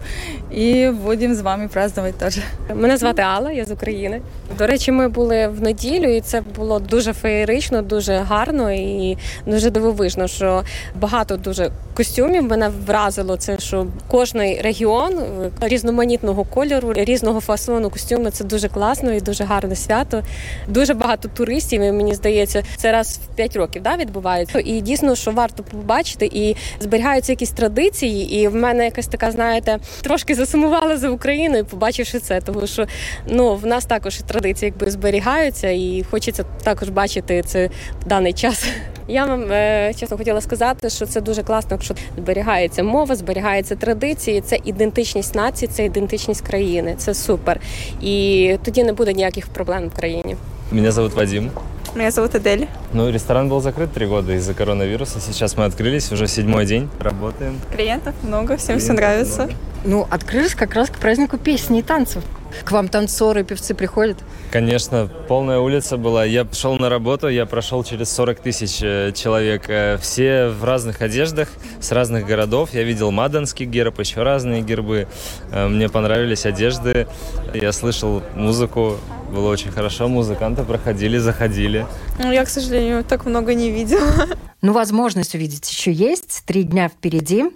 і 0.52 0.90
будемо 0.90 1.36
з 1.36 1.42
вами 1.42 1.68
праздновать 1.68 2.18
теж. 2.18 2.40
Мене 2.76 2.98
звати 2.98 3.22
Алла, 3.22 3.52
я 3.52 3.66
з 3.66 3.72
України. 3.72 4.22
До 4.58 4.68
речі, 4.68 4.92
ми 4.92 5.08
були 5.08 5.48
в 5.48 5.62
неділю, 5.62 6.16
і 6.16 6.22
це 6.22 6.42
було 6.56 6.80
дуже 6.80 7.14
феєрично, 7.14 7.82
дуже 7.82 8.18
гарно 8.18 8.72
і 8.72 9.18
дуже 9.46 9.70
дивовижно, 9.70 10.28
що 10.28 10.64
багато 10.96 11.38
дуже 11.38 11.72
костюмів 11.94 12.44
мене 12.44 12.70
вразило. 12.86 13.38
Це 13.38 13.58
що 13.73 13.87
кожний 14.09 14.61
регіон 14.61 15.21
різноманітного 15.61 16.45
кольору, 16.45 16.93
різного 16.93 17.41
фасону 17.41 17.91
костюми 17.91 18.31
це 18.31 18.45
дуже 18.45 18.69
класно 18.69 19.13
і 19.13 19.21
дуже 19.21 19.45
гарне 19.45 19.77
свято. 19.77 20.23
Дуже 20.69 20.95
багато 20.95 21.29
туристів. 21.29 21.83
і 21.83 21.93
Мені 21.93 22.15
здається, 22.15 22.63
це 22.77 22.93
раз 22.93 23.21
в 23.33 23.35
5 23.35 23.57
років 23.57 23.83
да, 23.83 23.97
відбувається. 23.97 24.63
І 24.65 24.81
дійсно, 24.81 25.15
що 25.15 25.31
варто 25.31 25.63
побачити, 25.63 26.31
і 26.33 26.57
зберігаються 26.81 27.33
якісь 27.33 27.51
традиції. 27.51 28.41
І 28.41 28.49
в 28.49 28.55
мене 28.55 28.85
якась 28.85 29.07
така, 29.07 29.31
знаєте, 29.31 29.79
трошки 30.03 30.35
засумувала 30.35 30.97
за 30.97 31.09
Україною, 31.09 31.65
побачивши 31.65 32.19
це, 32.19 32.41
тому 32.41 32.67
що 32.67 32.87
ну 33.27 33.55
в 33.55 33.67
нас 33.67 33.85
також 33.85 34.17
традиції 34.17 34.73
якби 34.77 34.91
зберігаються, 34.91 35.69
і 35.69 36.05
хочеться 36.11 36.45
також 36.63 36.89
бачити 36.89 37.43
це 37.43 37.71
в 38.01 38.05
даний 38.07 38.33
час. 38.33 38.67
Я 39.09 39.25
вам 39.25 39.49
чесно 39.95 40.17
хотіла 40.17 40.41
сказати, 40.41 40.91
що 40.91 41.07
це 41.07 41.21
дуже 41.21 41.43
класно, 41.43 41.71
якщо 41.71 41.95
зберігається 42.17 42.83
мова, 42.83 43.17
зберігаються 43.62 43.76
традиції, 43.76 44.42
це 44.42 44.60
ідентичність 44.66 45.36
нації, 45.36 45.70
це 45.74 45.86
ідентичність 45.86 46.42
країни. 46.42 46.96
Це 46.98 47.14
супер. 47.14 47.60
І 48.02 48.56
тоді 48.64 48.84
не 48.84 48.94
буде 48.94 49.14
ніяких 49.14 49.48
проблем 49.48 49.88
в 49.88 50.00
країні. 50.00 50.36
Меня 50.72 50.92
зовут 50.92 51.14
Вадим. 51.14 51.52
Меня 51.96 52.12
зовут 52.12 52.36
Адель. 52.36 52.66
Ну, 52.94 53.12
ресторан 53.12 53.50
был 53.50 53.62
закрыт 53.62 53.88
три 53.94 54.06
года 54.06 54.34
из-за 54.34 54.54
коронавируса. 54.54 55.20
Сейчас 55.20 55.58
мы 55.58 55.66
открылись, 55.66 56.12
уже 56.12 56.28
седьмой 56.28 56.66
день. 56.66 56.90
Работаем. 57.00 57.54
Клиентов 57.76 58.14
много, 58.24 58.56
всем 58.56 58.80
все 58.80 58.94
нравится. 58.94 59.48
Ну, 59.85 60.07
открылись 60.11 60.55
как 60.55 60.75
раз 60.75 60.91
к 60.91 60.99
празднику 60.99 61.39
песни 61.39 61.81
и 61.81 61.83
танцев. 61.83 62.23
К 62.65 62.71
вам 62.71 62.89
танцоры, 62.89 63.45
певцы 63.45 63.75
приходят? 63.75 64.19
Конечно, 64.51 65.09
полная 65.27 65.59
улица 65.59 65.97
была. 65.97 66.25
Я 66.25 66.47
шел 66.53 66.77
на 66.77 66.89
работу, 66.91 67.29
я 67.29 67.47
прошел 67.47 67.83
через 67.83 68.13
40 68.13 68.41
тысяч 68.41 68.77
человек. 69.17 69.63
Все 70.01 70.49
в 70.49 70.63
разных 70.63 71.01
одеждах, 71.01 71.49
с 71.81 71.91
разных 71.91 72.27
городов. 72.27 72.75
Я 72.75 72.83
видел 72.83 73.11
маданский 73.11 73.65
герб, 73.65 73.99
еще 73.99 74.23
разные 74.23 74.61
гербы. 74.61 75.09
Мне 75.51 75.89
понравились 75.89 76.45
одежды. 76.45 77.09
Я 77.55 77.73
слышал 77.73 78.23
музыку. 78.35 78.99
Было 79.33 79.49
очень 79.49 79.71
хорошо. 79.71 80.09
Музыканты 80.09 80.63
проходили, 80.63 81.17
заходили. 81.17 81.87
Ну, 82.19 82.31
я, 82.31 82.45
к 82.45 82.51
сожалению, 82.51 83.03
так 83.03 83.25
много 83.25 83.55
не 83.55 83.71
видела. 83.71 84.27
Ну, 84.61 84.73
возможность 84.73 85.35
увидеть 85.35 85.69
еще 85.69 85.91
есть. 85.91 86.45
Три 86.47 86.63
дня 86.63 86.89
впереди. 86.89 87.47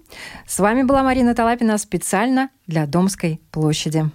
С 0.46 0.58
вами 0.58 0.82
была 0.82 1.02
Марина 1.02 1.34
Талапина 1.34 1.78
специально 1.78 2.48
для 2.66 2.86
Домской 2.86 3.40
площади. 3.52 4.10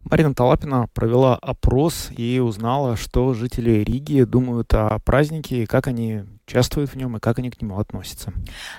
Марина 0.00 0.34
Талапина 0.34 0.88
провела 0.92 1.36
опрос 1.36 2.10
и 2.16 2.40
узнала, 2.40 2.96
что 2.96 3.32
жители 3.32 3.84
Риги 3.84 4.24
думают 4.24 4.74
о 4.74 4.98
празднике 4.98 5.62
и 5.62 5.66
как 5.66 5.86
они 5.86 6.24
участвуют 6.50 6.90
в 6.90 6.96
нем 6.96 7.16
и 7.16 7.20
как 7.20 7.38
они 7.38 7.50
к 7.50 7.62
нему 7.62 7.78
относятся. 7.78 8.32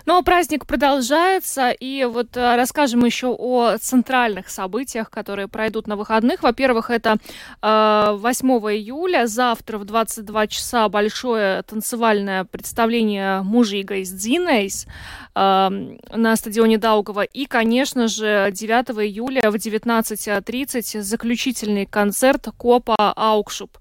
Ну, 0.05 0.17
а 0.17 0.24
праздник 0.24 0.65
продолжается, 0.65 1.72
и 1.72 2.03
вот 2.03 2.36
расскажем 2.36 3.05
еще 3.05 3.28
о 3.28 3.78
центральных 3.80 4.49
событиях, 4.49 5.09
которые 5.09 5.47
пройдут 5.47 5.88
на 5.88 5.95
выходных. 5.95 6.43
Во-первых, 6.43 6.89
это 6.89 7.17
э, 7.61 8.15
8 8.17 8.49
июля, 8.49 9.26
завтра 9.26 9.78
в 9.78 9.86
22 9.86 10.47
часа 10.47 10.89
большое 10.89 11.63
танцевальное 11.63 12.43
представление 12.43 13.41
«Мужига 13.41 13.95
из 13.95 14.11
Дзинейс» 14.11 14.86
э, 15.34 15.69
на 15.69 16.36
стадионе 16.36 16.78
Даугова. 16.78 17.24
И, 17.24 17.45
конечно 17.45 18.07
же, 18.07 18.49
9 18.51 18.89
июля 19.05 19.49
в 19.49 19.55
19.30 19.55 21.01
заключительный 21.01 21.86
концерт 21.86 22.47
Копа 22.57 23.13
Аукшуп. 23.15 23.78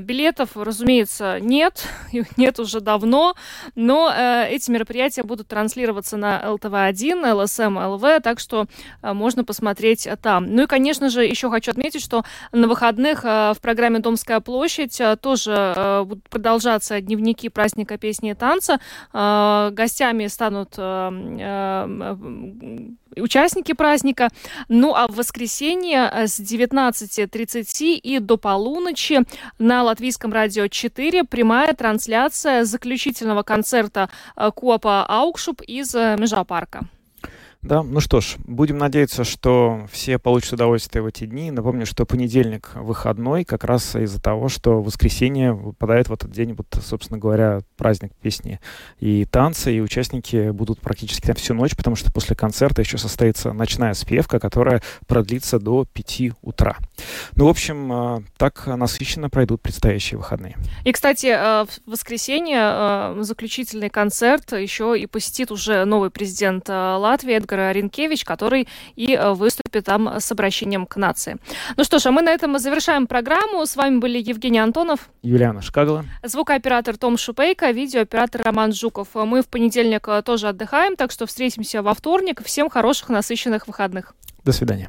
Билетов, 0.00 0.50
разумеется, 0.54 1.38
нет, 1.40 1.88
нет 2.36 2.60
уже 2.60 2.80
давно, 2.80 3.23
но 3.74 4.12
э, 4.14 4.48
эти 4.50 4.70
мероприятия 4.70 5.22
будут 5.22 5.48
транслироваться 5.48 6.16
на 6.16 6.42
ЛТВ-1, 6.44 7.32
ЛСМ, 7.34 7.78
ЛВ, 7.78 8.22
так 8.22 8.40
что 8.40 8.66
э, 9.02 9.12
можно 9.12 9.44
посмотреть 9.44 10.08
там. 10.22 10.54
Ну 10.54 10.64
и, 10.64 10.66
конечно 10.66 11.08
же, 11.08 11.24
еще 11.24 11.50
хочу 11.50 11.70
отметить, 11.70 12.02
что 12.02 12.24
на 12.52 12.68
выходных 12.68 13.24
э, 13.24 13.52
в 13.54 13.60
программе 13.60 14.00
«Домская 14.00 14.40
площадь» 14.40 15.00
э, 15.00 15.16
тоже 15.16 15.74
э, 15.76 16.04
будут 16.04 16.28
продолжаться 16.28 17.00
дневники 17.00 17.48
праздника 17.48 17.96
песни 17.96 18.30
и 18.30 18.34
танца. 18.34 18.78
Э, 19.12 19.70
гостями 19.72 20.26
станут 20.26 20.74
э, 20.76 21.10
э, 21.40 21.86
участники 23.20 23.72
праздника. 23.72 24.28
Ну 24.68 24.94
а 24.94 25.06
в 25.08 25.16
воскресенье 25.16 26.10
с 26.26 26.40
19.30 26.40 27.94
и 27.94 28.18
до 28.18 28.36
полуночи 28.36 29.20
на 29.58 29.82
Латвийском 29.82 30.32
радио 30.32 30.68
4 30.68 31.24
прямая 31.24 31.72
трансляция 31.74 32.64
заключительного 32.64 33.42
концерта 33.42 34.08
Куапа 34.54 35.04
Аукшуп 35.06 35.62
из 35.62 35.94
Межапарка. 35.94 36.88
Да, 37.64 37.82
ну 37.82 38.00
что 38.00 38.20
ж, 38.20 38.36
будем 38.44 38.76
надеяться, 38.76 39.24
что 39.24 39.86
все 39.90 40.18
получат 40.18 40.52
удовольствие 40.52 41.00
в 41.00 41.06
эти 41.06 41.24
дни. 41.24 41.50
Напомню, 41.50 41.86
что 41.86 42.04
понедельник 42.04 42.72
выходной 42.74 43.46
как 43.46 43.64
раз 43.64 43.96
из-за 43.96 44.20
того, 44.20 44.50
что 44.50 44.82
воскресенье 44.82 45.54
выпадает 45.54 46.10
в 46.10 46.12
этот 46.12 46.30
день, 46.30 46.52
вот, 46.52 46.66
собственно 46.84 47.18
говоря, 47.18 47.60
праздник 47.78 48.12
песни 48.20 48.60
и 49.00 49.24
танцы, 49.24 49.74
и 49.74 49.80
участники 49.80 50.50
будут 50.50 50.78
практически 50.80 51.24
там 51.24 51.36
всю 51.36 51.54
ночь, 51.54 51.74
потому 51.74 51.96
что 51.96 52.12
после 52.12 52.36
концерта 52.36 52.82
еще 52.82 52.98
состоится 52.98 53.54
ночная 53.54 53.94
спевка, 53.94 54.38
которая 54.38 54.82
продлится 55.06 55.58
до 55.58 55.86
5 55.90 56.32
утра. 56.42 56.76
Ну, 57.36 57.46
в 57.46 57.48
общем, 57.48 58.26
так 58.36 58.66
насыщенно 58.66 59.30
пройдут 59.30 59.62
предстоящие 59.62 60.18
выходные. 60.18 60.56
И, 60.84 60.92
кстати, 60.92 61.26
в 61.26 61.68
воскресенье 61.86 63.14
заключительный 63.22 63.90
концерт 63.90 64.52
еще 64.52 64.98
и 64.98 65.06
посетит 65.06 65.50
уже 65.50 65.84
новый 65.84 66.10
президент 66.10 66.68
Латвии 66.68 67.34
Эдгар 67.34 67.74
Ренкевич, 67.74 68.24
который 68.24 68.68
и 68.96 69.18
выступит 69.34 69.84
там 69.84 70.20
с 70.20 70.30
обращением 70.32 70.86
к 70.86 70.96
нации. 70.96 71.36
Ну 71.76 71.84
что 71.84 71.98
ж, 71.98 72.06
а 72.06 72.10
мы 72.10 72.22
на 72.22 72.30
этом 72.30 72.58
завершаем 72.58 73.06
программу. 73.06 73.64
С 73.64 73.76
вами 73.76 73.98
были 73.98 74.18
Евгений 74.18 74.58
Антонов, 74.58 75.08
Юлиана 75.22 75.62
Шкагала, 75.62 76.04
звукооператор 76.22 76.96
Том 76.96 77.16
Шупейко, 77.16 77.70
видеооператор 77.70 78.42
Роман 78.42 78.72
Жуков. 78.72 79.08
Мы 79.14 79.42
в 79.42 79.48
понедельник 79.48 80.08
тоже 80.24 80.48
отдыхаем, 80.48 80.96
так 80.96 81.10
что 81.10 81.26
встретимся 81.26 81.82
во 81.82 81.94
вторник. 81.94 82.42
Всем 82.44 82.70
хороших, 82.70 83.08
насыщенных 83.08 83.66
выходных. 83.66 84.14
До 84.44 84.52
свидания. 84.52 84.88